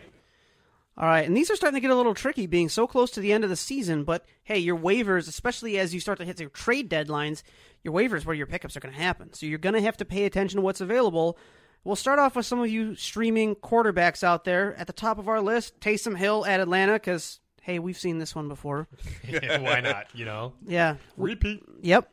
All 0.98 1.06
right, 1.06 1.26
and 1.26 1.36
these 1.36 1.52
are 1.52 1.58
starting 1.58 1.76
to 1.76 1.82
get 1.82 1.92
a 1.92 1.96
little 1.96 2.14
tricky 2.14 2.48
being 2.48 2.70
so 2.70 2.88
close 2.88 3.12
to 3.12 3.20
the 3.20 3.34
end 3.34 3.44
of 3.44 3.50
the 3.50 3.58
season, 3.58 4.06
but 4.06 4.24
hey, 4.44 4.60
your 4.60 4.78
waivers, 4.78 5.28
especially 5.28 5.78
as 5.78 5.94
you 5.94 6.00
start 6.00 6.20
to 6.20 6.26
hit 6.26 6.40
your 6.40 6.50
trade 6.50 6.90
deadlines, 6.90 7.44
your 7.84 7.94
waivers 7.94 8.24
where 8.24 8.36
your 8.36 8.48
pickups 8.48 8.78
are 8.78 8.80
going 8.80 8.96
to 8.96 9.02
happen. 9.02 9.34
So 9.34 9.46
you're 9.46 9.60
going 9.60 9.76
to 9.76 9.82
have 9.82 9.98
to 9.98 10.06
pay 10.06 10.24
attention 10.24 10.58
to 10.58 10.62
what's 10.62 10.80
available. 10.80 11.38
We'll 11.84 11.98
start 11.98 12.20
off 12.20 12.38
with 12.38 12.46
some 12.46 12.62
of 12.62 12.70
you 12.70 12.96
streaming 12.96 13.56
quarterbacks 13.56 14.24
out 14.24 14.46
there. 14.46 14.74
At 14.78 14.88
the 14.88 14.94
top 14.94 15.20
of 15.20 15.28
our 15.28 15.42
list, 15.42 15.82
Taysom 15.82 16.18
Hill 16.18 16.46
at 16.46 16.62
Atlanta, 16.62 16.94
because, 16.94 17.42
hey, 17.62 17.80
we've 17.80 17.98
seen 17.98 18.20
this 18.20 18.36
one 18.36 18.48
before. 18.48 18.88
Why 19.30 19.82
not? 19.82 20.08
You 20.14 20.26
know. 20.26 20.54
Yeah. 20.68 20.96
Repeat. 21.18 21.64
Yep. 21.82 22.10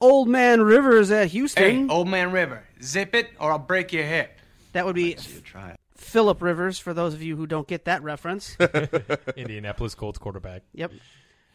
Old 0.00 0.28
Man 0.28 0.62
Rivers 0.62 1.10
at 1.10 1.28
Houston. 1.28 1.88
Hey, 1.88 1.92
old 1.92 2.08
man 2.08 2.32
River, 2.32 2.64
zip 2.82 3.14
it 3.14 3.28
or 3.38 3.52
I'll 3.52 3.58
break 3.58 3.92
your 3.92 4.04
hip. 4.04 4.38
That 4.72 4.86
would 4.86 4.94
be 4.94 5.14
Try 5.44 5.70
it. 5.70 5.80
Philip 5.96 6.40
Rivers, 6.40 6.78
for 6.78 6.94
those 6.94 7.12
of 7.12 7.22
you 7.22 7.36
who 7.36 7.46
don't 7.46 7.68
get 7.68 7.84
that 7.84 8.02
reference. 8.02 8.56
Indianapolis 9.36 9.94
Colts 9.94 10.18
quarterback. 10.18 10.62
Yep. 10.74 10.92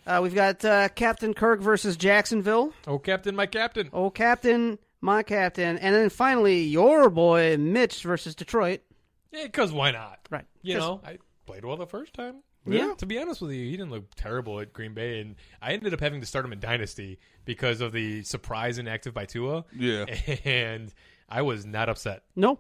Uh, 0.06 0.20
we've 0.22 0.36
got 0.36 0.64
uh, 0.64 0.90
Captain 0.90 1.34
Kirk 1.34 1.60
versus 1.62 1.98
Jacksonville. 1.98 2.72
Oh, 2.86 3.00
Captain, 3.00 3.36
my 3.36 3.48
Captain. 3.48 3.90
Oh, 3.92 4.12
Captain, 4.12 4.78
my 5.02 5.24
Captain. 5.24 5.80
And 5.80 5.96
then 5.96 6.10
finally, 6.12 6.62
your 6.62 7.10
boy 7.10 7.58
Mitch 7.58 8.04
versus 8.04 8.36
Detroit. 8.36 8.82
Yeah, 9.32 9.46
because 9.46 9.72
why 9.72 9.90
not? 9.90 10.20
Right. 10.30 10.46
You 10.62 10.76
'Cause- 10.76 10.82
know, 10.84 11.02
I 11.04 11.18
played 11.48 11.66
well 11.66 11.78
the 11.78 11.88
first 11.88 12.14
time. 12.14 12.44
Yeah. 12.66 12.94
To 12.98 13.06
be 13.06 13.20
honest 13.20 13.42
with 13.42 13.52
you, 13.52 13.64
he 13.66 13.72
didn't 13.72 13.92
look 13.92 14.06
terrible 14.16 14.60
at 14.60 14.74
Green 14.74 14.94
Bay, 14.94 15.20
and 15.22 15.36
I 15.62 15.74
ended 15.74 15.94
up 15.94 16.00
having 16.00 16.20
to 16.22 16.26
start 16.26 16.46
him 16.46 16.54
in 16.54 16.60
Dynasty 16.60 17.20
because 17.46 17.80
of 17.82 17.92
the 17.92 18.24
surprise 18.24 18.78
inactive 18.78 19.14
by 19.14 19.26
Tua. 19.26 19.66
Yeah. 19.76 20.06
And 20.46 20.94
I 21.30 21.42
was 21.44 21.66
not 21.66 21.90
upset. 21.90 22.24
No. 22.36 22.60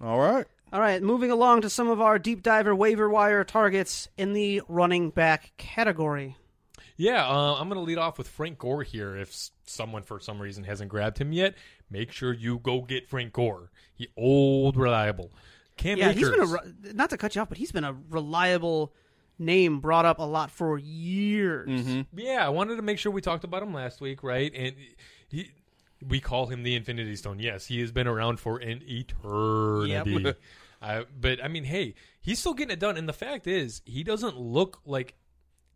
All 0.00 0.18
right. 0.18 0.46
All 0.72 0.80
right, 0.80 1.00
moving 1.02 1.30
along 1.30 1.60
to 1.62 1.70
some 1.70 1.88
of 1.88 2.00
our 2.00 2.18
deep 2.18 2.42
diver 2.42 2.74
waiver 2.74 3.08
wire 3.08 3.44
targets 3.44 4.08
in 4.18 4.32
the 4.32 4.62
running 4.68 5.10
back 5.10 5.52
category. 5.56 6.36
Yeah, 6.96 7.24
uh, 7.28 7.54
I'm 7.54 7.68
going 7.68 7.78
to 7.78 7.84
lead 7.84 7.98
off 7.98 8.18
with 8.18 8.26
Frank 8.26 8.58
Gore 8.58 8.82
here. 8.82 9.16
If 9.16 9.28
s- 9.28 9.50
someone 9.66 10.02
for 10.02 10.18
some 10.18 10.40
reason 10.40 10.64
hasn't 10.64 10.88
grabbed 10.90 11.18
him 11.18 11.32
yet, 11.32 11.54
make 11.90 12.10
sure 12.10 12.32
you 12.32 12.58
go 12.58 12.80
get 12.80 13.08
Frank 13.08 13.32
Gore. 13.32 13.70
He 13.94 14.08
old 14.16 14.76
reliable. 14.76 15.30
Cam 15.76 15.98
yeah, 15.98 16.08
Akers. 16.10 16.20
he's 16.20 16.30
been 16.30 16.40
a 16.40 16.46
re- 16.46 16.92
not 16.94 17.10
to 17.10 17.18
cut 17.18 17.34
you 17.36 17.42
off, 17.42 17.48
but 17.48 17.58
he's 17.58 17.70
been 17.70 17.84
a 17.84 17.94
reliable 18.10 18.92
name 19.38 19.80
brought 19.80 20.04
up 20.04 20.18
a 20.18 20.24
lot 20.24 20.50
for 20.50 20.78
years. 20.78 21.68
Mm-hmm. 21.68 22.18
Yeah, 22.18 22.44
I 22.44 22.48
wanted 22.48 22.76
to 22.76 22.82
make 22.82 22.98
sure 22.98 23.12
we 23.12 23.20
talked 23.20 23.44
about 23.44 23.62
him 23.62 23.72
last 23.72 24.00
week, 24.00 24.22
right? 24.22 24.52
And 24.54 24.74
he, 25.28 25.50
we 26.06 26.20
call 26.20 26.46
him 26.46 26.62
the 26.62 26.74
Infinity 26.74 27.16
Stone. 27.16 27.38
Yes, 27.40 27.66
he 27.66 27.80
has 27.80 27.92
been 27.92 28.06
around 28.06 28.40
for 28.40 28.58
an 28.58 28.82
eternity. 28.86 30.22
Yep. 30.22 30.38
uh, 30.82 31.02
but 31.18 31.42
I 31.42 31.48
mean, 31.48 31.64
hey, 31.64 31.94
he's 32.20 32.38
still 32.38 32.54
getting 32.54 32.72
it 32.72 32.80
done. 32.80 32.96
And 32.96 33.08
the 33.08 33.12
fact 33.12 33.46
is, 33.46 33.82
he 33.84 34.02
doesn't 34.02 34.38
look 34.38 34.80
like 34.84 35.14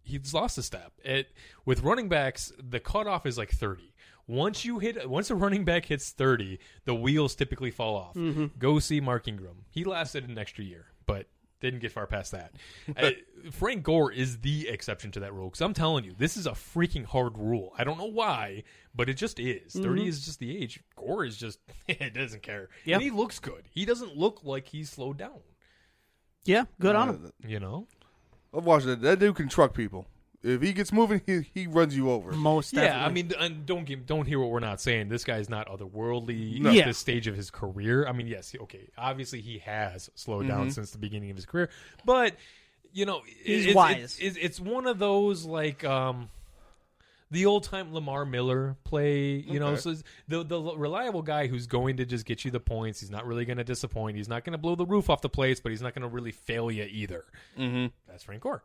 he's 0.03 0.35
lost 0.35 0.59
a 0.59 0.63
step. 0.63 0.93
It, 1.05 1.29
with 1.65 1.83
running 1.83 2.09
backs, 2.09 2.53
the 2.59 2.81
cutoff 2.81 3.27
is 3.27 3.39
like 3.39 3.51
thirty. 3.51 3.95
Once 4.27 4.65
you 4.65 4.79
hit, 4.79 5.09
once 5.11 5.31
a 5.31 5.35
running 5.35 5.65
back 5.65 5.87
hits 5.87 6.11
thirty, 6.11 6.61
the 6.85 6.95
wheels 6.95 7.35
typically 7.35 7.71
fall 7.71 7.97
off. 7.97 8.15
Mhm. 8.15 8.51
Go 8.59 8.79
see 8.79 9.01
Mark 9.01 9.27
Ingram. 9.27 9.65
He 9.71 9.85
lasted 9.85 10.29
an 10.29 10.39
extra 10.39 10.65
year, 10.65 10.87
but 11.07 11.27
didn't 11.61 11.81
get 11.81 11.93
far 11.93 12.07
past 12.07 12.33
that. 12.33 12.53
Uh, 12.97 13.11
Frank 13.53 13.83
Gore 13.83 14.13
is 14.13 14.39
the 14.41 14.69
exception 14.69 15.11
to 15.13 15.21
that 15.21 15.33
rule 15.33 15.47
because 15.49 15.61
I'm 15.61 15.73
telling 15.75 16.05
you, 16.05 16.15
this 16.19 16.37
is 16.37 16.47
a 16.47 16.51
freaking 16.53 17.05
hard 17.05 17.39
rule. 17.39 17.73
I 17.79 17.85
don't 17.85 17.97
know 17.99 18.05
why, 18.11 18.65
but 18.95 19.09
it 19.09 19.15
just 19.15 19.39
is. 19.39 19.73
30 19.73 20.03
Mhm. 20.05 20.07
is 20.09 20.25
just 20.25 20.39
the 20.41 20.57
age. 20.57 20.81
Gore 20.97 21.25
is 21.25 21.37
just 21.37 21.59
it 21.89 22.13
doesn't 22.15 22.43
care, 22.43 22.69
Yeah. 22.85 22.97
and 22.97 23.03
he 23.03 23.11
looks 23.11 23.39
good. 23.39 23.65
He 23.71 23.85
doesn't 23.85 24.17
look 24.17 24.41
like 24.45 24.67
he's 24.69 24.91
slowed 24.91 25.17
down. 25.19 25.41
Yeah, 26.45 26.65
good 26.81 26.97
on 26.97 27.09
him. 27.11 27.33
You 27.47 27.61
know. 27.61 27.87
I've 28.57 28.65
watched 28.65 28.87
that. 28.87 29.01
That 29.03 29.19
dude 29.21 29.37
can 29.37 29.49
truck 29.49 29.75
people. 29.75 30.07
If 30.43 30.62
he 30.62 30.72
gets 30.72 30.91
moving, 30.93 31.20
he 31.26 31.47
he 31.53 31.66
runs 31.66 31.95
you 31.97 32.11
over. 32.11 32.32
Most 32.32 32.72
Yeah, 32.72 33.05
I 33.05 33.11
mean, 33.11 33.30
and 33.38 33.66
don't 33.66 33.84
give, 33.84 34.07
don't 34.07 34.26
hear 34.26 34.38
what 34.41 34.51
we're 34.51 34.61
not 34.61 34.80
saying. 34.80 35.09
This 35.11 35.22
guy's 35.22 35.51
not 35.51 35.68
otherworldly 35.68 36.61
No. 36.61 36.70
at 36.70 36.76
Yeah. 36.76 36.86
this 36.86 36.97
stage 36.99 37.26
of 37.26 37.36
his 37.36 37.51
career. 37.51 38.07
I 38.07 38.12
mean, 38.12 38.26
yes, 38.26 38.55
okay, 38.62 38.88
obviously 38.97 39.43
he 39.43 39.59
has 39.59 40.11
slowed 40.14 40.49
down 40.49 40.68
Mhm. 40.68 40.72
since 40.72 40.93
the 40.93 40.99
beginning 40.99 41.30
of 41.30 41.36
his 41.36 41.45
career, 41.45 41.68
but 42.07 42.34
you 42.93 43.05
know, 43.07 43.20
He's 43.45 43.66
it's, 43.66 43.74
wise. 43.74 43.99
It's, 43.99 44.18
it's, 44.18 44.36
it's 44.36 44.61
one 44.61 44.86
of 44.86 44.99
those 44.99 45.45
like 45.45 45.84
um, 45.84 46.30
the 47.30 47.47
old 47.47 47.62
time 47.64 47.93
Lamar 47.95 48.24
Miller 48.24 48.76
play. 48.82 49.34
You 49.47 49.61
know, 49.61 49.76
so 49.76 49.95
the 50.26 50.43
the 50.43 50.61
reliable 50.61 51.22
guy 51.22 51.47
who's 51.49 51.66
going 51.66 51.99
to 51.99 52.07
just 52.07 52.24
get 52.24 52.45
you 52.45 52.51
the 52.51 52.59
points. 52.61 52.99
He's 53.01 53.11
not 53.11 53.26
really 53.26 53.45
going 53.45 53.59
to 53.59 53.64
disappoint. 53.64 54.16
He's 54.16 54.28
not 54.28 54.45
going 54.45 54.53
to 54.53 54.59
blow 54.59 54.74
the 54.74 54.86
roof 54.86 55.09
off 55.11 55.20
the 55.20 55.28
place, 55.28 55.61
but 55.61 55.70
he's 55.70 55.82
not 55.82 55.95
going 55.95 56.03
to 56.03 56.09
really 56.12 56.32
fail 56.32 56.70
you 56.70 56.84
either. 56.91 57.24
Mm-hmm. 57.59 57.86
That's 58.09 58.24
Frank 58.24 58.43
Gore. 58.43 58.64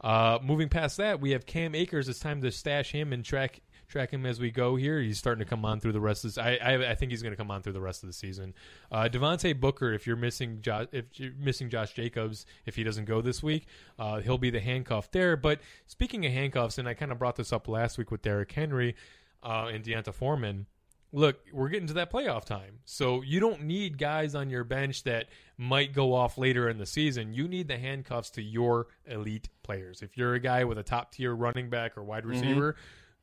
Uh, 0.00 0.38
moving 0.42 0.68
past 0.68 0.96
that, 0.98 1.20
we 1.20 1.32
have 1.32 1.46
Cam 1.46 1.74
Akers. 1.74 2.08
It's 2.08 2.20
time 2.20 2.40
to 2.42 2.50
stash 2.52 2.92
him 2.92 3.12
and 3.12 3.24
track 3.24 3.60
track 3.88 4.10
him 4.10 4.26
as 4.26 4.38
we 4.38 4.50
go 4.50 4.76
here. 4.76 5.00
He's 5.00 5.18
starting 5.18 5.42
to 5.42 5.48
come 5.48 5.64
on 5.64 5.80
through 5.80 5.92
the 5.92 6.00
rest 6.00 6.24
of 6.24 6.34
this. 6.34 6.38
I 6.38 6.58
I, 6.62 6.90
I 6.90 6.94
think 6.94 7.10
he's 7.10 7.22
going 7.22 7.32
to 7.32 7.36
come 7.36 7.50
on 7.50 7.62
through 7.62 7.72
the 7.72 7.80
rest 7.80 8.02
of 8.02 8.08
the 8.08 8.12
season. 8.12 8.54
Uh, 8.92 9.08
Devontae 9.10 9.58
Booker, 9.58 9.92
if 9.92 10.06
you're 10.06 10.16
missing 10.16 10.60
Josh, 10.60 10.86
if 10.92 11.06
you're 11.14 11.32
missing 11.38 11.70
Josh 11.70 11.94
Jacobs, 11.94 12.46
if 12.66 12.76
he 12.76 12.84
doesn't 12.84 13.06
go 13.06 13.20
this 13.20 13.42
week, 13.42 13.66
uh, 13.98 14.20
he'll 14.20 14.38
be 14.38 14.50
the 14.50 14.60
handcuff 14.60 15.10
there. 15.10 15.36
But 15.36 15.60
speaking 15.86 16.24
of 16.26 16.32
handcuffs, 16.32 16.78
and 16.78 16.88
I 16.88 16.94
kind 16.94 17.10
of 17.10 17.18
brought 17.18 17.36
this 17.36 17.52
up 17.52 17.66
last 17.66 17.98
week 17.98 18.10
with 18.10 18.22
Derrick 18.22 18.52
Henry 18.52 18.94
uh, 19.42 19.70
and 19.72 19.82
D'Onta 19.82 20.12
Foreman 20.12 20.66
look, 21.12 21.38
we're 21.52 21.68
getting 21.68 21.86
to 21.88 21.94
that 21.94 22.12
playoff 22.12 22.44
time. 22.44 22.80
So 22.84 23.22
you 23.22 23.40
don't 23.40 23.62
need 23.62 23.98
guys 23.98 24.34
on 24.34 24.50
your 24.50 24.64
bench 24.64 25.04
that 25.04 25.26
might 25.58 25.92
go 25.92 26.14
off 26.14 26.38
later 26.38 26.68
in 26.68 26.78
the 26.78 26.86
season. 26.86 27.34
You 27.34 27.48
need 27.48 27.66
the 27.66 27.76
handcuffs 27.76 28.30
to 28.30 28.42
your 28.42 28.86
elite 29.06 29.48
players. 29.64 30.00
If 30.02 30.16
you're 30.16 30.34
a 30.34 30.40
guy 30.40 30.64
with 30.64 30.78
a 30.78 30.84
top 30.84 31.12
tier 31.12 31.34
running 31.34 31.68
back 31.68 31.98
or 31.98 32.04
wide 32.04 32.24
receiver, 32.24 32.76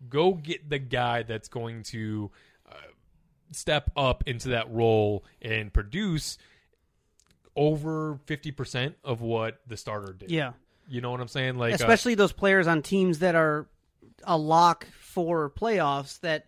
go 0.10 0.34
get 0.34 0.70
the 0.70 0.78
guy 0.78 1.24
that's 1.24 1.48
going 1.48 1.84
to 1.84 2.30
uh, 2.70 2.76
step 3.52 3.90
up 3.96 4.26
into 4.28 4.50
that 4.50 4.70
role 4.70 5.24
and 5.42 5.74
produce 5.74 6.38
over 7.56 8.20
50% 8.28 8.96
of 9.06 9.22
what 9.22 9.62
the 9.66 9.78
starter 9.78 10.12
did. 10.12 10.30
Yeah. 10.30 10.54
You 10.90 11.00
know 11.00 11.12
what 11.12 11.22
I'm 11.22 11.30
saying? 11.30 11.58
Like 11.58 11.72
uh, 11.72 11.76
especially 11.76 12.16
those 12.16 12.34
players 12.34 12.68
on 12.68 12.82
teams 12.82 13.20
that 13.20 13.36
are 13.36 13.66
a 14.26 14.38
lock 14.38 14.88
for 15.00 15.50
playoffs 15.50 16.20
that 16.20 16.48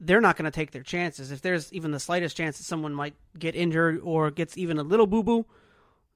they're 0.00 0.20
not 0.20 0.36
going 0.36 0.44
to 0.44 0.50
take 0.50 0.70
their 0.70 0.82
chances. 0.82 1.30
If 1.32 1.40
there's 1.42 1.72
even 1.72 1.90
the 1.90 2.00
slightest 2.00 2.36
chance 2.36 2.58
that 2.58 2.64
someone 2.64 2.94
might 2.94 3.14
get 3.38 3.54
injured 3.56 4.00
or 4.02 4.30
gets 4.30 4.56
even 4.56 4.78
a 4.78 4.82
little 4.82 5.06
boo 5.06 5.22
boo, 5.22 5.46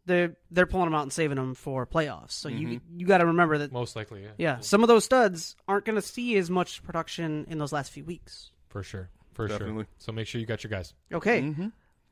they're 0.07 0.37
they're 0.51 0.67
pulling 0.67 0.87
them 0.87 0.95
out 0.95 1.03
and 1.03 1.13
saving 1.13 1.37
them 1.37 1.55
for 1.55 1.87
playoffs. 1.87 2.33
So 2.33 2.49
you 2.49 2.67
Mhm. 2.69 2.81
you 2.97 3.07
got 3.07 3.19
to 3.19 3.27
remember 3.27 3.59
that 3.59 3.73
most 3.73 3.95
likely, 3.97 4.23
yeah. 4.23 4.31
yeah, 4.39 4.61
some 4.61 4.83
of 4.83 4.89
those 4.89 5.05
studs 5.05 5.55
aren't 5.69 5.85
going 5.85 5.97
to 5.97 6.03
see 6.03 6.37
as 6.37 6.51
much 6.51 6.83
production 6.83 7.47
in 7.49 7.59
those 7.59 7.73
last 7.73 7.93
few 7.93 8.05
weeks. 8.05 8.51
For 8.69 8.83
sure. 8.83 9.11
For 9.35 9.47
Definitely. 9.49 9.85
sure. 9.85 9.87
So 9.99 10.13
make 10.13 10.27
sure 10.27 10.41
you 10.41 10.47
got 10.47 10.63
your 10.65 10.71
guys. 10.71 10.93
Okay, 11.13 11.55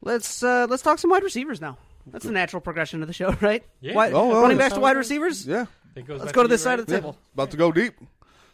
let's 0.03 0.43
uh, 0.43 0.67
let's 0.71 0.83
talk 0.83 0.99
some 0.99 1.11
wide 1.11 1.23
receivers 1.25 1.61
now. 1.61 1.79
That's 2.07 2.25
the 2.25 2.33
natural 2.33 2.61
progression 2.61 3.03
of 3.03 3.09
the 3.09 3.15
show, 3.15 3.33
right? 3.41 3.63
Yeah. 3.81 3.95
Wide- 3.95 4.13
Oh, 4.15 4.29
well, 4.29 4.43
running 4.43 4.57
that's 4.57 4.71
backs 4.71 4.75
to 4.75 4.81
wide 4.81 4.97
receivers. 4.97 5.47
Yeah. 5.47 5.67
Let's 5.97 6.33
go 6.33 6.43
to 6.43 6.47
you, 6.47 6.49
this 6.49 6.63
side 6.63 6.79
of 6.79 6.87
the 6.87 6.93
Yeah. 6.93 6.99
table. 7.01 7.19
About 7.35 7.51
to 7.51 7.57
go 7.57 7.73
deep. 7.73 7.95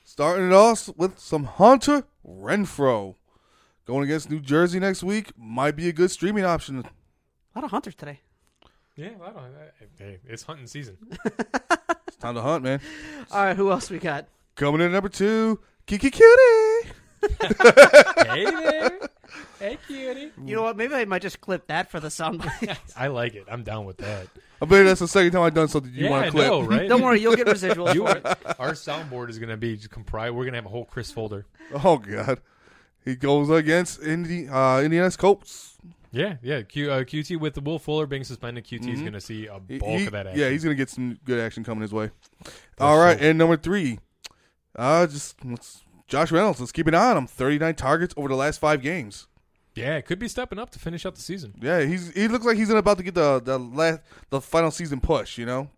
Starting 0.08 0.46
it 0.46 0.52
off 0.52 0.88
with 0.96 1.18
some 1.18 1.42
Hunter 1.44 2.04
Renfrow. 2.24 3.16
Going 3.86 4.04
against 4.04 4.30
New 4.30 4.38
Jersey 4.38 4.78
next 4.78 5.02
week 5.02 5.32
might 5.36 5.74
be 5.74 5.88
a 5.88 5.92
good 5.92 6.12
streaming 6.12 6.44
option. 6.44 6.78
A 6.78 6.82
lot 7.58 7.64
of 7.64 7.72
hunters 7.72 7.96
today. 7.96 8.20
Yeah, 8.94 9.08
I 9.20 9.26
don't, 9.30 9.36
I- 9.38 9.84
hey, 9.98 10.18
it's 10.24 10.44
hunting 10.44 10.66
season. 10.68 10.96
It's 12.08 12.16
time 12.18 12.36
to 12.36 12.40
hunt, 12.40 12.62
man. 12.64 12.80
All 13.32 13.44
right, 13.44 13.56
who 13.56 13.70
else 13.70 13.90
we 13.90 13.98
got? 13.98 14.26
Coming 14.54 14.80
in 14.80 14.86
at 14.86 14.92
number 14.92 15.08
two, 15.10 15.60
Keke 15.86 16.10
Coutee. 16.12 16.65
Hey 17.40 18.44
there. 18.44 18.98
Hey, 19.58 19.78
cutie. 19.86 20.30
You 20.44 20.54
know 20.56 20.62
what? 20.62 20.76
Maybe 20.76 20.94
I 20.94 21.04
might 21.06 21.22
just 21.22 21.40
clip 21.40 21.66
that 21.68 21.90
for 21.90 21.98
the 21.98 22.10
sound. 22.10 22.44
I 22.96 23.06
like 23.08 23.34
it. 23.34 23.44
I'm 23.50 23.62
down 23.62 23.84
with 23.86 23.96
that. 23.98 24.28
I 24.60 24.66
bet 24.66 24.84
that's 24.86 25.00
the 25.00 25.08
second 25.08 25.32
time 25.32 25.42
I've 25.42 25.54
done 25.54 25.68
something 25.68 25.92
you 25.92 26.04
yeah, 26.04 26.10
want 26.10 26.24
to 26.26 26.30
clip. 26.30 26.46
know, 26.46 26.62
right? 26.62 26.88
Don't 26.88 27.02
worry, 27.02 27.20
you'll 27.20 27.36
get 27.36 27.46
residuals 27.46 27.94
You- 27.94 28.06
for 28.06 28.16
it. 28.16 28.26
our 28.58 28.72
soundboard 28.72 29.28
is 29.30 29.38
going 29.38 29.48
to 29.50 29.56
be 29.56 29.76
comprised. 29.76 30.34
We're 30.34 30.44
going 30.44 30.52
to 30.52 30.58
have 30.58 30.66
a 30.66 30.70
whole 30.70 30.84
Chris 30.84 31.10
folder. 31.10 31.46
Oh 31.84 31.98
God, 31.98 32.40
he 33.04 33.16
goes 33.16 33.50
against 33.50 34.02
Indi- 34.02 34.48
uh, 34.48 34.80
Indiana's 34.80 35.16
Colts. 35.16 35.76
Yeah, 36.12 36.36
yeah. 36.42 36.62
Q, 36.62 36.90
uh, 36.90 37.02
QT 37.04 37.38
with 37.40 37.54
the 37.54 37.60
Will 37.60 37.78
Fuller 37.78 38.06
being 38.06 38.24
suspended, 38.24 38.64
QT 38.64 38.88
is 38.92 39.00
going 39.00 39.12
to 39.14 39.20
see 39.20 39.46
a 39.46 39.60
He- 39.68 39.78
bulk 39.78 39.98
he- 40.00 40.06
of 40.06 40.12
that 40.12 40.26
action. 40.28 40.40
Yeah, 40.40 40.50
he's 40.50 40.62
gonna 40.64 40.76
get 40.76 40.88
some 40.90 41.18
good 41.24 41.40
action 41.40 41.64
coming 41.64 41.82
his 41.82 41.92
way. 41.92 42.10
All 42.78 42.98
right, 42.98 43.20
and 43.20 43.36
number 43.38 43.56
three, 43.56 43.98
uh, 44.76 45.06
just 45.06 45.44
let's, 45.44 45.82
Josh 46.06 46.30
Reynolds. 46.30 46.60
Let's 46.60 46.72
keep 46.72 46.86
an 46.86 46.94
eye 46.94 47.10
on 47.10 47.16
him. 47.16 47.26
Thirty 47.26 47.58
nine 47.58 47.74
targets 47.74 48.14
over 48.16 48.28
the 48.28 48.36
last 48.36 48.58
five 48.60 48.80
games. 48.82 49.26
yeah, 49.74 50.00
could 50.00 50.18
be 50.18 50.28
stepping 50.28 50.58
up 50.58 50.70
to 50.70 50.78
finish 50.78 51.04
out 51.04 51.14
the 51.14 51.20
season. 51.20 51.54
Yeah, 51.60 51.82
he's 51.82 52.10
he 52.14 52.28
looks 52.28 52.44
like 52.46 52.56
he's 52.56 52.70
about 52.70 52.98
to 52.98 53.04
get 53.04 53.14
the 53.14 53.40
the 53.40 53.58
last 53.58 54.00
the 54.30 54.40
final 54.40 54.70
season 54.70 55.00
push. 55.00 55.36
You 55.38 55.46
know, 55.46 55.70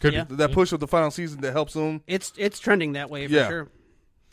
Could 0.00 0.14
Yeah. 0.14 0.24
be. 0.24 0.36
that 0.36 0.52
push 0.52 0.72
of 0.72 0.80
the 0.80 0.88
final 0.88 1.10
season 1.10 1.40
that 1.42 1.52
helps 1.52 1.74
him. 1.74 2.02
It's 2.06 2.32
it's 2.36 2.58
trending 2.58 2.92
that 2.94 3.10
way 3.10 3.26
for 3.26 3.32
Yeah. 3.32 3.48
sure. 3.48 3.68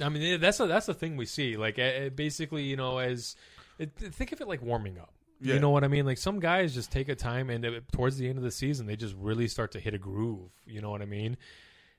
I 0.02 0.10
mean, 0.10 0.40
that's 0.42 0.60
a, 0.60 0.66
that's 0.66 0.88
the 0.88 0.94
thing 0.96 1.18
we 1.18 1.26
see. 1.28 1.56
Like, 1.56 1.78
uh, 1.78 2.10
basically, 2.10 2.64
you 2.64 2.76
know, 2.76 2.98
as 2.98 3.36
it, 3.78 3.92
think 3.96 4.32
of 4.32 4.42
it 4.42 4.48
like 4.48 4.62
warming 4.62 4.98
up. 4.98 5.14
Yeah. 5.40 5.54
You 5.56 5.60
know 5.60 5.70
what 5.70 5.84
I 5.84 5.88
mean? 5.88 6.06
Like 6.06 6.18
some 6.18 6.40
guys 6.40 6.74
just 6.74 6.92
take 6.92 7.10
a 7.10 7.16
time, 7.16 7.50
and 7.52 7.64
uh, 7.66 7.72
towards 7.92 8.18
the 8.18 8.28
end 8.28 8.38
of 8.40 8.44
the 8.44 8.52
season, 8.52 8.88
they 8.88 8.96
just 8.96 9.14
really 9.18 9.48
start 9.48 9.72
to 9.74 9.80
hit 9.80 9.94
a 9.94 9.98
groove. 10.00 10.50
You 10.66 10.82
know 10.82 10.90
what 10.90 11.02
I 11.02 11.06
mean? 11.06 11.38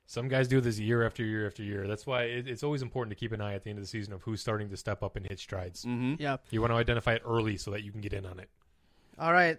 Some 0.06 0.28
guys 0.28 0.48
do 0.48 0.60
this 0.60 0.78
year 0.78 1.04
after 1.04 1.24
year 1.24 1.46
after 1.46 1.62
year. 1.62 1.86
That's 1.86 2.06
why 2.06 2.24
it, 2.24 2.46
it's 2.46 2.62
always 2.62 2.82
important 2.82 3.10
to 3.10 3.16
keep 3.16 3.32
an 3.32 3.40
eye 3.40 3.54
at 3.54 3.64
the 3.64 3.70
end 3.70 3.78
of 3.78 3.84
the 3.84 3.88
season 3.88 4.12
of 4.12 4.22
who's 4.22 4.40
starting 4.40 4.68
to 4.68 4.76
step 4.76 5.02
up 5.02 5.16
and 5.16 5.26
hit 5.26 5.38
strides. 5.38 5.84
Mm-hmm. 5.84 6.14
Yeah. 6.18 6.36
You 6.50 6.60
want 6.60 6.72
to 6.72 6.76
identify 6.76 7.14
it 7.14 7.22
early 7.24 7.56
so 7.56 7.70
that 7.70 7.82
you 7.84 7.90
can 7.90 8.00
get 8.00 8.12
in 8.12 8.26
on 8.26 8.38
it. 8.38 8.50
All 9.18 9.32
right. 9.32 9.58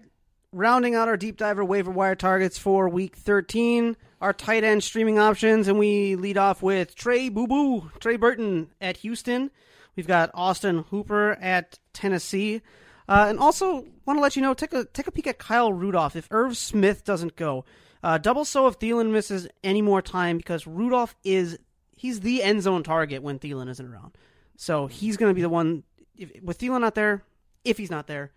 Rounding 0.52 0.96
out 0.96 1.08
our 1.08 1.18
deep 1.18 1.38
diver 1.38 1.66
waiver 1.66 1.92
wire 1.92 2.16
targets 2.16 2.58
for 2.58 2.88
week 2.88 3.16
13, 3.16 3.98
our 4.22 4.32
tight 4.34 4.64
end 4.64 4.84
streaming 4.84 5.20
options, 5.20 5.68
and 5.68 5.80
we 5.80 6.16
lead 6.16 6.38
off 6.38 6.62
with 6.62 6.96
Trey 6.96 7.28
Boo 7.30 7.48
Boo, 7.48 7.92
Trey 8.00 8.16
Burton 8.16 8.70
at 8.80 8.98
Houston. 8.98 9.52
We've 9.96 10.08
got 10.08 10.32
Austin 10.34 10.86
Hooper 10.92 11.34
at 11.42 11.80
Tennessee. 11.94 12.62
Uh, 13.08 13.26
and 13.30 13.40
also 13.40 13.86
want 14.06 14.18
to 14.18 14.22
let 14.22 14.36
you 14.36 14.42
know, 14.42 14.54
take 14.54 14.74
a 14.74 14.86
take 14.86 15.08
a 15.08 15.12
peek 15.12 15.28
at 15.28 15.38
Kyle 15.38 15.72
Rudolph. 15.72 16.16
If 16.16 16.28
Irv 16.32 16.58
Smith 16.58 17.04
doesn't 17.04 17.36
go, 17.36 17.66
uh, 18.06 18.20
double 18.20 18.46
so 18.46 18.68
if 18.68 18.78
Thielen 18.78 19.10
misses 19.10 19.48
any 19.64 19.82
more 19.82 20.00
time 20.00 20.38
because 20.38 20.68
Rudolph 20.68 21.16
is 21.24 21.58
he's 21.98 22.20
the 22.20 22.44
end 22.44 22.62
zone 22.62 22.84
target 22.84 23.24
when 23.24 23.40
Thielen 23.40 23.68
isn't 23.68 23.86
around. 23.86 24.16
So 24.58 24.86
he's 24.86 25.18
going 25.18 25.32
to 25.32 25.34
be 25.34 25.42
the 25.42 25.50
one 25.50 25.82
if, 26.16 26.32
with 26.44 26.60
Thielen 26.60 26.82
not 26.82 26.94
there. 26.94 27.24
If 27.64 27.80
he's 27.80 27.90
not 27.90 28.06
there, 28.06 28.32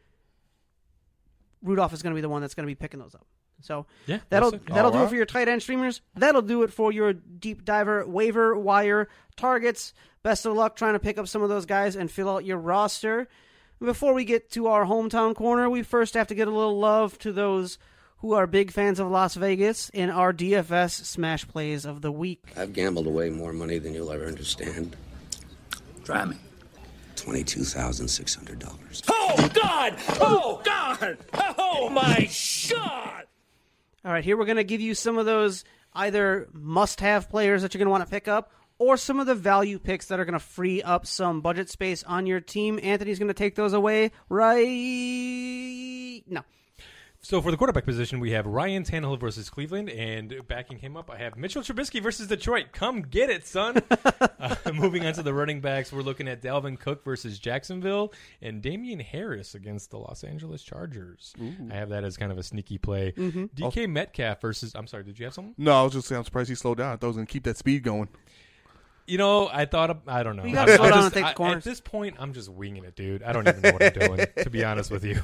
Rudolph 1.63 1.93
is 1.93 2.03
going 2.03 2.13
to 2.13 2.15
be 2.15 2.23
the 2.23 2.31
one 2.31 2.41
that's 2.41 2.55
going 2.55 2.65
to 2.65 2.71
be 2.71 2.75
picking 2.75 2.99
those 2.99 3.15
up. 3.15 3.27
So 3.61 3.85
Yeah, 4.07 4.21
that'll 4.31 4.53
that'll 4.53 4.91
do 4.91 5.03
it 5.03 5.09
for 5.11 5.17
your 5.17 5.27
tight 5.27 5.49
end 5.49 5.61
streamers. 5.61 6.01
That'll 6.17 6.41
do 6.41 6.63
it 6.63 6.73
for 6.73 6.91
your 6.91 7.13
deep 7.13 7.67
diver 7.67 8.07
waiver 8.07 8.59
wire 8.59 9.11
targets. 9.37 9.93
Best 10.23 10.47
of 10.47 10.55
luck 10.55 10.77
trying 10.77 10.95
to 10.95 10.99
pick 10.99 11.19
up 11.19 11.29
some 11.29 11.43
of 11.43 11.51
those 11.51 11.67
guys 11.67 11.95
and 11.95 12.11
fill 12.11 12.31
out 12.31 12.47
your 12.47 12.57
roster. 12.57 13.29
Before 13.81 14.15
we 14.15 14.25
get 14.25 14.51
to 14.53 14.69
our 14.69 14.87
hometown 14.87 15.35
corner, 15.35 15.69
we 15.69 15.83
first 15.83 16.15
have 16.15 16.29
to 16.29 16.35
get 16.35 16.49
a 16.49 16.53
little 16.53 16.79
love 16.79 17.19
to 17.19 17.33
those 17.33 17.77
who 18.19 18.35
are 18.35 18.47
big 18.47 18.71
fans 18.73 18.99
of 18.99 19.09
Las 19.09 19.35
Vegas 19.35 19.91
in 19.91 20.11
our 20.11 20.33
DFS 20.33 21.05
smash 21.05 21.47
plays 21.47 21.85
of 21.85 22.03
the 22.03 22.13
week. 22.13 22.45
I've 22.57 22.73
gambled 22.73 23.07
away 23.07 23.31
more 23.31 23.53
money 23.53 23.79
than 23.79 23.95
you'll 23.95 24.11
ever 24.11 24.27
understand. 24.27 24.97
Try 26.05 26.25
me. 26.25 26.37
Twenty-two 27.17 27.65
thousand 27.65 28.09
six 28.09 28.35
hundred 28.35 28.59
dollars. 28.61 29.03
Oh, 29.09 29.51
God! 29.53 29.97
Oh, 30.21 30.61
God! 30.65 31.19
Oh, 31.59 31.89
my 31.91 32.31
God! 32.71 33.25
All 34.05 34.13
right, 34.13 34.25
here 34.25 34.37
we're 34.37 34.47
going 34.47 34.57
to 34.57 34.65
give 34.65 34.81
you 34.81 34.95
some 34.95 35.19
of 35.19 35.27
those 35.27 35.65
either 35.93 36.49
must 36.53 37.01
have 37.01 37.29
players 37.29 37.63
that 37.63 37.75
you're 37.75 37.79
going 37.79 37.87
to 37.87 37.91
want 37.91 38.05
to 38.05 38.11
pick 38.11 38.29
up 38.29 38.53
or 38.79 38.97
some 38.97 39.19
of 39.19 39.27
the 39.27 39.35
value 39.35 39.79
picks 39.79 40.07
that 40.07 40.21
are 40.21 40.25
going 40.25 40.33
to 40.35 40.39
free 40.39 40.83
up 40.83 41.05
some 41.07 41.41
budget 41.41 41.69
space 41.69 42.05
on 42.05 42.27
your 42.27 42.41
team. 42.41 42.79
Anthony's 42.83 43.19
going 43.19 43.29
to 43.29 43.35
take 43.35 43.57
those 43.57 43.73
away 43.73 44.13
right 44.29 46.23
no. 46.29 46.43
So 47.21 47.43
for 47.43 47.51
the 47.51 47.57
quarterback 47.57 47.85
position, 47.85 48.21
we 48.21 48.31
have 48.31 48.47
Ryan 48.47 48.85
Tannehill 48.85 49.19
versus 49.19 49.51
Cleveland, 49.51 49.91
and 49.91 50.41
backing 50.47 50.79
him 50.79 50.97
up, 50.97 51.11
I 51.11 51.19
have 51.19 51.37
Mitchell 51.37 51.63
Trubisky 51.63 52.01
versus 52.01 52.29
Detroit. 52.29 52.67
Come 52.73 53.03
get 53.03 53.29
it, 53.29 53.45
son. 53.47 53.83
uh, 53.91 54.55
moving 54.73 55.05
on 55.05 55.13
to 55.15 55.23
the 55.25 55.35
running 55.35 55.61
backs, 55.61 55.93
we're 55.93 56.03
looking 56.03 56.29
at 56.29 56.41
Dalvin 56.41 56.79
Cook 56.79 57.05
versus 57.05 57.39
Jacksonville, 57.41 58.13
and 58.41 58.63
Damien 58.63 59.01
Harris 59.01 59.57
against 59.57 59.91
the 59.91 59.99
Los 59.99 60.23
Angeles 60.23 60.63
Chargers. 60.63 61.35
I 61.71 61.75
have 61.75 61.89
that 61.89 62.05
as 62.05 62.17
kind 62.17 62.31
of 62.31 62.39
a 62.39 62.43
sneaky 62.43 62.79
play. 62.79 63.13
Mhm. 63.17 63.51
DK 63.53 63.89
Metcalf 63.89 64.41
versus. 64.41 64.73
I'm 64.77 64.87
sorry, 64.87 65.03
did 65.03 65.19
you 65.19 65.25
have 65.27 65.35
something? 65.35 65.55
No, 65.59 65.73
I 65.81 65.83
was 65.83 65.95
just 65.95 66.07
saying 66.07 66.19
I'm 66.19 66.25
surprised 66.25 66.49
he 66.49 66.55
slowed 66.55 66.79
down. 66.79 66.93
I 66.93 66.97
thought 66.97 67.07
he 67.07 67.09
was 67.09 67.17
going 67.17 67.27
to 67.27 67.33
keep 67.33 67.45
that 67.45 67.57
speed 67.57 67.83
going. 67.83 68.09
You 69.09 69.19
know, 69.19 69.49
I 69.53 69.65
thought 69.65 70.03
I 70.07 70.23
don't 70.23 70.37
know. 70.37 70.45
You 70.45 70.55
gotta 70.55 70.77
slow 70.77 70.85
I 70.87 70.91
down 70.91 70.99
just- 70.99 71.05
and 71.07 71.15
take 71.15 71.25
the 71.25 71.31
I- 71.31 71.35
corners. 71.35 71.57
At 71.67 71.71
this 71.71 71.81
point, 71.81 72.17
I'm 72.19 72.33
just 72.33 72.49
winging 72.51 72.85
it, 72.85 72.95
dude. 72.95 73.23
I 73.23 73.33
don't 73.33 73.49
even 73.49 73.63
know 73.63 73.73
what 73.73 73.83
I'm 73.83 73.93
doing, 74.09 74.27
to 74.43 74.51
be 74.51 74.65
honest 74.65 74.91
with 74.91 75.05
you. 75.05 75.21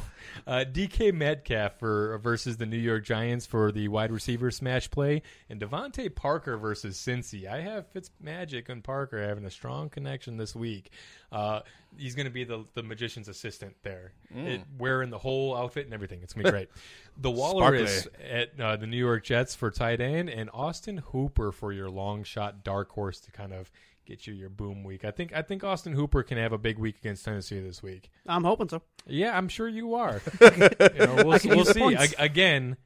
Uh, 0.47 0.65
DK 0.71 1.13
Metcalf 1.13 1.79
for 1.79 2.19
versus 2.19 2.57
the 2.57 2.67
New 2.67 2.79
York 2.79 3.05
Giants 3.05 3.47
for 3.47 3.71
the 3.73 3.89
wide 3.89 4.11
receiver 4.11 4.51
smash 4.51 4.91
play, 4.91 5.23
and 5.51 5.61
DeVante 5.61 6.15
Parker 6.15 6.57
versus 6.57 6.97
Cincy. 6.97 7.47
I 7.47 7.61
have 7.61 7.87
Fitzmagic 7.93 8.69
and 8.69 8.83
Parker 8.83 9.23
having 9.23 9.45
a 9.45 9.51
strong 9.51 9.89
connection 9.91 10.37
this 10.37 10.55
week. 10.57 10.91
Uh, 11.31 11.61
he's 11.99 12.15
going 12.15 12.27
to 12.27 12.33
be 12.33 12.45
the 12.45 12.65
the 12.75 12.83
magician's 12.83 13.29
assistant 13.29 13.75
there, 13.83 14.13
Mm. 14.35 14.47
it, 14.47 14.61
wearing 14.79 15.11
the 15.11 15.19
whole 15.19 15.57
outfit 15.57 15.85
and 15.85 15.95
everything. 15.95 16.21
It's 16.23 16.33
going 16.33 16.45
to 16.45 16.51
be 16.51 16.57
great. 16.57 16.69
The 17.17 17.31
Walrus 17.31 17.91
is 18.07 18.09
at 18.29 18.59
uh, 18.61 18.75
the 18.77 18.89
New 18.89 18.97
York 18.99 19.23
Jets 19.25 19.55
for 19.55 19.71
tight 19.71 20.01
end, 20.01 20.29
and 20.29 20.51
Austin 20.53 20.97
Hooper 20.99 21.53
for 21.53 21.73
your 21.73 21.89
long 21.89 22.25
shot 22.25 22.65
dark 22.65 22.91
horse 22.91 23.21
to 23.21 23.31
kind 23.31 23.53
of 23.53 23.71
get 24.05 24.27
you 24.27 24.35
your 24.35 24.49
boom 24.51 24.83
week. 24.83 25.05
I 25.05 25.13
think 25.13 25.33
I 25.33 25.41
think 25.43 25.63
Austin 25.63 25.93
Hooper 25.93 26.23
can 26.25 26.39
have 26.39 26.53
a 26.53 26.59
big 26.59 26.77
week 26.79 26.97
against 26.99 27.25
Tennessee 27.25 27.61
this 27.61 27.83
week. 27.85 28.11
I'm 28.27 28.43
hoping 28.43 28.69
so. 28.69 28.83
Yeah, 29.07 29.37
I'm 29.37 29.49
sure 29.49 29.69
you 29.69 29.95
are. 29.95 30.21
You 30.41 30.51
know, 30.99 31.15
we'll 31.25 31.39
we'll 31.45 31.65
see. 31.65 31.79
points. 31.81 32.15
A- 32.19 32.23
again, 32.25 32.77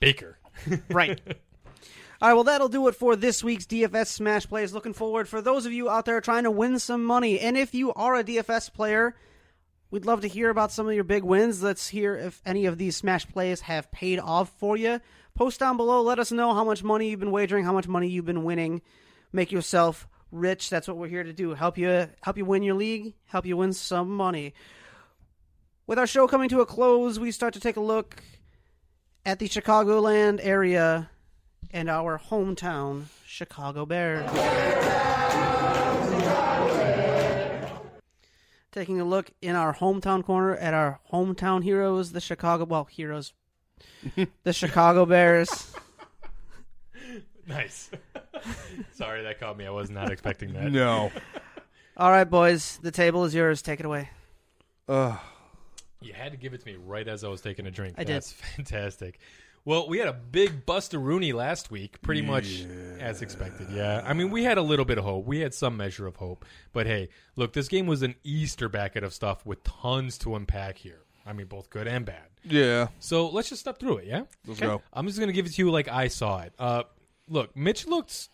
Baker. 0.00 0.38
Right. 0.90 1.20
All 2.20 2.28
right, 2.28 2.34
well, 2.34 2.42
that'll 2.42 2.68
do 2.68 2.88
it 2.88 2.96
for 2.96 3.14
this 3.14 3.44
week's 3.44 3.64
DFS 3.64 4.08
Smash 4.08 4.48
Plays. 4.48 4.72
Looking 4.72 4.92
forward 4.92 5.28
for 5.28 5.40
those 5.40 5.66
of 5.66 5.72
you 5.72 5.88
out 5.88 6.04
there 6.04 6.20
trying 6.20 6.42
to 6.42 6.50
win 6.50 6.80
some 6.80 7.04
money. 7.04 7.38
And 7.38 7.56
if 7.56 7.76
you 7.76 7.92
are 7.92 8.16
a 8.16 8.24
DFS 8.24 8.72
player, 8.72 9.14
we'd 9.92 10.04
love 10.04 10.22
to 10.22 10.28
hear 10.28 10.50
about 10.50 10.72
some 10.72 10.88
of 10.88 10.94
your 10.94 11.04
big 11.04 11.22
wins. 11.22 11.62
Let's 11.62 11.86
hear 11.86 12.16
if 12.16 12.42
any 12.44 12.66
of 12.66 12.76
these 12.76 12.96
Smash 12.96 13.28
Plays 13.28 13.60
have 13.60 13.92
paid 13.92 14.18
off 14.18 14.50
for 14.58 14.76
you. 14.76 15.00
Post 15.36 15.60
down 15.60 15.76
below. 15.76 16.02
Let 16.02 16.18
us 16.18 16.32
know 16.32 16.52
how 16.54 16.64
much 16.64 16.82
money 16.82 17.08
you've 17.08 17.20
been 17.20 17.30
wagering, 17.30 17.64
how 17.64 17.72
much 17.72 17.86
money 17.86 18.08
you've 18.08 18.26
been 18.26 18.42
winning. 18.42 18.82
Make 19.32 19.52
yourself 19.52 20.08
rich. 20.32 20.70
That's 20.70 20.88
what 20.88 20.96
we're 20.96 21.06
here 21.06 21.22
to 21.22 21.32
do. 21.32 21.54
Help 21.54 21.78
you 21.78 22.08
help 22.20 22.36
you 22.36 22.44
win 22.44 22.64
your 22.64 22.74
league, 22.74 23.14
help 23.26 23.46
you 23.46 23.56
win 23.56 23.72
some 23.72 24.10
money. 24.10 24.54
With 25.86 26.00
our 26.00 26.06
show 26.08 26.26
coming 26.26 26.48
to 26.48 26.62
a 26.62 26.66
close, 26.66 27.20
we 27.20 27.30
start 27.30 27.54
to 27.54 27.60
take 27.60 27.76
a 27.76 27.80
look 27.80 28.20
at 29.24 29.38
the 29.38 29.48
Chicagoland 29.48 30.40
area 30.42 31.10
and 31.72 31.88
our 31.90 32.18
hometown, 32.18 33.04
Chicago 33.26 33.84
Bears. 33.86 34.28
Taking 38.70 39.00
a 39.00 39.04
look 39.04 39.30
in 39.40 39.56
our 39.56 39.74
hometown 39.74 40.22
corner 40.22 40.54
at 40.54 40.74
our 40.74 41.00
hometown 41.10 41.64
heroes, 41.64 42.12
the 42.12 42.20
Chicago, 42.20 42.64
well, 42.64 42.84
heroes, 42.84 43.32
the 44.44 44.52
Chicago 44.52 45.06
Bears. 45.06 45.72
nice. 47.46 47.90
Sorry, 48.94 49.22
that 49.22 49.40
caught 49.40 49.56
me. 49.56 49.66
I 49.66 49.70
was 49.70 49.90
not 49.90 50.12
expecting 50.12 50.52
that. 50.52 50.70
No. 50.70 51.10
All 51.96 52.10
right, 52.10 52.28
boys, 52.28 52.78
the 52.82 52.90
table 52.92 53.24
is 53.24 53.34
yours. 53.34 53.62
Take 53.62 53.80
it 53.80 53.86
away. 53.86 54.10
Uh, 54.86 55.16
You 56.00 56.12
had 56.12 56.30
to 56.32 56.38
give 56.38 56.52
it 56.54 56.60
to 56.60 56.66
me 56.66 56.76
right 56.76 57.08
as 57.08 57.24
I 57.24 57.28
was 57.28 57.40
taking 57.40 57.66
a 57.66 57.70
drink. 57.70 57.94
I 57.98 58.04
did. 58.04 58.16
That's 58.16 58.32
fantastic. 58.56 59.18
Well, 59.64 59.88
we 59.88 59.98
had 59.98 60.08
a 60.08 60.12
big 60.12 60.64
Buster 60.64 60.98
Rooney 60.98 61.32
last 61.32 61.70
week, 61.70 62.00
pretty 62.00 62.22
much 62.22 62.64
as 63.00 63.20
expected. 63.22 63.68
Yeah, 63.70 64.02
I 64.04 64.12
mean, 64.14 64.30
we 64.30 64.44
had 64.44 64.56
a 64.58 64.62
little 64.62 64.84
bit 64.84 64.98
of 64.98 65.04
hope. 65.04 65.26
We 65.26 65.40
had 65.40 65.52
some 65.54 65.76
measure 65.76 66.06
of 66.06 66.16
hope, 66.16 66.44
but 66.72 66.86
hey, 66.86 67.08
look, 67.36 67.52
this 67.52 67.68
game 67.68 67.86
was 67.86 68.02
an 68.02 68.14
Easter 68.24 68.68
bucket 68.68 69.04
of 69.04 69.12
stuff 69.12 69.44
with 69.44 69.62
tons 69.64 70.16
to 70.18 70.34
unpack 70.36 70.78
here. 70.78 71.00
I 71.26 71.34
mean, 71.34 71.46
both 71.46 71.68
good 71.68 71.86
and 71.86 72.06
bad. 72.06 72.24
yeah. 72.44 72.88
So 73.00 73.28
let's 73.28 73.50
just 73.50 73.60
step 73.60 73.78
through 73.78 73.98
it. 73.98 74.06
Yeah, 74.06 74.22
Let's 74.46 74.60
go. 74.60 74.80
I'm 74.92 75.06
just 75.06 75.20
gonna 75.20 75.32
give 75.32 75.44
it 75.46 75.52
to 75.52 75.62
you 75.62 75.70
like 75.70 75.88
I 75.88 76.08
saw 76.08 76.40
it. 76.40 76.54
Uh, 76.58 76.84
look, 77.28 77.54
Mitch 77.54 77.86
looked 77.86 78.30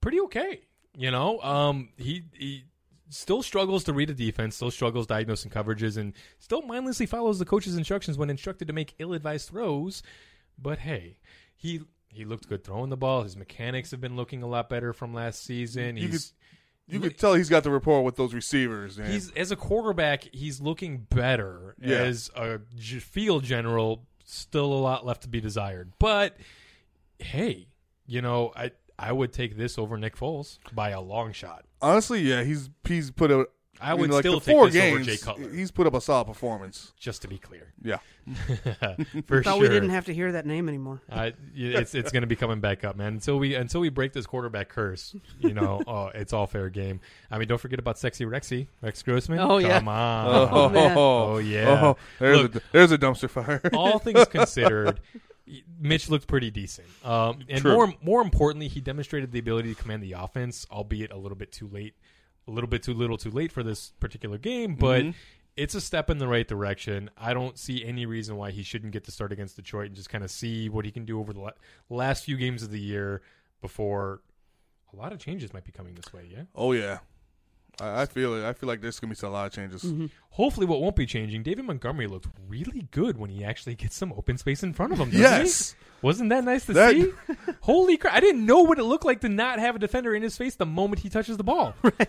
pretty 0.00 0.20
okay. 0.20 0.62
You 0.96 1.10
know, 1.10 1.38
um, 1.42 1.90
he 1.98 2.24
he 2.32 2.64
still 3.10 3.42
struggles 3.42 3.84
to 3.84 3.92
read 3.92 4.10
a 4.10 4.14
defense, 4.14 4.56
still 4.56 4.70
struggles 4.70 5.06
diagnosing 5.06 5.50
coverages, 5.50 5.96
and 5.98 6.14
still 6.38 6.62
mindlessly 6.62 7.06
follows 7.06 7.38
the 7.38 7.44
coach's 7.44 7.76
instructions 7.76 8.16
when 8.18 8.30
instructed 8.30 8.66
to 8.68 8.74
make 8.74 8.94
ill-advised 8.98 9.48
throws. 9.48 10.02
But 10.60 10.80
hey, 10.80 11.18
he 11.56 11.82
he 12.08 12.24
looked 12.24 12.48
good 12.48 12.64
throwing 12.64 12.90
the 12.90 12.96
ball. 12.96 13.22
His 13.22 13.36
mechanics 13.36 13.90
have 13.90 14.00
been 14.00 14.16
looking 14.16 14.42
a 14.42 14.46
lot 14.46 14.68
better 14.68 14.92
from 14.92 15.14
last 15.14 15.44
season. 15.44 15.96
You 15.96 16.08
He's 16.08 16.32
You 16.86 17.00
could 17.00 17.18
tell 17.18 17.34
he's 17.34 17.50
got 17.50 17.64
the 17.64 17.70
rapport 17.70 18.02
with 18.02 18.16
those 18.16 18.32
receivers. 18.32 18.98
Man. 18.98 19.10
He's 19.10 19.30
as 19.32 19.50
a 19.50 19.56
quarterback, 19.56 20.24
he's 20.32 20.60
looking 20.60 21.06
better. 21.10 21.76
Yeah. 21.80 21.98
As 21.98 22.30
a 22.34 22.60
field 23.00 23.44
general, 23.44 24.06
still 24.24 24.72
a 24.72 24.80
lot 24.80 25.04
left 25.04 25.22
to 25.22 25.28
be 25.28 25.40
desired. 25.40 25.92
But 25.98 26.36
hey, 27.18 27.68
you 28.06 28.22
know, 28.22 28.52
I 28.56 28.72
I 28.98 29.12
would 29.12 29.32
take 29.32 29.56
this 29.56 29.78
over 29.78 29.96
Nick 29.96 30.16
Foles 30.16 30.58
by 30.72 30.90
a 30.90 31.00
long 31.00 31.32
shot. 31.32 31.64
Honestly, 31.80 32.20
yeah, 32.20 32.42
he's 32.42 32.70
he's 32.84 33.10
put 33.10 33.30
a. 33.30 33.48
I 33.80 33.94
in, 33.94 34.00
would 34.00 34.10
like, 34.10 34.22
still 34.22 34.40
the 34.40 34.46
take 34.46 34.54
four 34.54 34.70
this 34.70 34.82
over 34.82 34.96
games, 34.96 35.06
Jay 35.06 35.16
Cutler. 35.16 35.50
He's 35.50 35.70
put 35.70 35.86
up 35.86 35.94
a 35.94 36.00
solid 36.00 36.26
performance. 36.26 36.92
Just 36.98 37.22
to 37.22 37.28
be 37.28 37.38
clear, 37.38 37.72
Yeah. 37.82 37.98
for 39.26 39.42
Thought 39.42 39.54
sure. 39.54 39.60
we 39.60 39.68
didn't 39.68 39.90
have 39.90 40.06
to 40.06 40.14
hear 40.14 40.32
that 40.32 40.44
name 40.44 40.68
anymore. 40.68 41.00
I, 41.10 41.32
it's 41.54 41.94
it's 41.94 42.12
going 42.12 42.20
to 42.22 42.26
be 42.26 42.36
coming 42.36 42.60
back 42.60 42.84
up, 42.84 42.96
man. 42.96 43.14
Until 43.14 43.38
we 43.38 43.54
until 43.54 43.80
we 43.80 43.88
break 43.88 44.12
this 44.12 44.26
quarterback 44.26 44.68
curse, 44.68 45.14
you 45.40 45.54
know, 45.54 45.82
oh, 45.86 46.06
it's 46.08 46.32
all 46.32 46.46
fair 46.46 46.68
game. 46.68 47.00
I 47.30 47.38
mean, 47.38 47.48
don't 47.48 47.58
forget 47.60 47.78
about 47.78 47.98
sexy 47.98 48.24
Rexy, 48.24 48.66
Rex 48.82 49.02
Grossman. 49.02 49.38
Oh, 49.38 49.58
yeah. 49.58 49.78
come 49.78 49.88
on. 49.88 50.48
Oh, 50.50 50.68
man. 50.68 50.94
Oh, 50.98 51.38
yeah. 51.38 51.80
Oh, 51.82 51.96
there's 52.18 52.38
Look, 52.42 52.56
a 52.56 52.62
there's 52.72 52.92
a 52.92 52.98
dumpster 52.98 53.30
fire. 53.30 53.60
all 53.72 53.98
things 53.98 54.26
considered, 54.26 55.00
Mitch 55.80 56.10
looked 56.10 56.26
pretty 56.26 56.50
decent. 56.50 56.86
Um, 57.04 57.40
and 57.48 57.60
True. 57.62 57.72
more 57.74 57.94
more 58.02 58.20
importantly, 58.22 58.68
he 58.68 58.80
demonstrated 58.80 59.32
the 59.32 59.38
ability 59.38 59.74
to 59.74 59.80
command 59.80 60.02
the 60.02 60.12
offense, 60.12 60.66
albeit 60.70 61.12
a 61.12 61.16
little 61.16 61.36
bit 61.36 61.52
too 61.52 61.68
late, 61.68 61.94
a 62.48 62.50
little 62.50 62.68
bit 62.68 62.82
too 62.82 62.94
little, 62.94 63.16
too 63.18 63.30
late 63.30 63.52
for 63.52 63.62
this 63.62 63.92
particular 64.00 64.38
game. 64.38 64.74
But 64.74 65.02
Mhm. 65.04 65.14
it's 65.56 65.74
a 65.74 65.80
step 65.80 66.08
in 66.10 66.18
the 66.18 66.26
right 66.26 66.48
direction. 66.48 67.10
I 67.16 67.34
don't 67.34 67.58
see 67.58 67.84
any 67.84 68.06
reason 68.06 68.36
why 68.36 68.50
he 68.50 68.62
shouldn't 68.62 68.92
get 68.92 69.04
to 69.04 69.12
start 69.12 69.30
against 69.32 69.54
Detroit 69.56 69.86
and 69.88 69.94
just 69.96 70.08
kind 70.08 70.24
of 70.24 70.30
see 70.30 70.68
what 70.68 70.84
he 70.84 70.90
can 70.90 71.04
do 71.04 71.20
over 71.20 71.32
the 71.32 71.40
la- 71.40 71.50
last 71.90 72.24
few 72.24 72.36
games 72.36 72.62
of 72.62 72.70
the 72.70 72.80
year 72.80 73.22
before 73.60 74.22
a 74.92 74.96
lot 74.96 75.12
of 75.12 75.18
changes 75.18 75.52
might 75.52 75.64
be 75.64 75.72
coming 75.72 75.94
this 75.94 76.12
way. 76.12 76.26
Yeah. 76.32 76.44
Oh 76.54 76.72
yeah. 76.72 77.00
I, 77.80 78.02
I 78.02 78.06
feel 78.06 78.34
it. 78.34 78.44
I 78.44 78.52
feel 78.52 78.68
like 78.68 78.80
there's 78.80 78.98
gonna 79.00 79.14
be 79.14 79.26
a 79.26 79.30
lot 79.30 79.46
of 79.46 79.52
changes. 79.52 79.82
Mm-hmm. 79.84 80.06
Hopefully, 80.30 80.66
what 80.66 80.80
won't 80.80 80.96
be 80.96 81.06
changing. 81.06 81.42
David 81.42 81.64
Montgomery 81.64 82.06
looked 82.06 82.28
really 82.48 82.86
good 82.90 83.18
when 83.18 83.30
he 83.30 83.44
actually 83.44 83.74
gets 83.74 83.96
some 83.96 84.12
open 84.12 84.38
space 84.38 84.62
in 84.62 84.72
front 84.72 84.92
of 84.92 84.98
him. 84.98 85.10
Yes. 85.12 85.72
he? 85.72 85.76
wasn't 86.06 86.30
that 86.30 86.44
nice 86.44 86.66
to 86.66 86.72
That- 86.74 86.92
see? 86.92 87.12
Holy 87.60 87.96
crap! 87.96 88.14
I 88.14 88.20
didn't 88.20 88.46
know 88.46 88.62
what 88.62 88.78
it 88.78 88.84
looked 88.84 89.04
like 89.04 89.20
to 89.22 89.28
not 89.28 89.58
have 89.58 89.76
a 89.76 89.78
defender 89.78 90.14
in 90.14 90.22
his 90.22 90.36
face 90.36 90.54
the 90.54 90.66
moment 90.66 91.00
he 91.00 91.08
touches 91.08 91.36
the 91.36 91.44
ball. 91.44 91.74
Right. 91.82 92.08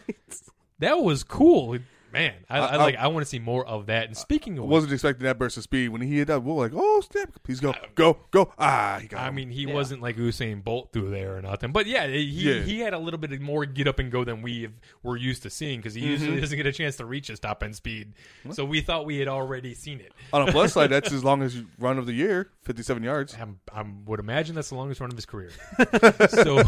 That 0.80 1.00
was 1.02 1.24
cool, 1.24 1.78
man. 2.12 2.34
I, 2.50 2.60
I, 2.60 2.66
I- 2.66 2.76
like. 2.78 2.96
I 2.96 3.08
want 3.08 3.26
to 3.26 3.30
see 3.30 3.40
more 3.40 3.66
of 3.66 3.88
that. 3.88 4.06
And 4.08 4.18
speaking 4.18 4.58
I 4.60 4.64
of, 4.64 4.68
wasn't 4.70 4.94
expecting 4.94 5.26
that 5.26 5.38
burst 5.38 5.58
of 5.58 5.64
speed 5.64 5.90
when 5.90 6.02
he 6.02 6.18
hit 6.18 6.28
that. 6.28 6.44
We 6.44 6.52
were 6.54 6.62
like, 6.64 6.72
oh 6.76 7.02
snap! 7.12 7.32
Please 7.44 7.60
go, 7.60 7.74
go, 7.96 8.18
go! 8.32 8.52
Ah, 8.58 9.00
he 9.02 9.08
got. 9.08 9.22
I 9.22 9.30
him. 9.30 9.36
mean, 9.36 9.50
he 9.50 9.66
wasn't 9.66 10.02
like 10.02 10.18
Usain 10.18 10.64
Bolt 10.64 10.92
through 10.94 11.10
there 11.12 11.38
or 11.38 11.42
nothing. 11.42 11.72
But 11.72 11.86
yeah, 11.86 12.08
he 12.08 12.20
Yeah. 12.22 12.62
he 12.62 12.80
had 12.80 12.94
a 12.94 13.00
little 13.00 13.20
bit 13.20 13.40
more 13.42 13.66
get 13.66 13.88
up 13.88 14.00
and 14.00 14.12
go 14.12 14.24
than 14.24 14.42
we 14.42 14.64
have, 14.64 14.74
were 15.04 15.18
used 15.18 15.44
to 15.44 15.50
seeing 15.50 15.80
because 15.80 15.94
he 15.94 16.02
usually 16.02 16.38
Mhm. 16.38 16.42
doesn't 16.42 16.58
get 16.58 16.66
a 16.66 16.72
chance 16.72 16.98
to 16.98 17.06
reach 17.06 17.28
his 17.28 17.40
top 17.40 17.64
end 17.64 17.76
speed. 17.76 18.14
So 18.52 18.66
we 18.66 18.82
thought 18.82 19.06
we 19.06 19.18
had 19.18 19.28
already 19.28 19.74
seen 19.74 20.00
it. 20.00 20.12
on 20.34 20.48
a 20.48 20.52
plus 20.52 20.74
side, 20.74 20.90
that's 20.90 21.12
as 21.12 21.24
long 21.24 21.42
as 21.42 21.56
you 21.56 21.68
run 21.78 21.98
of 21.98 22.06
the 22.06 22.14
year, 22.14 22.52
fifty-seven 22.64 23.04
yards. 23.04 23.36
I 23.74 23.84
would 24.06 24.20
imagine 24.20 24.56
that's 24.56 24.70
the 24.70 24.76
longest 24.76 25.02
run 25.02 25.12
of 25.12 25.16
his 25.18 25.26
career. 25.26 25.52
so, 26.30 26.62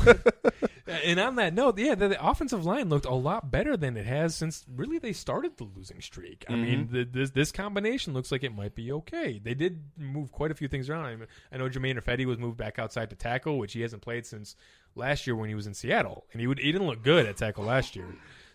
and 0.87 1.19
on 1.19 1.35
that 1.35 1.53
note, 1.53 1.77
yeah, 1.77 1.95
the, 1.95 2.09
the 2.09 2.25
offensive 2.25 2.65
line 2.65 2.89
looked 2.89 3.05
a 3.05 3.13
lot 3.13 3.51
better 3.51 3.77
than 3.77 3.97
it 3.97 4.05
has 4.05 4.35
since 4.35 4.65
really 4.75 4.99
they 4.99 5.13
started 5.13 5.30
the 5.39 5.63
losing 5.75 6.01
streak. 6.01 6.45
I 6.49 6.55
mean, 6.55 6.87
Mhm. 6.87 6.91
the, 6.91 7.03
this 7.05 7.29
this 7.31 7.51
combination 7.51 8.13
looks 8.13 8.31
like 8.31 8.43
it 8.43 8.53
might 8.55 8.75
be 8.75 8.91
okay. 8.91 9.39
They 9.43 9.53
did 9.53 9.83
move 9.97 10.31
quite 10.31 10.51
a 10.51 10.55
few 10.55 10.67
things 10.67 10.89
around. 10.89 11.05
I, 11.05 11.15
mean, 11.15 11.27
I 11.51 11.57
know 11.57 11.69
Germain 11.69 11.97
Ifedi 11.97 12.25
was 12.25 12.37
moved 12.37 12.57
back 12.57 12.77
outside 12.79 13.09
to 13.11 13.15
tackle, 13.15 13.57
which 13.57 13.73
he 13.73 13.81
hasn't 13.81 14.01
played 14.01 14.25
since 14.25 14.55
last 14.95 15.25
year 15.27 15.35
when 15.35 15.49
he 15.49 15.55
was 15.55 15.67
in 15.67 15.73
Seattle, 15.73 16.25
and 16.31 16.41
he 16.41 16.47
would 16.47 16.59
he 16.59 16.71
didn't 16.71 16.87
look 16.87 17.03
good 17.03 17.25
at 17.25 17.37
tackle 17.37 17.63
last 17.65 17.95
year. 17.95 18.07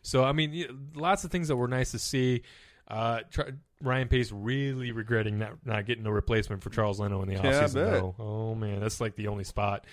So 0.02 0.24
I 0.24 0.32
mean, 0.32 0.90
lots 0.94 1.24
of 1.24 1.30
things 1.30 1.48
that 1.48 1.56
were 1.56 1.68
nice 1.68 1.90
to 1.92 1.98
see. 1.98 2.42
Uh, 2.88 3.20
try, 3.32 3.46
Ryan 3.82 4.06
Pace 4.08 4.30
really 4.30 4.92
regretting 4.92 5.38
not 5.38 5.54
not 5.66 5.86
getting 5.86 6.06
a 6.06 6.12
replacement 6.12 6.62
for 6.62 6.70
Charles 6.70 7.00
Leno 7.00 7.20
in 7.22 7.28
the 7.28 7.34
Yeah, 7.34 7.42
offseason. 7.42 7.72
though. 7.74 8.14
Oh 8.18 8.54
man, 8.54 8.78
that's 8.80 9.00
like 9.00 9.16
the 9.16 9.26
only 9.28 9.42
spot. 9.44 9.84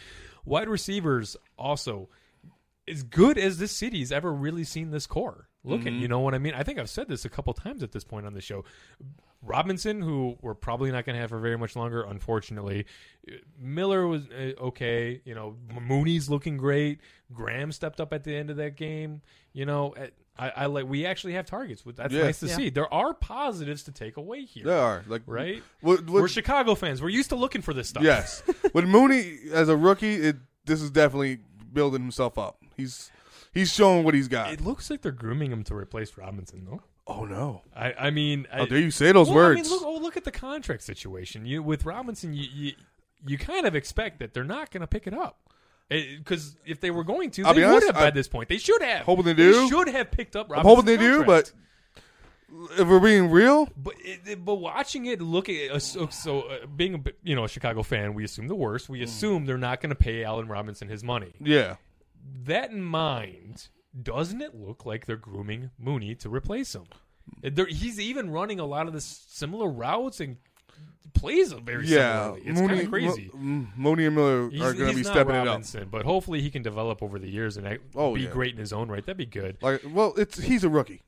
Wide 0.45 0.69
receivers 0.69 1.36
also 1.57 2.09
as 2.88 3.01
good 3.03 3.38
as 3.38 3.57
this 3.57 3.71
city's 3.71 4.11
ever 4.11 4.31
really 4.31 4.63
seen 4.65 4.91
this 4.91 5.07
core. 5.07 5.47
Looking, 5.66 5.93
Mhm. 5.93 5.99
you 6.01 6.07
know 6.09 6.20
what 6.20 6.34
I 6.34 6.39
mean? 6.39 6.53
I 6.53 6.64
think 6.64 6.78
I've 6.78 6.89
said 6.89 7.07
this 7.07 7.24
a 7.26 7.30
couple 7.30 7.53
times 7.53 7.84
at 7.84 7.91
this 7.93 8.03
point 8.03 8.26
on 8.26 8.34
the 8.34 8.41
show. 8.41 8.66
Robinson, 9.41 10.01
who 10.01 10.38
we're 10.41 10.53
probably 10.53 10.89
not 10.91 11.05
going 11.05 11.16
to 11.16 11.20
have 11.22 11.30
for 11.30 11.39
very 11.39 11.57
much 11.57 11.76
longer, 11.76 12.01
unfortunately. 12.03 12.86
Miller 13.59 14.07
was 14.07 14.24
uh, 14.30 14.53
okay. 14.61 15.22
You 15.26 15.36
know, 15.36 15.55
Mooney's 15.82 16.30
looking 16.30 16.57
great. 16.57 16.99
Graham 17.34 17.72
stepped 17.72 17.99
up 17.99 18.14
at 18.14 18.24
the 18.24 18.34
end 18.36 18.49
of 18.49 18.57
that 18.57 18.76
game. 18.78 19.22
You 19.51 19.66
know, 19.66 19.93
uh, 19.95 20.07
I, 20.38 20.49
I 20.49 20.66
like. 20.68 20.86
We 20.88 21.05
actually 21.05 21.34
have 21.34 21.45
targets. 21.45 21.84
That's 21.86 22.14
Yeah. 22.14 22.24
nice 22.24 22.39
to 22.39 22.47
Yeah. 22.47 22.55
see. 22.55 22.70
There 22.70 22.91
are 22.93 23.14
positives 23.14 23.84
to 23.84 23.91
take 23.91 24.16
away 24.18 24.45
here. 24.45 24.66
There 24.66 24.80
are 24.80 25.03
like 25.07 25.24
right. 25.26 25.61
What, 25.82 26.09
what, 26.09 26.22
We're 26.24 26.28
Chicago 26.30 26.74
fans. 26.76 27.01
We're 27.01 27.09
used 27.09 27.30
to 27.30 27.36
looking 27.36 27.61
for 27.61 27.74
this 27.74 27.89
stuff. 27.89 28.03
Yes, 28.03 28.43
with 28.74 28.86
Mooney 28.86 29.38
as 29.51 29.68
a 29.70 29.76
rookie, 29.78 30.16
it 30.16 30.38
this 30.66 30.82
is 30.82 30.89
definitely 30.89 31.39
building 31.74 32.01
himself 32.01 32.38
up. 32.38 32.57
He's 32.78 33.11
he's 33.53 33.73
showing 33.73 34.03
what 34.03 34.13
he's 34.13 34.27
got. 34.27 34.51
It 34.53 34.61
looks 34.61 34.89
like 34.89 35.01
they're 35.01 35.11
grooming 35.11 35.51
him 35.51 35.63
to 35.65 35.75
replace 35.75 36.17
Robinson, 36.17 36.65
though. 36.69 36.81
Oh 37.05 37.25
no! 37.25 37.61
I, 37.75 37.93
I 37.93 38.09
mean, 38.11 38.47
How 38.51 38.63
I- 38.63 38.65
dare 38.65 38.79
you 38.79 38.91
say 38.91 39.11
those 39.11 39.29
well, 39.29 39.39
I 39.45 39.49
mean, 39.49 39.57
words. 39.59 39.69
look, 39.71 39.83
oh, 39.85 39.97
look 39.97 40.15
at 40.17 40.23
the 40.23 40.31
contract 40.31 40.83
situation. 40.83 41.45
You 41.45 41.61
with 41.61 41.85
Robinson, 41.85 42.33
you 42.33 42.47
you, 42.53 42.71
you 43.27 43.37
kind 43.37 43.65
of 43.65 43.75
expect 43.75 44.19
that 44.19 44.33
they're 44.33 44.43
not 44.43 44.71
going 44.71 44.81
to 44.81 44.87
pick 44.87 45.05
it 45.07 45.13
up 45.13 45.39
because 45.89 46.55
if 46.65 46.79
they 46.79 46.91
were 46.91 47.03
going 47.03 47.29
to, 47.31 47.43
I'll 47.43 47.53
they 47.53 47.59
be 47.61 47.65
would 47.65 47.71
honest, 47.71 47.87
have 47.87 47.97
I- 47.97 48.05
by 48.05 48.11
this 48.11 48.27
point. 48.29 48.47
They 48.49 48.57
should 48.57 48.81
have. 48.81 49.05
hoping 49.05 49.25
they 49.25 49.33
do. 49.33 49.67
should 49.69 49.89
have 49.89 50.11
picked 50.11 50.35
up. 50.37 50.49
I'm 50.51 50.63
hoping 50.65 50.85
they 50.85 50.97
do, 50.97 51.23
but 51.25 51.51
if 52.77 52.87
we're 52.87 52.99
being 52.99 53.29
real, 53.31 53.67
But 53.75 53.95
it, 53.99 54.45
but 54.45 54.55
watching 54.55 55.05
it, 55.07 55.21
look 55.21 55.49
at 55.49 55.71
uh, 55.71 55.79
so, 55.79 56.07
so 56.07 56.41
uh, 56.43 56.65
being 56.67 56.95
a 56.95 56.99
you 57.23 57.35
know 57.35 57.43
a 57.43 57.49
Chicago 57.49 57.83
fan, 57.83 58.13
we 58.13 58.23
assume 58.23 58.47
the 58.47 58.55
worst. 58.55 58.87
We 58.89 59.01
assume 59.03 59.45
they're 59.45 59.57
not 59.57 59.81
going 59.81 59.89
to 59.89 59.95
pay 59.95 60.23
Allen 60.23 60.47
Robinson 60.47 60.87
his 60.87 61.03
money. 61.03 61.33
yeah, 61.41 61.75
That 62.45 62.71
in 62.71 62.82
mind, 62.82 63.67
doesn't 64.01 64.41
it 64.41 64.55
look 64.55 64.86
like 64.86 65.05
they're 65.05 65.15
grooming 65.17 65.71
Mooney 65.78 66.15
to 66.15 66.30
replace 66.30 66.74
him? 66.76 66.86
They're, 67.41 67.65
he's 67.65 67.99
even 67.99 68.32
running 68.32 68.59
a 68.59 68.65
lot 68.65 68.88
of 68.88 68.93
the 68.93 69.01
similar 69.01 69.69
routes 69.69 70.19
and 70.19 70.38
plays 71.13 71.51
a 71.51 71.57
very 71.57 71.88
yeah. 71.88 72.24
similarly. 72.34 72.41
It's 72.45 72.59
kind 72.59 72.80
of 72.82 72.89
crazy. 72.89 73.32
Mo- 73.34 73.67
Mooney 73.78 74.05
and 74.05 74.15
Miller 74.15 74.49
He's, 74.49 74.61
are 74.61 74.74
going 74.74 74.89
to 74.91 74.95
be 74.95 75.03
stepping 75.03 75.36
Robinson, 75.36 75.88
but 75.89 76.05
hopefully 76.05 76.41
he 76.41 76.49
can 76.49 76.63
develop 76.63 77.01
over 77.03 77.19
the 77.19 77.30
years 77.30 77.57
and 77.57 77.80
Oh, 77.95 78.15
be 78.15 78.21
yeah. 78.21 78.30
great 78.30 78.53
in 78.53 78.57
his 78.59 78.74
own 78.74 78.89
right. 78.89 79.05
That'd 79.05 79.17
be 79.17 79.26
good. 79.26 79.57
Like, 79.61 79.82
well, 79.89 80.13
it's 80.17 80.38
he's 80.39 80.63
a 80.63 80.69
rookie. 80.69 81.01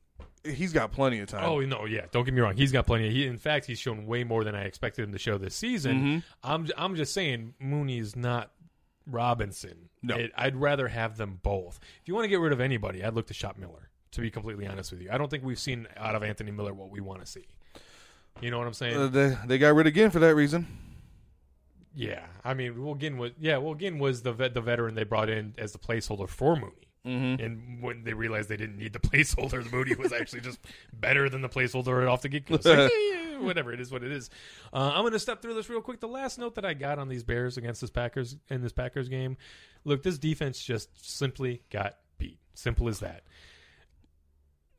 He's 0.44 0.72
got 0.72 0.92
plenty 0.92 1.18
of 1.18 1.28
time. 1.28 1.44
Oh 1.44 1.58
no, 1.60 1.86
yeah. 1.86 2.02
Don't 2.12 2.24
get 2.24 2.32
me 2.32 2.40
wrong. 2.40 2.56
He's 2.56 2.70
got 2.70 2.86
plenty. 2.86 3.08
Of, 3.08 3.12
he, 3.12 3.26
in 3.26 3.36
fact, 3.36 3.66
he's 3.66 3.80
shown 3.80 4.06
way 4.06 4.22
more 4.22 4.44
than 4.44 4.54
I 4.54 4.62
expected 4.62 5.02
him 5.02 5.10
to 5.12 5.18
show 5.18 5.38
this 5.38 5.56
season. 5.56 6.00
Mhm. 6.00 6.22
I'm, 6.44 6.68
I'm 6.78 6.94
just 6.94 7.12
saying, 7.12 7.54
Mooney's 7.58 8.14
not 8.14 8.52
Robinson. 9.06 9.88
No. 10.02 10.16
It- 10.16 10.32
I'd 10.36 10.56
rather 10.56 10.88
have 10.88 11.16
them 11.16 11.38
both. 11.42 11.78
If 12.02 12.08
you 12.08 12.14
want 12.14 12.24
to 12.24 12.28
get 12.28 12.40
rid 12.40 12.52
of 12.52 12.60
anybody, 12.60 13.04
I'd 13.04 13.14
look 13.14 13.26
to 13.28 13.34
Shop 13.34 13.56
Miller. 13.58 13.90
To 14.12 14.20
be 14.22 14.30
completely 14.30 14.66
honest 14.66 14.92
with 14.92 15.02
you, 15.02 15.10
I 15.12 15.18
don't 15.18 15.30
think 15.30 15.44
we've 15.44 15.58
seen 15.58 15.86
out 15.96 16.14
of 16.14 16.22
Anthony 16.22 16.50
Miller 16.50 16.72
what 16.72 16.88
we 16.90 17.00
want 17.00 17.20
to 17.20 17.26
see. 17.26 17.46
You 18.40 18.50
know 18.50 18.56
what 18.58 18.66
I'm 18.66 18.72
saying? 18.72 18.96
Uh, 18.96 19.08
they 19.08 19.36
they 19.46 19.58
got 19.58 19.74
rid 19.74 19.86
again 19.86 20.10
for 20.10 20.20
that 20.20 20.34
reason. 20.34 20.66
yeah. 21.94 22.24
I 22.44 22.54
mean, 22.54 22.74
Wilgin 22.74 23.16
was 23.18 23.32
yeah. 23.38 23.54
Wilgin 23.56 23.98
was 23.98 24.22
the 24.22 24.32
vet, 24.32 24.54
the 24.54 24.60
veteran 24.62 24.94
they 24.94 25.04
brought 25.04 25.28
in 25.28 25.54
as 25.58 25.72
the 25.72 25.78
placeholder 25.78 26.28
for 26.28 26.56
Mooney. 26.56 26.85
Mhm. 27.06 27.44
And 27.44 27.82
when 27.82 28.02
they 28.02 28.12
realized 28.14 28.48
they 28.48 28.56
didn't 28.56 28.78
need 28.78 28.92
the 28.92 28.98
placeholder, 28.98 29.70
Mooney 29.70 29.94
was 29.94 30.12
actually 30.12 30.40
just 30.40 30.58
better 30.92 31.28
than 31.28 31.40
the 31.40 31.48
placeholder 31.48 32.10
off 32.10 32.22
the 32.22 32.28
get 32.28 32.46
go. 32.46 32.58
Yeah, 32.64 32.88
yeah, 33.32 33.38
whatever 33.38 33.72
it 33.72 33.80
is, 33.80 33.92
what 33.92 34.02
it 34.02 34.10
is. 34.10 34.28
Uh, 34.72 34.90
I'm 34.92 35.02
going 35.02 35.12
to 35.12 35.18
step 35.20 35.40
through 35.40 35.54
this 35.54 35.68
real 35.70 35.80
quick. 35.80 36.00
The 36.00 36.08
last 36.08 36.38
note 36.38 36.56
that 36.56 36.64
I 36.64 36.74
got 36.74 36.98
on 36.98 37.08
these 37.08 37.22
Bears 37.22 37.56
against 37.56 37.80
this 37.80 37.90
Packers 37.90 38.36
in 38.50 38.60
this 38.60 38.72
Packers 38.72 39.08
game, 39.08 39.36
look, 39.84 40.02
this 40.02 40.18
defense 40.18 40.62
just 40.62 40.88
simply 41.16 41.62
got 41.70 41.96
beat. 42.18 42.38
Simple 42.54 42.88
as 42.88 42.98
that. 43.00 43.22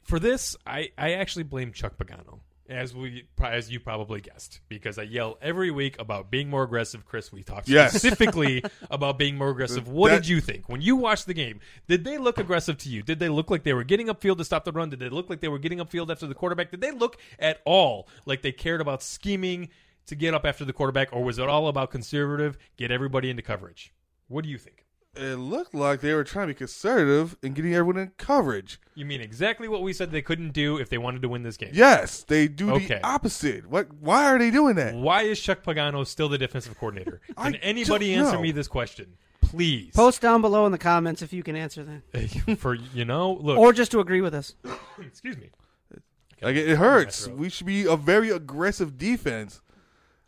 For 0.04 0.20
this, 0.20 0.56
I, 0.66 0.90
I 0.98 1.14
actually 1.14 1.44
blame 1.44 1.72
Chuck 1.74 1.98
Pagano, 1.98 2.40
as 2.70 2.94
we 2.96 3.28
as 3.42 3.72
you 3.72 3.80
probably 3.80 4.22
guessed, 4.22 4.60
because 4.70 4.98
I 4.98 5.04
yell 5.04 5.38
every 5.42 5.72
week 5.72 6.00
about 6.00 6.30
being 6.32 6.50
more 6.50 6.64
aggressive. 6.64 7.06
Chris, 7.06 7.32
we 7.32 7.44
talked 7.44 7.68
Yes. 7.70 7.92
specifically 7.92 8.64
about 8.92 9.18
being 9.18 9.38
more 9.38 9.50
aggressive. 9.50 9.88
What 9.88 10.10
That- 10.10 10.24
did 10.24 10.28
you 10.30 10.42
think 10.42 10.68
when 10.70 10.82
you 10.82 10.96
watched 10.96 11.26
the 11.28 11.34
game? 11.34 11.60
Did 11.88 12.04
they 12.04 12.18
look 12.18 12.38
aggressive 12.38 12.78
to 12.80 12.90
you? 12.90 13.04
Did 13.04 13.20
they 13.20 13.30
look 13.30 13.50
like 13.50 13.64
they 13.64 13.74
were 13.74 13.84
getting 13.84 14.08
upfield 14.08 14.38
to 14.38 14.46
stop 14.46 14.66
the 14.66 14.72
run? 14.72 14.90
Did 14.90 15.00
they 15.00 15.10
look 15.10 15.30
like 15.30 15.40
they 15.42 15.48
were 15.48 15.60
getting 15.60 15.80
upfield 15.80 16.10
after 16.10 16.28
the 16.28 16.36
quarterback? 16.36 16.72
Did 16.72 16.82
they 16.82 16.92
look 16.92 17.18
at 17.40 17.62
all 17.66 18.08
like 18.26 18.42
they 18.42 18.52
cared 18.52 18.82
about 18.82 19.04
scheming 19.04 19.70
to 20.08 20.16
get 20.16 20.34
up 20.34 20.46
after 20.46 20.64
the 20.66 20.74
quarterback, 20.74 21.10
or 21.12 21.24
was 21.24 21.38
it 21.38 21.50
all 21.50 21.68
about 21.68 21.92
conservative, 21.92 22.58
get 22.78 22.92
everybody 22.92 23.30
into 23.30 23.42
coverage? 23.44 23.94
What 24.30 24.44
do 24.44 24.50
you 24.50 24.58
think? 24.58 24.86
It 25.20 25.36
looked 25.38 25.74
like 25.74 26.02
they 26.02 26.14
were 26.14 26.24
trying 26.24 26.48
to 26.48 26.54
be 26.54 26.58
conservative 26.58 27.36
and 27.44 27.56
getting 27.56 27.74
everyone 27.74 27.98
in 27.98 28.12
coverage. 28.18 28.80
You 28.96 29.06
mean 29.06 29.22
exactly 29.22 29.68
what 29.68 29.82
we 29.82 29.94
said 29.94 30.12
they 30.12 30.22
couldn't 30.22 30.52
do 30.54 30.78
if 30.78 30.90
they 30.90 30.98
wanted 30.98 31.22
to 31.24 31.30
win 31.30 31.44
this 31.44 31.58
game? 31.58 31.72
Yes, 31.74 32.24
they 32.24 32.48
do 32.48 32.72
Okay. 32.72 32.86
the 33.00 33.06
opposite. 33.06 33.68
What? 33.70 33.94
Why 34.00 34.26
are 34.26 34.38
they 34.40 34.52
doing 34.52 34.76
that? 34.76 34.96
Why 34.96 35.24
is 35.24 35.40
Chuck 35.40 35.64
Pagano 35.64 36.06
still 36.06 36.30
the 36.30 36.38
defensive 36.38 36.78
coordinator? 36.78 37.22
I 37.38 37.52
Can 37.52 37.56
anybody 37.62 38.14
don't 38.16 38.26
answer 38.26 38.36
know. 38.38 38.42
me 38.42 38.52
this 38.52 38.68
question, 38.68 39.18
please? 39.42 39.92
Post 39.94 40.22
down 40.22 40.42
below 40.42 40.66
in 40.66 40.72
the 40.72 40.78
comments 40.78 41.22
if 41.22 41.34
you 41.34 41.44
can 41.44 41.56
answer 41.56 41.84
that, 42.12 42.58
For 42.60 42.74
you 42.76 43.06
know, 43.06 43.34
look. 43.34 43.58
or 43.58 43.74
just 43.74 43.92
to 43.92 44.00
agree 44.00 44.22
with 44.22 44.34
us. 44.34 44.56
excuse 45.00 45.38
me. 45.38 45.50
Like 46.42 46.56
it, 46.56 46.70
it 46.70 46.78
hurts. 46.78 47.28
We 47.28 47.50
should 47.50 47.66
be 47.66 47.86
a 47.86 47.96
very 47.96 48.30
aggressive 48.30 48.98
defense. 48.98 49.60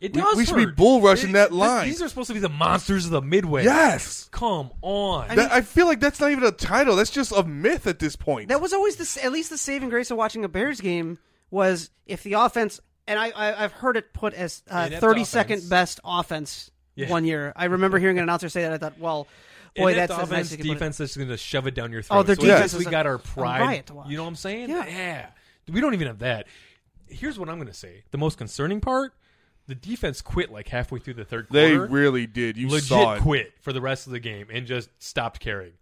It 0.00 0.14
We- 0.14 0.20
does. 0.22 0.36
we 0.36 0.46
should 0.46 0.56
be 0.56 0.64
hurt. 0.64 0.76
bull 0.76 1.02
rushing 1.02 1.30
It- 1.30 1.32
that 1.34 1.50
this- 1.50 1.58
line. 1.58 1.86
These 1.86 2.00
are 2.00 2.08
supposed 2.08 2.28
to 2.28 2.34
be 2.34 2.40
the 2.40 2.48
monsters 2.48 3.04
of 3.04 3.10
the 3.10 3.20
Midway. 3.20 3.64
Yes. 3.64 4.28
Come 4.32 4.70
on. 4.80 5.34
That- 5.36 5.52
I 5.52 5.60
feel 5.60 5.86
like 5.86 6.00
that's 6.00 6.18
not 6.20 6.30
even 6.30 6.44
a 6.44 6.52
title. 6.52 6.96
That's 6.96 7.10
just 7.10 7.32
a 7.32 7.42
myth 7.44 7.86
at 7.86 7.98
this 7.98 8.16
point. 8.16 8.48
That 8.48 8.60
was 8.62 8.72
always 8.72 8.96
the 8.96 9.02
s- 9.02 9.18
at 9.22 9.30
least 9.30 9.50
the 9.50 9.58
saving 9.58 9.90
grace 9.90 10.10
of 10.10 10.16
watching 10.16 10.42
a 10.44 10.48
Bears 10.48 10.80
game 10.80 11.18
was 11.50 11.90
if 12.06 12.22
the 12.22 12.32
offense 12.34 12.80
and 13.06 13.18
I, 13.18 13.30
I 13.30 13.64
I've 13.64 13.72
heard 13.72 13.96
it 13.96 14.12
put 14.14 14.32
as 14.34 14.62
uh, 14.70 14.84
Inept 14.86 15.00
thirty 15.00 15.24
second 15.24 15.58
offense. 15.58 15.68
best 15.68 16.00
offense 16.04 16.70
Yeah. 16.94 17.10
one 17.10 17.24
year. 17.24 17.52
I 17.56 17.64
remember 17.66 17.98
hearing 17.98 18.16
an 18.18 18.22
announcer 18.22 18.48
say 18.48 18.62
that. 18.62 18.72
I 18.72 18.78
thought, 18.78 18.98
well, 18.98 19.26
boy, 19.76 19.92
Inept 19.92 20.08
that's, 20.08 20.18
that's 20.20 20.30
nice. 20.30 20.38
offense, 20.38 20.50
you 20.52 20.56
could 20.58 20.64
put 20.66 20.70
it. 20.70 20.74
defense 20.74 20.96
that's 20.98 21.16
going 21.16 21.28
to 21.28 21.36
shove 21.36 21.66
it 21.66 21.74
down 21.74 21.90
your 21.92 22.02
throat. 22.02 22.18
Oh, 22.20 22.22
their 22.22 22.36
so 22.36 22.42
at 22.42 22.46
defense 22.46 22.62
least 22.72 22.74
we 22.76 22.80
is 22.82 22.86
a- 22.86 22.90
got 22.90 23.06
our 23.06 23.14
a 23.14 23.18
pride. 23.18 23.60
riot 23.60 23.86
to 23.86 23.94
watch. 23.94 24.08
You 24.08 24.16
know 24.16 24.22
what 24.22 24.28
I'm 24.30 24.36
saying? 24.36 24.70
Yeah. 24.70 25.26
We 25.68 25.80
don't 25.80 25.92
even 25.94 26.06
have 26.06 26.20
that. 26.20 26.46
Here's 27.08 27.38
what 27.38 27.48
I'm 27.48 27.56
going 27.56 27.66
to 27.68 27.74
say. 27.74 28.04
The 28.12 28.18
most 28.18 28.38
concerning 28.38 28.80
part: 28.80 29.12
the 29.70 29.74
defense 29.74 30.20
quit 30.20 30.50
like 30.52 30.68
halfway 30.68 30.98
through 30.98 31.14
the 31.14 31.24
third 31.24 31.48
quarter. 31.48 31.68
They 31.68 31.76
really 31.78 32.26
did. 32.26 32.56
You 32.56 32.68
legit 32.68 32.88
saw 32.88 33.14
it. 33.14 33.22
quit 33.22 33.52
for 33.62 33.72
the 33.72 33.80
rest 33.80 34.06
of 34.06 34.12
the 34.12 34.20
game 34.20 34.48
and 34.52 34.66
just 34.66 34.90
stopped 34.98 35.40
caring. 35.40 35.72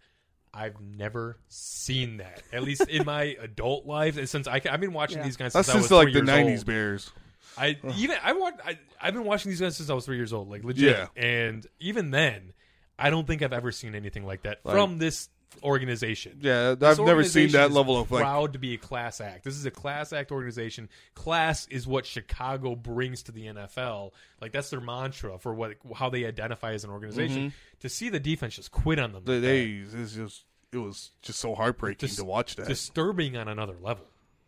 I've 0.53 0.79
never 0.81 1.37
seen 1.47 2.17
that, 2.17 2.41
at 2.51 2.63
least 2.63 2.87
in 2.89 3.05
my 3.05 3.35
adult 3.41 3.85
life. 3.85 4.17
and 4.17 4.27
Since 4.27 4.47
I, 4.47 4.59
have 4.65 4.79
been 4.81 4.93
watching 4.93 5.17
Yeah. 5.19 5.23
these 5.25 5.37
guys 5.37 5.53
That's 5.53 5.67
since 5.67 5.75
I 5.75 5.79
since 5.81 5.91
was 5.91 6.05
like 6.05 6.11
three 6.13 6.21
the 6.21 6.31
'90s 6.31 6.57
old. 6.59 6.65
Bears. 6.65 7.11
I 7.57 7.77
even 7.97 8.17
I 8.23 8.33
want 8.33 8.55
I, 8.65 8.79
I've 9.01 9.13
been 9.13 9.25
watching 9.25 9.49
these 9.51 9.59
guys 9.61 9.77
since 9.77 9.89
I 9.89 9.93
was 9.93 10.05
three 10.05 10.17
years 10.17 10.33
old, 10.33 10.49
like 10.49 10.63
legit. 10.63 10.97
Yeah. 10.97 11.07
And 11.15 11.65
even 11.79 12.11
then, 12.11 12.53
I 12.97 13.09
don't 13.09 13.27
think 13.27 13.41
I've 13.41 13.53
ever 13.53 13.71
seen 13.71 13.95
anything 13.95 14.25
like 14.25 14.43
that 14.43 14.59
Like- 14.63 14.75
from 14.75 14.97
this 14.97 15.29
organization. 15.63 16.39
Yeah, 16.41 16.75
I've 16.81 16.99
never 16.99 17.23
seen 17.23 17.51
that 17.51 17.71
level 17.71 17.99
of, 17.99 18.11
like- 18.11 18.21
proud 18.21 18.53
to 18.53 18.59
be 18.59 18.73
a 18.73 18.77
class 18.77 19.19
act. 19.19 19.43
This 19.43 19.55
is 19.55 19.65
a 19.65 19.71
class 19.71 20.13
act 20.13 20.31
organization. 20.31 20.89
Class 21.15 21.67
is 21.69 21.87
what 21.87 22.05
Chicago 22.05 22.75
brings 22.75 23.23
to 23.23 23.31
the 23.31 23.47
NFL. 23.47 24.11
Like 24.41 24.51
that's 24.51 24.69
their 24.69 24.81
mantra 24.81 25.37
for 25.39 25.53
what 25.53 25.73
how 25.95 26.09
they 26.09 26.25
identify 26.25 26.73
as 26.73 26.83
an 26.83 26.89
organization. 26.91 27.49
Mhm. 27.49 27.53
To 27.81 27.89
see 27.89 28.09
the 28.09 28.19
defense 28.19 28.55
just 28.55 28.71
quit 28.71 28.99
on 28.99 29.11
them, 29.13 29.23
They, 29.25 29.33
like 29.35 29.41
they 29.41 29.79
that, 29.81 29.99
it's 30.01 30.13
just 30.13 30.45
it 30.71 30.77
was 30.77 31.11
just 31.21 31.39
so 31.39 31.55
heartbreaking 31.55 32.07
dis- 32.07 32.17
to 32.17 32.23
watch 32.25 32.55
that. 32.55 32.67
disturbing 32.67 33.35
on 33.37 33.47
another 33.47 33.75
level. 33.81 34.05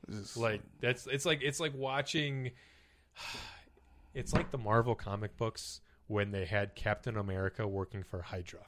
It's- 0.08 0.38
Like 0.38 0.62
that's 0.82 1.08
it's 1.08 1.26
like 1.26 1.41
it's 1.41 1.60
like 1.60 1.74
watching. 1.76 2.52
It's 4.14 4.34
like 4.34 4.52
the 4.52 4.58
Marvel 4.58 4.93
comic 4.93 5.38
books 5.38 5.80
when 6.08 6.32
they 6.32 6.43
had 6.43 6.76
Captain 6.76 7.16
America 7.16 7.66
working 7.66 8.04
for 8.04 8.22
Hydra. 8.22 8.60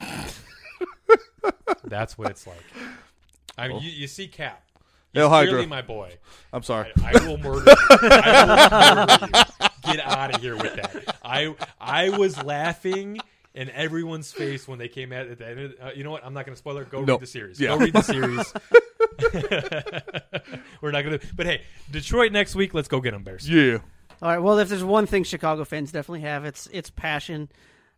That's 1.84 2.16
what 2.18 2.30
it's 2.30 2.46
like. 2.46 2.56
I 3.58 3.68
mean, 3.68 3.76
Well. 3.76 3.84
you, 3.84 3.90
you 3.90 4.06
see 4.06 4.26
Cap. 4.28 4.62
He's 5.12 5.20
Hail 5.20 5.28
Hydra. 5.28 5.50
clearly 5.52 5.66
my 5.66 5.82
boy. 5.82 6.12
I'm 6.52 6.62
sorry. 6.64 6.90
I, 7.02 7.12
I 7.20 7.26
will 7.26 7.38
murder. 7.38 7.70
you. 7.70 7.76
I 8.10 9.18
will 9.20 9.26
murder 9.28 9.38
you. 9.86 9.92
Get 9.94 10.00
out 10.04 10.34
of 10.34 10.40
here 10.40 10.56
with 10.56 10.74
that. 10.76 11.16
I 11.24 11.54
I 11.80 12.08
was 12.10 12.42
laughing 12.42 13.20
in 13.54 13.70
everyone's 13.70 14.32
face 14.32 14.66
when 14.66 14.78
they 14.80 14.88
came 14.88 15.12
at, 15.12 15.28
at 15.28 15.38
the 15.38 15.46
end. 15.48 15.60
Of, 15.60 15.74
uh, 15.80 15.90
you 15.94 16.02
know 16.02 16.10
what? 16.10 16.24
I'm 16.24 16.34
not 16.34 16.46
going 16.46 16.54
to 16.54 16.58
spoil 16.58 16.78
it. 16.78 16.90
Go 16.90 17.04
No. 17.04 17.14
read 17.14 17.20
the 17.22 17.26
series. 17.26 17.60
Yeah. 17.60 17.68
Go 17.68 17.78
read 17.78 17.92
the 17.92 18.02
series. 18.02 18.52
We're 20.80 20.90
not 20.90 21.02
going 21.04 21.18
to. 21.18 21.26
But 21.36 21.46
hey, 21.46 21.62
Detroit 21.90 22.32
next 22.32 22.54
week. 22.54 22.74
Let's 22.74 22.88
go 22.88 23.00
get 23.00 23.12
them, 23.12 23.22
Bears. 23.22 23.48
Yeah. 23.48 23.78
All 24.22 24.28
right. 24.30 24.38
Well, 24.38 24.58
if 24.58 24.68
there's 24.68 24.84
one 24.84 25.06
thing 25.06 25.24
Chicago 25.24 25.64
fans 25.64 25.92
definitely 25.92 26.22
have, 26.22 26.44
it's 26.44 26.68
it's 26.72 26.90
passion, 26.90 27.48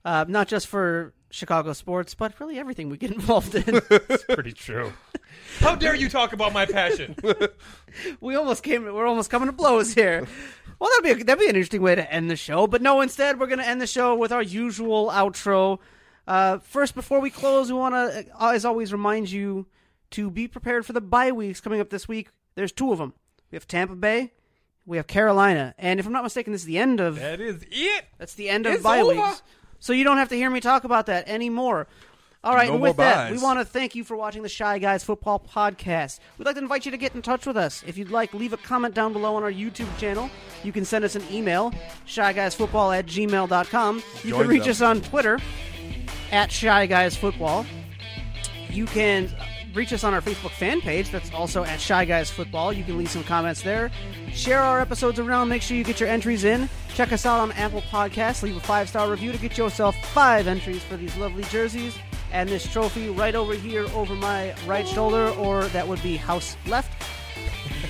uh, 0.05 0.24
not 0.28 0.49
just 0.49 0.66
for 0.66 1.14
Chicago 1.37 1.72
sports, 1.72 2.14
but 2.14 2.39
really 2.41 2.59
everything 2.59 2.89
we 2.89 2.97
get 2.97 3.11
involved 3.20 3.55
in. 3.55 3.80
It's 3.91 4.24
pretty 4.24 4.53
true. 4.53 4.93
How 5.61 5.74
dare 5.76 5.95
you 5.95 6.09
talk 6.09 6.32
about 6.32 6.53
my 6.53 6.66
passion? 6.66 7.14
we 8.20 8.34
almost 8.34 8.62
came. 8.62 8.84
We're 8.84 9.07
almost 9.07 9.30
coming 9.30 9.47
to 9.49 9.53
blows 9.53 9.95
here. 9.95 10.26
Well, 10.78 10.91
that'd 10.91 11.16
be 11.16 11.22
a, 11.22 11.24
that'd 11.24 11.39
be 11.41 11.49
an 11.49 11.55
interesting 11.57 11.82
way 11.82 11.95
to 11.95 12.12
end 12.12 12.30
the 12.30 12.37
show. 12.37 12.66
But 12.66 12.82
no, 12.82 13.01
instead 13.01 13.39
we're 13.41 13.47
going 13.47 13.61
to 13.61 13.66
end 13.66 13.80
the 13.80 13.87
show 13.87 14.14
with 14.14 14.32
our 14.32 14.43
usual 14.43 15.09
outro. 15.11 15.78
Uh, 16.26 16.59
first, 16.59 16.95
before 16.95 17.20
we 17.20 17.30
close, 17.30 17.70
we 17.72 17.78
want 17.78 17.95
to, 17.95 18.26
as 18.41 18.64
always, 18.64 18.93
remind 18.93 19.30
you 19.30 19.66
to 20.12 20.30
be 20.30 20.49
prepared 20.49 20.84
for 20.84 20.93
the 20.93 21.01
bye 21.01 21.32
weeks 21.32 21.61
coming 21.61 21.80
up 21.80 21.91
this 21.91 22.09
week. 22.09 22.30
There's 22.57 22.72
two 22.72 22.93
of 22.93 22.99
them. 22.99 23.14
We 23.51 23.57
have 23.57 23.66
Tampa 23.66 23.95
Bay, 23.95 24.32
we 24.84 24.97
have 24.97 25.07
Carolina, 25.07 25.74
and 25.78 26.01
if 26.01 26.07
I'm 26.07 26.12
not 26.12 26.24
mistaken, 26.24 26.53
this 26.53 26.62
is 26.62 26.66
the 26.66 26.78
end 26.78 26.99
of 27.01 27.16
That 27.20 27.41
is 27.41 27.62
it. 27.70 28.07
that's 28.18 28.34
the 28.34 28.49
end 28.49 28.66
of 28.66 28.74
It's 28.74 28.82
bye 28.82 29.01
over. 29.01 29.14
weeks. 29.14 29.43
So 29.81 29.93
you 29.93 30.05
don't 30.05 30.16
have 30.16 30.29
to 30.31 30.37
hear 30.37 30.51
me 30.51 30.61
talk 30.61 30.85
about 30.85 31.07
that 31.07 31.29
anymore. 31.29 31.87
All 32.45 32.55
right, 32.55 32.68
No 32.68 32.74
and 32.74 32.83
with 32.83 32.97
that, 32.99 33.31
buys. 33.31 33.33
we 33.39 33.43
want 33.43 33.59
to 33.59 33.64
thank 33.64 33.97
you 33.97 34.05
for 34.05 34.16
watching 34.16 34.43
the 34.43 34.49
Shy 34.49 34.79
Guys 34.79 35.03
Football 35.03 35.41
Podcast. 35.41 36.20
We'd 36.39 36.45
like 36.45 36.55
to 36.55 36.62
invite 36.62 36.85
you 36.85 36.93
to 36.93 36.97
get 36.97 37.12
in 37.14 37.20
touch 37.22 37.45
with 37.45 37.57
us. 37.57 37.83
If 37.89 37.99
you'd 37.99 38.11
like, 38.11 38.33
leave 38.35 38.53
a 38.53 38.57
comment 38.57 38.95
down 38.95 39.12
below 39.12 39.35
on 39.35 39.43
our 39.43 39.51
YouTube 39.51 39.89
channel. 39.99 40.31
You 40.62 40.70
can 40.70 40.85
send 40.85 41.05
us 41.05 41.16
an 41.16 41.24
email, 41.31 41.72
shyguysfootball 42.07 42.97
at 42.97 43.07
gmail.com. 43.07 44.03
You 44.22 44.31
Join 44.31 44.41
can 44.43 44.49
reach 44.49 44.62
them. 44.62 44.70
us 44.70 44.81
on 44.81 45.01
Twitter, 45.01 45.41
at 46.31 46.53
Shy 46.53 46.87
Guys 46.87 47.16
Football. 47.16 47.66
You 48.70 48.87
can 48.87 49.29
reach 49.77 49.93
us 49.93 50.03
on 50.03 50.14
our 50.14 50.22
Facebook 50.22 50.51
fan 50.53 50.81
page. 50.81 51.11
That's 51.11 51.33
also 51.33 51.62
at 51.62 51.81
Shy 51.81 52.05
Guys 52.05 52.31
Football. 52.31 52.72
You 52.72 52.83
can 52.83 52.97
leave 52.97 53.11
some 53.11 53.22
comments 53.22 53.61
there. 53.62 53.91
Share 54.33 54.61
our 54.61 54.81
episodes 54.81 55.18
around. 55.18 55.49
Make 55.49 55.62
sure 55.62 55.77
you 55.77 55.85
get 55.85 56.01
your 56.01 56.09
entries 56.09 56.45
in. 56.45 56.68
Check 56.95 57.12
us 57.12 57.27
out 57.27 57.41
on 57.41 57.53
Apple 57.53 57.83
Podcasts. 57.83 58.43
Leave 58.43 58.57
a 58.57 58.61
five 58.61 58.89
star 58.89 59.11
review 59.11 59.31
to 59.33 59.39
get 59.39 59.59
yourself 59.59 59.95
five 60.12 60.47
entries 60.47 60.83
for 60.83 60.97
these 60.97 61.14
lovely 61.16 61.45
jerseys. 61.45 61.97
And 62.33 62.49
this 62.49 62.66
trophy 62.66 63.11
right 63.11 63.35
over 63.35 63.55
here 63.55 63.87
over 63.95 64.14
my 64.14 64.55
right 64.66 64.89
shoulder, 64.89 65.29
or 65.31 65.64
that 65.66 65.87
would 65.87 66.03
be 66.03 66.16
house 66.16 66.57
left. 66.66 66.91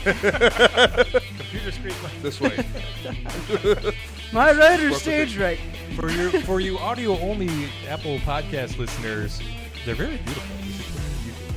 Computer 0.05 1.73
screen. 1.73 1.95
This 2.23 2.41
way. 2.41 2.65
My 4.33 4.53
right 4.53 4.81
or 4.81 4.93
stage 4.93 5.39
right. 5.39 5.59
For 5.95 6.11
your 6.11 6.31
for 6.43 6.61
you 6.61 6.79
audio 6.79 7.19
only 7.19 7.49
Apple 7.89 8.19
podcast 8.19 8.79
listeners, 8.79 9.41
they're 9.85 9.95
very 9.95 10.17
beautiful. 10.19 10.66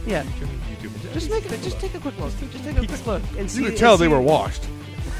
Yeah. 0.05 0.23
Put 0.23 0.39
them 0.39 0.49
on 0.49 0.75
YouTube. 0.75 1.13
Just 1.13 1.29
make 1.29 1.45
it. 1.45 1.61
Just 1.61 1.79
take 1.79 1.93
a 1.95 1.99
quick 1.99 2.17
look. 2.19 2.31
Just 2.51 2.63
take 2.63 2.77
a 2.77 2.85
quick 2.87 3.05
look 3.05 3.21
and 3.37 3.49
see. 3.49 3.63
You 3.63 3.69
could 3.69 3.77
tell 3.77 3.97
they 3.97 4.07
were 4.07 4.21
washed. 4.21 4.63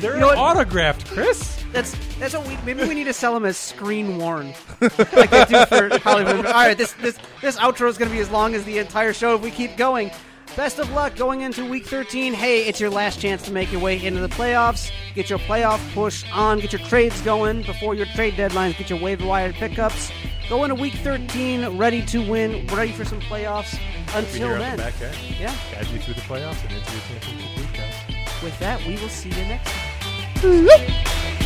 They're 0.00 0.14
You 0.14 0.20
know 0.20 0.26
what? 0.28 0.38
autographed, 0.38 1.06
Chris. 1.06 1.56
That's 1.72 1.94
that's 2.18 2.34
what 2.34 2.46
we 2.46 2.56
maybe 2.64 2.86
we 2.88 2.94
need 2.94 3.04
to 3.04 3.12
sell 3.12 3.34
them 3.34 3.44
as 3.44 3.56
screen 3.58 4.16
worn, 4.16 4.54
like 4.80 5.30
they 5.30 5.44
do 5.44 5.66
for 5.66 5.98
Hollywood. 5.98 6.46
All 6.46 6.52
right, 6.52 6.76
this 6.78 6.92
this 6.94 7.18
this 7.42 7.58
outro 7.58 7.88
is 7.88 7.98
going 7.98 8.08
to 8.10 8.14
be 8.14 8.20
as 8.22 8.30
long 8.30 8.54
as 8.54 8.64
the 8.64 8.78
entire 8.78 9.12
show 9.12 9.34
if 9.34 9.42
we 9.42 9.50
keep 9.50 9.76
going. 9.76 10.10
Best 10.58 10.80
of 10.80 10.90
luck 10.90 11.14
going 11.14 11.42
into 11.42 11.64
Week 11.64 11.86
13. 11.86 12.34
Hey, 12.34 12.66
it's 12.66 12.80
your 12.80 12.90
last 12.90 13.20
chance 13.20 13.42
to 13.42 13.52
make 13.52 13.70
your 13.70 13.80
way 13.80 14.04
into 14.04 14.18
the 14.18 14.28
playoffs. 14.28 14.90
Get 15.14 15.30
your 15.30 15.38
playoff 15.38 15.78
push 15.94 16.24
on. 16.32 16.58
Get 16.58 16.72
your 16.72 16.80
trades 16.80 17.20
going 17.20 17.62
before 17.62 17.94
your 17.94 18.06
trade 18.06 18.34
deadlines. 18.34 18.76
Get 18.76 18.90
your 18.90 18.98
waiver 18.98 19.24
wire 19.24 19.52
pickups. 19.52 20.10
Go 20.48 20.64
into 20.64 20.74
Week 20.74 20.94
13 20.94 21.78
ready 21.78 22.04
to 22.06 22.28
win, 22.28 22.66
ready 22.74 22.90
for 22.90 23.04
some 23.04 23.20
playoffs. 23.20 23.78
Be 23.78 24.18
Until 24.18 24.48
here 24.48 24.56
at 24.56 24.58
then, 24.58 24.76
the 24.78 24.82
back 24.82 25.00
end. 25.00 25.16
yeah. 25.38 25.54
Guide 25.70 25.86
you 25.92 26.00
through 26.00 26.14
the 26.14 26.20
playoffs 26.22 26.60
and 26.64 26.72
into 26.72 26.92
your 26.92 27.02
championship 27.02 27.56
week, 27.56 27.72
guys. 27.74 28.42
With 28.42 28.58
that, 28.58 28.84
we 28.84 28.96
will 28.96 29.08
see 29.08 29.28
you 29.28 29.36
next 29.36 29.70
time. 29.70 31.37